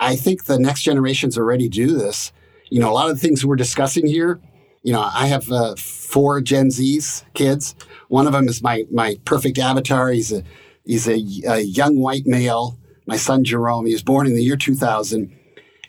I 0.00 0.16
think 0.16 0.46
the 0.46 0.58
next 0.58 0.82
generations 0.84 1.36
already 1.36 1.68
do 1.68 1.94
this. 1.94 2.32
You 2.70 2.80
know, 2.80 2.90
a 2.90 2.94
lot 2.94 3.10
of 3.10 3.20
the 3.20 3.20
things 3.20 3.44
we're 3.44 3.56
discussing 3.56 4.06
here, 4.06 4.40
you 4.82 4.90
know, 4.90 5.02
I 5.02 5.26
have 5.26 5.52
uh, 5.52 5.74
four 5.76 6.40
Gen 6.40 6.70
Z's 6.70 7.24
kids. 7.34 7.74
One 8.08 8.26
of 8.26 8.32
them 8.32 8.48
is 8.48 8.62
my 8.62 8.84
my 8.90 9.18
perfect 9.26 9.58
avatar. 9.58 10.10
He's 10.10 10.32
a 10.32 10.42
he's 10.84 11.06
a, 11.06 11.22
a 11.46 11.60
young 11.60 11.98
white 11.98 12.24
male. 12.24 12.78
My 13.06 13.18
son 13.18 13.44
Jerome. 13.44 13.84
He 13.84 13.92
was 13.92 14.02
born 14.02 14.26
in 14.26 14.34
the 14.34 14.42
year 14.42 14.56
2000. 14.56 15.30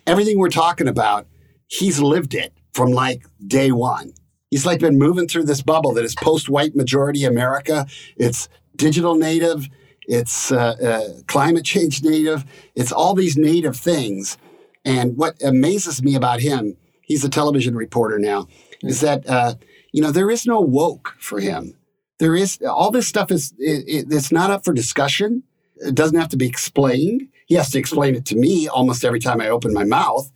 Everything 0.06 0.38
we're 0.38 0.50
talking 0.50 0.90
about, 0.90 1.28
he's 1.68 2.02
lived 2.02 2.34
it 2.34 2.54
from 2.74 2.92
like 2.92 3.26
day 3.48 3.72
one. 3.72 4.12
He's 4.56 4.66
like 4.66 4.80
been 4.80 4.98
moving 4.98 5.28
through 5.28 5.46
this 5.46 5.62
bubble 5.62 5.94
that 5.96 6.06
is 6.06 6.16
post-white 6.16 6.76
majority 6.76 7.26
America. 7.26 7.86
It's 8.16 8.48
digital 8.78 9.16
native 9.16 9.68
it's 10.08 10.52
uh, 10.52 10.76
uh, 10.82 11.22
climate 11.28 11.66
change 11.66 12.04
native, 12.04 12.46
it's 12.76 12.92
all 12.92 13.14
these 13.14 13.38
native 13.38 13.76
things. 13.76 14.38
And 14.84 15.18
what 15.18 15.42
amazes 15.44 16.04
me 16.04 16.16
about 16.16 16.40
him, 16.42 16.78
he's 17.02 17.24
a 17.24 17.30
television 17.30 17.76
reporter 17.76 18.20
now, 18.20 18.48
is 18.82 19.02
that, 19.02 19.28
uh, 19.28 19.56
you 19.92 20.02
know, 20.02 20.12
there 20.12 20.30
is 20.30 20.46
no 20.46 20.60
woke 20.60 21.16
for 21.20 21.40
him. 21.40 21.76
There 22.20 22.36
is, 22.36 22.60
all 22.62 22.92
this 22.92 23.08
stuff 23.08 23.32
is, 23.32 23.54
it, 23.58 24.08
it's 24.10 24.32
not 24.32 24.52
up 24.52 24.64
for 24.64 24.74
discussion. 24.74 25.44
It 25.78 25.96
doesn't 25.96 26.20
have 26.20 26.30
to 26.30 26.38
be 26.38 26.48
explained. 26.48 27.28
He 27.48 27.56
has 27.56 27.72
to 27.72 27.80
explain 27.80 28.16
it 28.16 28.26
to 28.28 28.36
me 28.36 28.68
almost 28.68 29.04
every 29.04 29.20
time 29.20 29.42
I 29.42 29.50
open 29.50 29.74
my 29.74 29.84
mouth, 29.84 30.32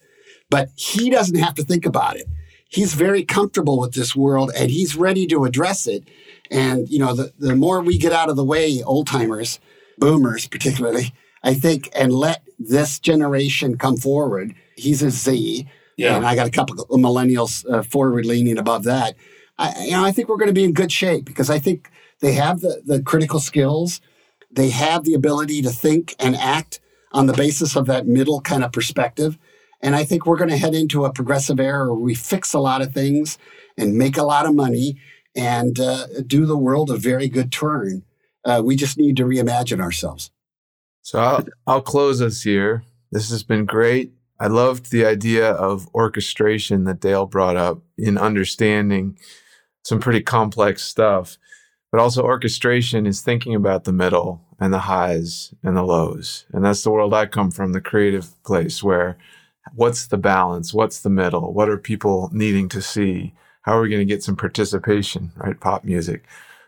but 0.50 0.70
he 0.76 1.10
doesn't 1.10 1.38
have 1.38 1.54
to 1.56 1.64
think 1.64 1.86
about 1.86 2.18
it. 2.18 2.28
He's 2.70 2.94
very 2.94 3.24
comfortable 3.26 3.80
with 3.80 3.94
this 3.94 4.16
world 4.16 4.52
and 4.56 4.72
he's 4.72 4.96
ready 4.96 5.26
to 5.28 5.44
address 5.44 5.88
it 5.88 6.08
and, 6.52 6.90
you 6.90 7.00
know, 7.00 7.14
the, 7.14 7.34
the 7.38 7.56
more 7.56 7.82
we 7.82 7.98
get 7.98 8.12
out 8.12 8.30
of 8.30 8.36
the 8.36 8.44
way, 8.44 8.82
old 8.84 9.08
timers, 9.08 9.60
boomers 9.98 10.48
particularly, 10.48 11.14
I 11.44 11.54
think, 11.54 11.90
and 11.94 12.14
let 12.14 12.44
this 12.58 13.00
generation 13.00 13.78
come 13.78 13.98
forward. 13.98 14.56
He's 14.76 15.04
a 15.04 15.12
Z. 15.12 15.68
Yeah. 15.98 16.16
And 16.16 16.26
I 16.26 16.36
got 16.36 16.48
a 16.48 16.52
couple 16.52 16.82
of 16.82 16.88
millennials 16.90 17.70
uh, 17.70 17.84
forward 17.84 18.26
leaning 18.26 18.58
above 18.58 18.84
that. 18.86 19.16
I, 19.58 19.86
you 19.86 19.92
know, 19.92 20.06
I 20.06 20.12
think 20.12 20.30
we're 20.30 20.38
going 20.38 20.48
to 20.48 20.54
be 20.54 20.64
in 20.64 20.74
good 20.74 20.92
shape 20.92 21.26
because 21.26 21.50
I 21.50 21.60
think 21.60 21.90
they 22.22 22.34
have 22.34 22.62
the, 22.62 22.82
the 22.86 23.02
critical 23.02 23.40
skills. 23.40 24.00
They 24.52 24.70
have 24.70 25.04
the 25.04 25.14
ability 25.14 25.62
to 25.64 25.70
think 25.70 26.16
and 26.20 26.36
act 26.36 26.80
on 27.12 27.26
the 27.26 27.34
basis 27.34 27.76
of 27.76 27.86
that 27.88 28.08
middle 28.08 28.42
kind 28.42 28.64
of 28.64 28.72
perspective. 28.72 29.38
And 29.82 29.96
I 29.96 30.04
think 30.04 30.26
we're 30.26 30.38
going 30.38 30.50
to 30.50 30.58
head 30.58 30.76
into 30.76 31.06
a 31.06 31.14
progressive 31.14 31.60
era 31.60 31.88
where 31.88 31.96
we 31.96 32.16
fix 32.16 32.54
a 32.54 32.60
lot 32.60 32.82
of 32.82 32.94
things 32.94 33.38
and 33.78 33.98
make 33.98 34.18
a 34.18 34.24
lot 34.24 34.46
of 34.46 34.54
money 34.54 35.00
and 35.36 35.80
uh, 35.80 36.08
do 36.26 36.46
the 36.46 36.58
world 36.58 36.90
a 36.90 36.98
very 36.98 37.30
good 37.30 37.52
turn. 37.52 38.04
Uh, 38.44 38.62
we 38.64 38.76
just 38.76 38.98
need 38.98 39.16
to 39.18 39.24
reimagine 39.24 39.82
ourselves. 39.82 40.32
So 41.02 41.20
I'll, 41.20 41.46
I'll 41.66 41.82
close 41.82 42.22
us 42.22 42.42
here. 42.42 42.84
This 43.12 43.30
has 43.30 43.44
been 43.44 43.66
great. 43.66 44.12
I 44.40 44.48
loved 44.48 44.92
the 44.92 45.06
idea 45.06 45.52
of 45.52 45.88
orchestration 45.94 46.86
that 46.86 47.02
Dale 47.02 47.26
brought 47.26 47.58
up 47.58 47.82
in 47.98 48.18
understanding 48.18 49.18
some 49.84 50.00
pretty 50.00 50.22
complex 50.22 50.84
stuff. 50.84 51.38
But 51.92 52.00
also, 52.00 52.24
orchestration 52.24 53.08
is 53.08 53.22
thinking 53.22 53.56
about 53.56 53.84
the 53.84 53.92
middle 53.92 54.42
and 54.60 54.72
the 54.72 54.80
highs 54.80 55.54
and 55.64 55.76
the 55.76 55.84
lows. 55.84 56.46
And 56.54 56.64
that's 56.64 56.84
the 56.84 56.92
world 56.92 57.14
I 57.14 57.26
come 57.26 57.50
from, 57.50 57.74
the 57.74 57.82
creative 57.82 58.42
place 58.44 58.84
where 58.84 59.18
what's 59.76 60.08
the 60.08 60.18
balance? 60.18 60.74
What's 60.74 61.02
the 61.02 61.10
middle? 61.10 61.54
What 61.54 61.70
are 61.70 61.78
people 61.78 62.30
needing 62.34 62.70
to 62.70 62.82
see? 62.82 63.34
how 63.70 63.78
are 63.78 63.82
we 63.82 63.90
going 63.90 64.00
to 64.00 64.14
get 64.14 64.24
some 64.24 64.36
participation, 64.36 65.32
right? 65.38 65.60
Pop 65.60 65.84
music. 65.84 66.24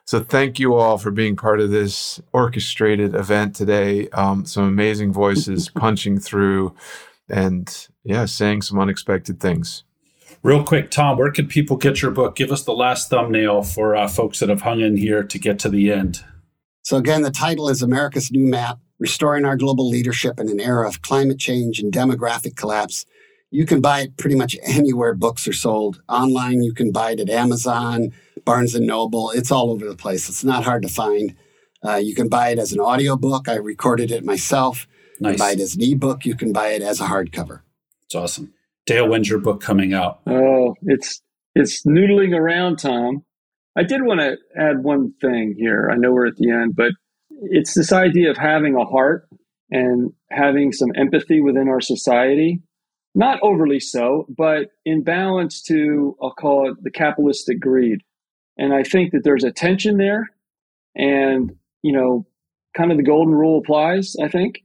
So 0.06 0.20
thank 0.20 0.60
you 0.60 0.76
all 0.76 0.98
for 0.98 1.10
being 1.10 1.36
part 1.36 1.60
of 1.60 1.72
this 1.72 2.22
orchestrated 2.34 3.16
event 3.16 3.56
today. 3.56 4.08
Um, 4.10 4.46
some 4.46 4.66
amazing 4.66 5.14
voices 5.14 5.70
punching 5.76 6.20
through 6.20 6.76
and 7.28 7.88
yeah, 8.04 8.26
saying 8.26 8.62
some 8.64 8.80
unexpected 8.80 9.40
things. 9.40 9.84
Real 10.44 10.64
quick, 10.64 10.92
Tom, 10.92 11.18
where 11.18 11.32
can 11.32 11.48
people 11.48 11.78
get 11.78 12.02
your 12.02 12.12
book? 12.12 12.36
Give 12.36 12.52
us 12.52 12.64
the 12.64 12.74
last 12.74 13.10
thumbnail 13.10 13.64
for 13.64 13.96
uh, 13.96 14.08
folks 14.08 14.40
that 14.40 14.50
have 14.50 14.62
hung 14.62 14.80
in 14.80 14.98
here 14.98 15.24
to 15.24 15.40
get 15.40 15.60
to 15.60 15.70
the 15.70 15.92
end. 15.92 16.24
So, 16.84 16.98
again, 16.98 17.22
the 17.22 17.32
title 17.32 17.70
is 17.70 17.84
America's 17.84 18.32
New 18.32 18.48
Map 18.48 18.80
Restoring 19.02 19.44
Our 19.44 19.58
Global 19.58 19.90
Leadership 19.90 20.40
in 20.40 20.48
an 20.48 20.62
Era 20.62 20.88
of 20.88 21.02
Climate 21.02 21.40
Change 21.40 21.80
and 21.80 21.92
Demographic 21.92 22.56
Collapse 22.56 23.06
you 23.52 23.66
can 23.66 23.82
buy 23.82 24.02
it 24.02 24.18
pretty 24.18 24.36
much 24.36 24.58
anywhere 24.64 25.14
books 25.14 25.48
are 25.48 25.54
sold. 25.54 26.02
Online, 26.08 26.64
you 26.64 26.74
can 26.74 26.92
buy 26.92 27.12
it 27.12 27.20
at 27.20 27.30
Amazon, 27.30 28.14
Barnes 28.46 28.74
and 28.74 28.88
Noble. 28.88 29.30
It's 29.32 29.52
all 29.52 29.70
over 29.70 29.88
the 29.88 29.96
place. 29.96 30.30
It's 30.30 30.44
not 30.44 30.64
hard 30.64 30.82
to 30.84 30.88
find. 30.88 31.36
Uh, 31.86 31.96
you 31.96 32.16
can 32.16 32.30
buy 32.30 32.50
it 32.50 32.60
as 32.60 32.72
an 32.72 32.80
audiobook. 32.80 33.50
I 33.50 33.56
recorded 33.56 34.10
it 34.10 34.24
myself. 34.24 34.88
Nice. 35.20 35.34
You 35.34 35.38
can 35.38 35.46
buy 35.46 35.52
it 35.52 35.60
as 35.60 35.76
an 35.76 35.84
ebook. 35.84 36.26
You 36.26 36.36
can 36.36 36.54
buy 36.54 36.70
it 36.70 36.82
as 36.82 37.02
a 37.02 37.06
hardcover. 37.06 37.62
It's 38.06 38.16
awesome. 38.16 38.54
Dale, 38.86 39.08
when's 39.08 39.30
your 39.30 39.40
book 39.40 39.62
coming 39.62 39.94
out? 39.94 40.22
Oh, 40.26 40.76
it's 40.84 41.22
it's 41.54 41.86
noodling 41.86 42.34
around, 42.34 42.78
Tom. 42.78 43.26
I 43.76 43.84
did 43.84 44.02
want 44.04 44.22
to 44.22 44.38
add 44.58 44.84
one 44.84 45.14
thing 45.22 45.56
here. 45.58 45.90
I 45.92 45.98
know 45.98 46.12
we're 46.12 46.28
at 46.28 46.38
the 46.38 46.50
end, 46.50 46.76
but 46.76 46.92
it's 47.42 47.74
this 47.74 47.92
idea 47.92 48.32
of 48.32 48.38
having 48.38 48.76
a 48.76 48.86
heart 48.86 49.28
and 49.70 50.14
having 50.30 50.72
some 50.72 50.92
empathy 50.96 51.42
within 51.42 51.68
our 51.68 51.82
society 51.82 52.62
not 53.14 53.40
overly 53.42 53.80
so, 53.80 54.26
but 54.30 54.70
in 54.86 55.04
balance 55.04 55.62
to, 55.64 56.16
I'll 56.22 56.34
call 56.34 56.72
it 56.72 56.82
the 56.82 56.92
capitalistic 56.92 57.60
greed. 57.60 58.02
And 58.58 58.74
I 58.74 58.84
think 58.84 59.12
that 59.12 59.24
there's 59.24 59.44
a 59.44 59.52
tension 59.52 59.98
there. 59.98 60.30
And, 60.96 61.56
you 61.82 61.92
know, 61.92 62.26
kind 62.76 62.92
of 62.92 62.98
the 62.98 63.04
golden 63.04 63.34
rule 63.34 63.60
applies, 63.60 64.16
I 64.22 64.30
think. 64.30 64.64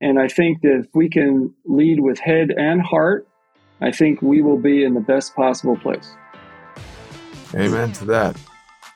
And 0.00 0.18
I 0.18 0.28
think 0.28 0.60
that 0.60 0.84
if 0.84 0.86
we 0.94 1.08
can 1.08 1.54
lead 1.64 2.00
with 2.00 2.18
head 2.18 2.50
and 2.50 2.82
heart, 2.82 3.26
I 3.80 3.92
think 3.92 4.20
we 4.20 4.42
will 4.42 4.58
be 4.58 4.84
in 4.84 4.94
the 4.94 5.00
best 5.00 5.34
possible 5.34 5.76
place. 5.76 6.14
Amen 7.54 7.92
to 7.92 8.04
that. 8.06 8.36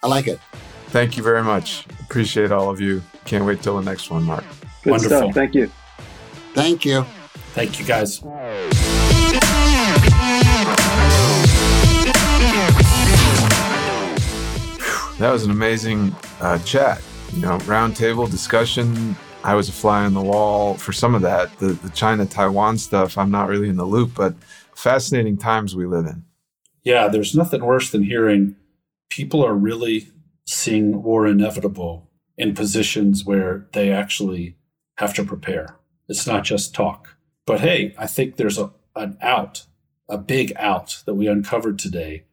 I 0.03 0.09
like 0.09 0.27
it. 0.27 0.41
Thank 0.89 1.17
you 1.17 1.23
very 1.23 1.43
much. 1.43 1.87
Appreciate 2.01 2.53
all 2.53 2.69
of 2.69 2.81
you. 2.81 3.03
Can't 3.25 3.45
wait 3.45 3.63
till 3.63 3.77
the 3.77 3.85
next 3.85 4.11
one, 4.11 4.25
Mark. 4.25 4.45
Good 4.83 4.93
Wonderful. 4.93 5.19
Stuff. 5.19 5.35
Thank 5.35 5.55
you. 5.55 5.71
Thank 6.55 6.85
you. 6.85 7.05
Thank 7.53 7.79
you, 7.79 7.85
guys. 7.85 8.21
That 15.19 15.33
was 15.33 15.45
an 15.45 15.51
amazing 15.51 16.15
uh, 16.41 16.59
chat. 16.61 17.03
You 17.35 17.43
know, 17.43 17.59
roundtable 17.59 18.31
discussion. 18.31 19.15
I 19.45 19.55
was 19.55 19.69
a 19.69 19.73
fly 19.73 20.05
on 20.05 20.15
the 20.15 20.23
wall 20.23 20.75
for 20.75 20.93
some 20.93 21.15
of 21.15 21.23
that. 21.23 21.57
The, 21.59 21.69
the 21.69 21.91
China 21.91 22.27
Taiwan 22.27 22.79
stuff, 22.79 23.17
I'm 23.17 23.31
not 23.31 23.49
really 23.49 23.69
in 23.69 23.77
the 23.77 23.85
loop, 23.85 24.13
but 24.15 24.35
fascinating 24.75 25.37
times 25.37 25.77
we 25.77 25.87
live 25.87 26.07
in. 26.07 26.25
Yeah, 26.85 27.09
there's 27.09 27.35
nothing 27.35 27.65
worse 27.65 27.91
than 27.91 28.03
hearing 28.03 28.57
people 29.11 29.45
are 29.45 29.55
really 29.55 30.09
seeing 30.47 31.03
war 31.03 31.27
inevitable 31.27 32.10
in 32.41 32.55
positions 32.55 33.23
where 33.27 33.67
they 33.73 33.93
actually 33.93 34.57
have 34.97 35.13
to 35.13 35.23
prepare. 35.23 35.77
It's 36.09 36.27
not 36.27 36.43
just 36.43 36.75
talk. 36.75 37.17
But 37.45 37.61
hey, 37.61 37.95
I 37.99 38.07
think 38.07 38.37
there's 38.37 38.57
a, 38.57 38.71
an 38.97 39.19
out, 39.21 39.67
a 40.09 40.17
big 40.17 40.55
out 40.57 41.03
that 41.05 41.15
we 41.15 41.27
uncovered 41.27 41.79
today. 41.79 42.25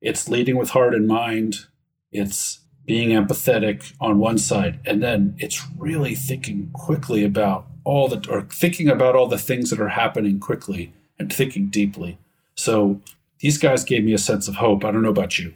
It's 0.00 0.30
leading 0.30 0.56
with 0.56 0.70
heart 0.70 0.94
and 0.94 1.06
mind. 1.06 1.66
It's 2.10 2.60
being 2.86 3.10
empathetic 3.10 3.92
on 4.00 4.18
one 4.18 4.38
side, 4.38 4.80
and 4.86 5.02
then 5.02 5.36
it's 5.38 5.62
really 5.76 6.14
thinking 6.14 6.70
quickly 6.72 7.22
about 7.22 7.66
all 7.84 8.08
the 8.08 8.26
or 8.30 8.42
thinking 8.42 8.88
about 8.88 9.14
all 9.14 9.26
the 9.26 9.38
things 9.38 9.68
that 9.68 9.80
are 9.80 9.90
happening 9.90 10.40
quickly 10.40 10.94
and 11.18 11.30
thinking 11.30 11.68
deeply. 11.68 12.18
So 12.54 13.02
these 13.40 13.58
guys 13.58 13.84
gave 13.84 14.04
me 14.04 14.14
a 14.14 14.18
sense 14.18 14.48
of 14.48 14.56
hope. 14.56 14.86
I 14.86 14.90
don't 14.90 15.02
know 15.02 15.10
about 15.10 15.38
you. 15.38 15.52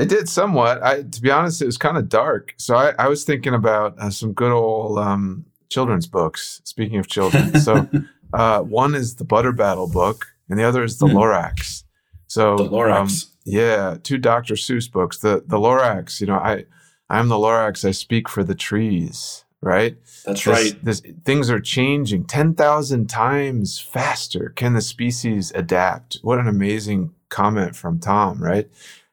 They 0.00 0.06
did 0.06 0.30
somewhat. 0.30 0.82
I, 0.82 1.02
to 1.02 1.20
be 1.20 1.30
honest, 1.30 1.60
it 1.60 1.66
was 1.66 1.76
kind 1.76 1.98
of 1.98 2.08
dark. 2.08 2.54
So 2.56 2.74
I, 2.74 2.94
I 2.98 3.08
was 3.08 3.22
thinking 3.24 3.52
about 3.52 3.98
uh, 3.98 4.08
some 4.08 4.32
good 4.32 4.50
old 4.50 4.98
um, 4.98 5.44
children's 5.68 6.06
books. 6.06 6.62
Speaking 6.64 6.98
of 6.98 7.06
children, 7.06 7.60
so 7.60 7.86
uh, 8.32 8.60
one 8.62 8.94
is 8.94 9.16
the 9.16 9.24
Butter 9.24 9.52
Battle 9.52 9.90
book, 9.90 10.28
and 10.48 10.58
the 10.58 10.64
other 10.64 10.82
is 10.84 10.96
the 10.96 11.06
mm. 11.06 11.12
Lorax. 11.12 11.84
So 12.28 12.56
the 12.56 12.64
Lorax. 12.64 13.26
Um, 13.26 13.30
yeah, 13.44 13.98
two 14.02 14.16
Dr. 14.16 14.54
Seuss 14.54 14.90
books. 14.90 15.18
The 15.18 15.44
the 15.46 15.58
Lorax, 15.58 16.18
you 16.18 16.28
know, 16.28 16.38
I 16.38 16.64
I'm 17.10 17.28
the 17.28 17.36
Lorax, 17.36 17.86
I 17.86 17.90
speak 17.90 18.26
for 18.26 18.42
the 18.42 18.54
trees. 18.54 19.44
right? 19.60 19.98
That's 20.24 20.42
This- 20.42 20.46
right. 20.46 20.82
This, 20.82 21.02
things 21.26 21.50
are 21.50 21.60
changing 21.60 22.24
10,000 22.24 23.06
times 23.10 23.78
faster. 23.78 24.54
Can 24.56 24.72
the 24.72 24.80
species 24.80 25.52
adapt? 25.54 26.20
What 26.22 26.38
an 26.38 26.48
amazing 26.48 27.10
comment 27.28 27.76
from 27.76 27.98
Tom, 27.98 28.42
right? 28.42 28.70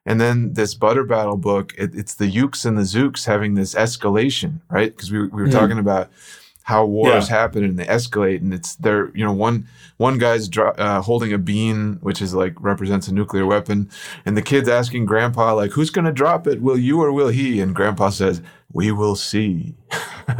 And 0.07 0.19
then 0.19 0.53
this 0.53 0.73
Butter 0.73 1.03
Battle 1.03 1.37
book, 1.37 1.73
it, 1.77 1.93
it's 1.93 2.15
the 2.15 2.25
Yooks 2.27 2.65
and 2.65 2.77
the 2.77 2.83
Zooks 2.83 3.25
having 3.25 3.53
this 3.53 3.75
escalation, 3.75 4.61
right? 4.71 4.89
Because 4.95 5.11
we, 5.11 5.19
we 5.27 5.41
were 5.43 5.47
Mm. 5.49 5.51
talking 5.51 5.77
about 5.77 6.09
how 6.63 6.83
wars 6.85 7.29
happen 7.29 7.63
and 7.63 7.77
they 7.79 7.85
escalate, 7.85 8.41
and 8.41 8.53
it's 8.53 8.75
they're 8.75 9.09
you 9.15 9.23
know 9.23 9.31
one 9.31 9.67
one 9.97 10.17
guy's 10.17 10.49
dro- 10.49 10.71
uh, 10.77 11.01
holding 11.01 11.31
a 11.31 11.37
bean, 11.37 11.97
which 12.01 12.21
is 12.21 12.33
like 12.33 12.53
represents 12.59 13.07
a 13.07 13.13
nuclear 13.13 13.45
weapon, 13.45 13.89
and 14.25 14.35
the 14.35 14.41
kid's 14.41 14.67
asking 14.67 15.05
Grandpa 15.05 15.53
like, 15.53 15.71
"Who's 15.71 15.89
going 15.89 16.05
to 16.05 16.11
drop 16.11 16.45
it? 16.47 16.61
Will 16.61 16.77
you 16.77 17.01
or 17.01 17.11
will 17.13 17.29
he?" 17.29 17.61
And 17.61 17.73
Grandpa 17.75 18.09
says, 18.09 18.41
"We 18.73 18.91
will 18.91 19.15
see." 19.15 19.75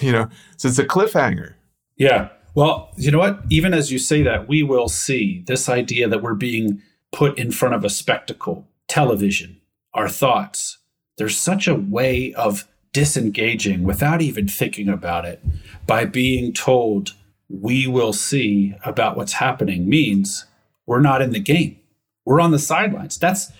you 0.00 0.12
know, 0.12 0.28
so 0.56 0.68
it's 0.68 0.78
a 0.78 0.84
cliffhanger. 0.86 1.54
Yeah. 1.96 2.28
Well, 2.54 2.90
you 2.96 3.10
know 3.10 3.18
what? 3.18 3.40
Even 3.50 3.72
as 3.74 3.90
you 3.92 3.98
say 3.98 4.22
that, 4.22 4.48
we 4.48 4.62
will 4.62 4.88
see 4.88 5.42
this 5.46 5.68
idea 5.68 6.08
that 6.08 6.22
we're 6.22 6.34
being 6.34 6.82
put 7.10 7.38
in 7.38 7.50
front 7.50 7.74
of 7.74 7.84
a 7.84 7.90
spectacle, 7.90 8.66
television, 8.92 9.58
our 9.94 10.06
thoughts. 10.06 10.76
There's 11.16 11.38
such 11.38 11.66
a 11.66 11.74
way 11.74 12.34
of 12.34 12.68
disengaging 12.92 13.84
without 13.84 14.20
even 14.20 14.46
thinking 14.46 14.90
about 14.90 15.24
it 15.24 15.42
by 15.86 16.04
being 16.04 16.52
told 16.52 17.14
we 17.48 17.86
will 17.86 18.12
see 18.12 18.74
about 18.84 19.16
what's 19.16 19.32
happening 19.32 19.88
means 19.88 20.44
we're 20.84 21.00
not 21.00 21.22
in 21.22 21.30
the 21.30 21.40
game. 21.40 21.78
We're 22.26 22.42
on 22.42 22.50
the 22.50 22.58
sidelines. 22.58 23.16
That's 23.16 23.50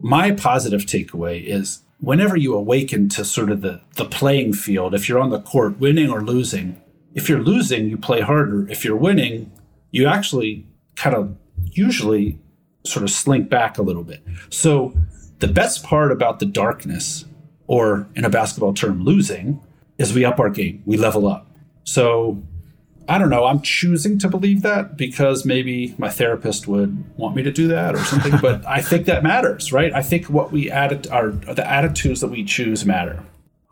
my 0.00 0.32
positive 0.32 0.86
takeaway 0.86 1.44
is 1.44 1.82
whenever 2.00 2.36
you 2.36 2.56
awaken 2.56 3.08
to 3.10 3.24
sort 3.24 3.52
of 3.52 3.60
the, 3.60 3.80
the 3.94 4.04
playing 4.04 4.54
field, 4.54 4.92
if 4.92 5.08
you're 5.08 5.20
on 5.20 5.30
the 5.30 5.40
court 5.40 5.78
winning 5.78 6.10
or 6.10 6.20
losing, 6.20 6.82
if 7.14 7.28
you're 7.28 7.44
losing, 7.44 7.88
you 7.88 7.96
play 7.96 8.22
harder. 8.22 8.68
If 8.68 8.84
you're 8.84 8.96
winning, 8.96 9.52
you 9.92 10.08
actually 10.08 10.66
kind 10.96 11.14
of 11.14 11.36
usually 11.64 12.40
sort 12.84 13.02
of 13.02 13.10
slink 13.10 13.48
back 13.48 13.78
a 13.78 13.82
little 13.82 14.04
bit. 14.04 14.22
So 14.48 14.94
the 15.38 15.48
best 15.48 15.82
part 15.84 16.12
about 16.12 16.38
the 16.38 16.46
darkness, 16.46 17.24
or 17.66 18.08
in 18.14 18.24
a 18.24 18.30
basketball 18.30 18.74
term, 18.74 19.04
losing, 19.04 19.60
is 19.98 20.14
we 20.14 20.24
up 20.24 20.38
our 20.38 20.50
game, 20.50 20.82
we 20.86 20.96
level 20.96 21.28
up. 21.28 21.46
So 21.84 22.42
I 23.08 23.18
don't 23.18 23.28
know. 23.28 23.44
I'm 23.44 23.60
choosing 23.60 24.20
to 24.20 24.28
believe 24.28 24.62
that 24.62 24.96
because 24.96 25.44
maybe 25.44 25.96
my 25.98 26.08
therapist 26.08 26.68
would 26.68 27.04
want 27.16 27.34
me 27.34 27.42
to 27.42 27.50
do 27.50 27.66
that 27.68 27.96
or 27.96 27.98
something. 27.98 28.34
but 28.40 28.64
I 28.68 28.80
think 28.80 29.06
that 29.06 29.24
matters, 29.24 29.72
right? 29.72 29.92
I 29.92 30.00
think 30.00 30.26
what 30.26 30.52
we 30.52 30.70
added 30.70 31.08
are 31.08 31.30
the 31.30 31.68
attitudes 31.68 32.20
that 32.20 32.28
we 32.28 32.44
choose 32.44 32.84
matter. 32.84 33.22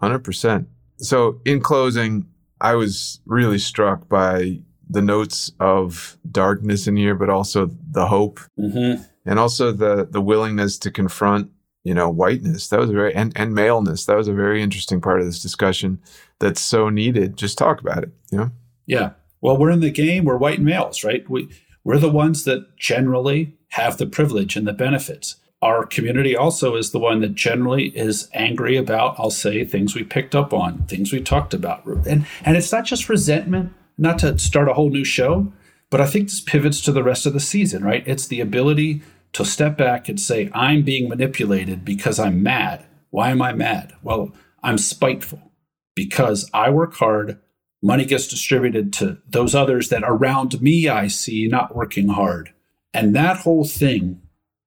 Hundred 0.01 0.21
percent. 0.21 0.69
So, 0.97 1.41
in 1.45 1.61
closing, 1.61 2.27
I 2.61 2.75
was 2.75 3.21
really 3.27 3.59
struck 3.59 4.09
by 4.09 4.61
the 4.91 5.03
notes 5.03 5.53
of 5.61 6.17
darkness 6.31 6.87
in 6.87 6.97
here, 6.97 7.15
but 7.15 7.31
also 7.31 7.71
the 7.91 8.07
hope 8.07 8.41
Mm-hmm. 8.59 9.03
and 9.27 9.39
also 9.39 9.73
the 9.73 10.07
the 10.11 10.21
willingness 10.21 10.79
to 10.79 10.91
confront, 10.91 11.51
you 11.85 11.95
know, 11.95 12.09
whiteness. 12.09 12.69
That 12.69 12.81
was 12.81 12.91
a 12.91 12.95
very 12.95 13.15
and 13.15 13.33
and 13.37 13.55
maleness. 13.55 14.07
That 14.07 14.17
was 14.17 14.29
a 14.29 14.33
very 14.33 14.63
interesting 14.63 15.01
part 15.01 15.21
of 15.21 15.27
this 15.27 15.43
discussion. 15.43 16.01
That's 16.41 16.61
so 16.61 16.89
needed. 16.89 17.37
Just 17.37 17.59
talk 17.59 17.81
about 17.81 18.03
it. 18.03 18.11
You 18.31 18.39
know. 18.39 18.51
Yeah. 18.87 19.11
Well, 19.41 19.57
we're 19.59 19.71
in 19.71 19.81
the 19.81 19.91
game. 19.91 20.25
We're 20.25 20.39
white 20.39 20.61
males, 20.61 21.05
right? 21.05 21.29
We 21.29 21.49
we're 21.85 21.99
the 21.99 22.11
ones 22.11 22.45
that 22.45 22.77
generally 22.77 23.55
have 23.71 23.99
the 23.99 24.07
privilege 24.07 24.57
and 24.57 24.67
the 24.67 24.73
benefits. 24.73 25.37
Our 25.61 25.85
community 25.87 26.37
also 26.37 26.77
is 26.77 26.93
the 26.93 26.99
one 27.01 27.21
that 27.21 27.35
generally 27.35 27.87
is 27.89 28.29
angry 28.33 28.77
about, 28.77 29.17
I'll 29.19 29.31
say, 29.31 29.65
things 29.65 29.95
we 29.95 30.05
picked 30.05 30.35
up 30.37 30.53
on, 30.53 30.85
things 30.87 31.13
we 31.13 31.21
talked 31.21 31.53
about. 31.53 31.85
And 31.85 32.27
and 32.45 32.57
it's 32.57 32.71
not 32.73 32.85
just 32.85 33.09
resentment, 33.09 33.73
not 33.99 34.19
to 34.21 34.39
start 34.39 34.69
a 34.69 34.75
whole 34.75 34.91
new 34.91 35.05
show, 35.05 35.53
but 35.91 36.01
I 36.01 36.07
think 36.07 36.29
this 36.29 36.41
pivots 36.41 36.81
to 36.83 36.93
the 36.93 37.03
rest 37.03 37.27
of 37.27 37.33
the 37.33 37.41
season, 37.41 37.85
right? 37.85 38.07
It's 38.07 38.27
the 38.27 38.41
ability 38.41 39.03
to 39.33 39.45
step 39.45 39.77
back 39.77 40.09
and 40.09 40.19
say, 40.19 40.51
I'm 40.55 40.83
being 40.83 41.09
manipulated 41.09 41.85
because 41.85 42.19
I'm 42.19 42.43
mad. 42.43 42.87
Why 43.11 43.31
am 43.31 43.43
I 43.43 43.53
mad? 43.53 43.93
Well, 44.03 44.33
I'm 44.63 44.79
spiteful 44.79 45.53
because 45.95 46.49
I 46.55 46.71
work 46.71 46.95
hard 46.95 47.39
money 47.83 48.05
gets 48.05 48.27
distributed 48.27 48.93
to 48.95 49.19
those 49.29 49.55
others 49.55 49.89
that 49.89 50.03
around 50.05 50.61
me 50.61 50.89
I 50.89 51.07
see 51.07 51.47
not 51.47 51.77
working 51.77 52.09
hard. 52.09 52.53
And 52.93 53.15
that 53.15 53.39
whole 53.39 53.65
thing, 53.65 54.21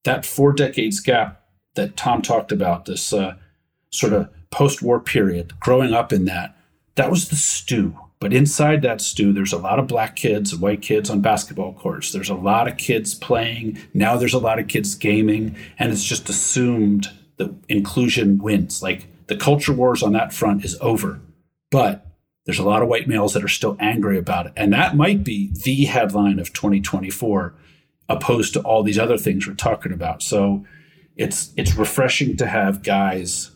that 0.03 0.25
four 0.25 0.53
decades 0.53 0.99
gap 0.99 1.43
that 1.75 1.97
Tom 1.97 2.21
talked 2.21 2.51
about, 2.51 2.85
this 2.85 3.11
uh, 3.11 3.35
sort 3.91 4.13
of 4.13 4.29
post 4.49 4.81
war 4.81 4.99
period, 4.99 5.59
growing 5.59 5.93
up 5.93 6.13
in 6.13 6.25
that, 6.25 6.57
that 6.95 7.11
was 7.11 7.29
the 7.29 7.35
stew. 7.35 7.97
But 8.21 8.33
inside 8.33 8.83
that 8.83 9.01
stew, 9.01 9.33
there's 9.33 9.51
a 9.51 9.57
lot 9.57 9.79
of 9.79 9.87
black 9.87 10.15
kids 10.15 10.53
and 10.53 10.61
white 10.61 10.83
kids 10.83 11.09
on 11.09 11.21
basketball 11.21 11.73
courts. 11.73 12.11
There's 12.11 12.29
a 12.29 12.35
lot 12.35 12.67
of 12.67 12.77
kids 12.77 13.15
playing. 13.15 13.79
Now 13.95 14.15
there's 14.15 14.35
a 14.35 14.39
lot 14.39 14.59
of 14.59 14.67
kids 14.67 14.93
gaming. 14.93 15.55
And 15.79 15.91
it's 15.91 16.03
just 16.03 16.29
assumed 16.29 17.09
that 17.37 17.51
inclusion 17.67 18.37
wins. 18.37 18.83
Like 18.83 19.07
the 19.25 19.35
culture 19.35 19.73
wars 19.73 20.03
on 20.03 20.13
that 20.13 20.33
front 20.33 20.63
is 20.63 20.77
over. 20.81 21.19
But 21.71 22.05
there's 22.45 22.59
a 22.59 22.63
lot 22.63 22.83
of 22.83 22.87
white 22.87 23.07
males 23.07 23.33
that 23.33 23.43
are 23.43 23.47
still 23.47 23.75
angry 23.79 24.19
about 24.19 24.45
it. 24.45 24.53
And 24.55 24.71
that 24.71 24.95
might 24.95 25.23
be 25.23 25.51
the 25.63 25.85
headline 25.85 26.37
of 26.37 26.53
2024, 26.53 27.55
opposed 28.07 28.53
to 28.53 28.61
all 28.61 28.83
these 28.83 28.99
other 28.99 29.17
things 29.17 29.47
we're 29.47 29.55
talking 29.55 29.91
about. 29.91 30.21
So 30.21 30.63
it's 31.15 31.53
it's 31.57 31.75
refreshing 31.75 32.37
to 32.37 32.45
have 32.45 32.83
guys 32.83 33.49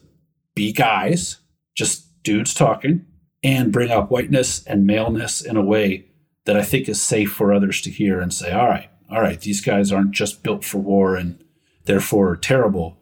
be 0.56 0.72
guys, 0.72 1.38
just 1.76 2.24
dudes 2.24 2.54
talking, 2.54 3.06
and 3.46 3.72
bring 3.72 3.92
up 3.92 4.10
whiteness 4.10 4.66
and 4.66 4.88
maleness 4.88 5.42
in 5.42 5.56
a 5.56 5.62
way 5.62 6.06
that 6.46 6.58
I 6.58 6.64
think 6.64 6.90
is 6.90 7.00
safe 7.02 7.32
for 7.32 7.54
others 7.54 7.80
to 7.82 7.92
hear 7.92 8.20
and 8.20 8.34
say, 8.34 8.52
all 8.52 8.68
right, 8.68 8.90
all 9.10 9.22
right, 9.22 9.40
these 9.40 9.62
guys 9.62 9.92
aren't 9.92 10.12
just 10.12 10.42
built 10.42 10.66
for 10.66 10.80
war 10.80 11.16
and 11.16 11.38
therefore 11.86 12.36
terrible. 12.36 12.98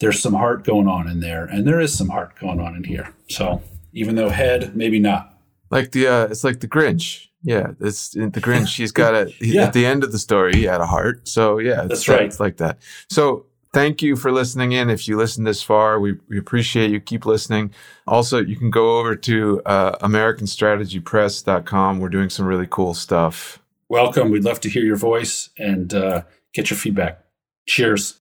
There's 0.00 0.20
some 0.20 0.34
heart 0.34 0.64
going 0.64 0.88
on 0.88 1.08
in 1.08 1.20
there, 1.20 1.44
and 1.46 1.66
there 1.66 1.80
is 1.80 1.96
some 1.96 2.08
heart 2.10 2.38
going 2.38 2.60
on 2.60 2.74
in 2.74 2.84
here. 2.84 3.14
So 3.28 3.62
even 3.92 4.16
though 4.16 4.28
head, 4.28 4.76
maybe 4.76 4.98
not. 4.98 5.38
Like 5.70 5.92
the 5.92 6.06
uh 6.08 6.24
it's 6.26 6.44
like 6.44 6.60
the 6.60 6.68
Grinch. 6.68 7.28
Yeah, 7.42 7.72
it's 7.80 8.10
the 8.10 8.28
Grinch. 8.28 8.76
He's 8.76 8.92
got 8.92 9.14
a 9.14 9.32
Yeah. 9.40 9.62
at 9.64 9.72
the 9.72 9.86
end 9.86 10.04
of 10.04 10.12
the 10.12 10.18
story. 10.18 10.52
He 10.54 10.64
had 10.64 10.80
a 10.80 10.86
heart. 10.86 11.26
So 11.28 11.58
yeah, 11.58 11.80
it's, 11.82 11.88
That's 11.88 12.08
right. 12.08 12.22
It's 12.22 12.40
like 12.40 12.56
that. 12.58 12.78
So 13.08 13.45
thank 13.76 14.00
you 14.00 14.16
for 14.16 14.32
listening 14.32 14.72
in. 14.72 14.88
If 14.88 15.06
you 15.06 15.18
listened 15.18 15.46
this 15.46 15.62
far, 15.62 16.00
we, 16.00 16.16
we 16.30 16.38
appreciate 16.38 16.90
you. 16.90 16.98
Keep 16.98 17.26
listening. 17.26 17.72
Also, 18.06 18.40
you 18.40 18.56
can 18.56 18.70
go 18.70 18.98
over 18.98 19.14
to 19.14 19.60
uh, 19.66 19.98
AmericanStrategyPress.com. 19.98 21.98
We're 21.98 22.08
doing 22.08 22.30
some 22.30 22.46
really 22.46 22.66
cool 22.70 22.94
stuff. 22.94 23.62
Welcome. 23.90 24.30
We'd 24.30 24.44
love 24.44 24.60
to 24.60 24.70
hear 24.70 24.82
your 24.82 24.96
voice 24.96 25.50
and 25.58 25.92
uh, 25.92 26.22
get 26.54 26.70
your 26.70 26.78
feedback. 26.78 27.22
Cheers. 27.68 28.18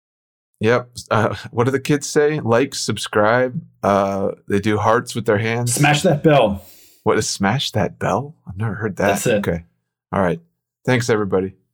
Yep. 0.60 0.90
Uh, 1.10 1.36
what 1.52 1.64
do 1.64 1.72
the 1.72 1.80
kids 1.80 2.06
say? 2.06 2.42
Like, 2.42 2.76
subscribe. 2.76 3.62
Uh, 3.82 4.32
they 4.50 4.60
do 4.60 4.78
hearts 4.78 5.16
with 5.16 5.26
their 5.26 5.38
hands. 5.38 5.74
Smash 5.74 6.02
that 6.02 6.22
bell. 6.22 6.66
What 7.04 7.18
is 7.18 7.30
smash 7.30 7.72
that 7.72 7.98
bell? 7.98 8.36
I've 8.46 8.58
never 8.58 8.74
heard 8.74 8.98
that. 8.98 9.08
That's 9.08 9.28
it. 9.28 9.48
Okay. 9.48 9.64
All 10.12 10.22
right. 10.22 10.42
Thanks, 10.86 11.10
everybody. 11.10 11.56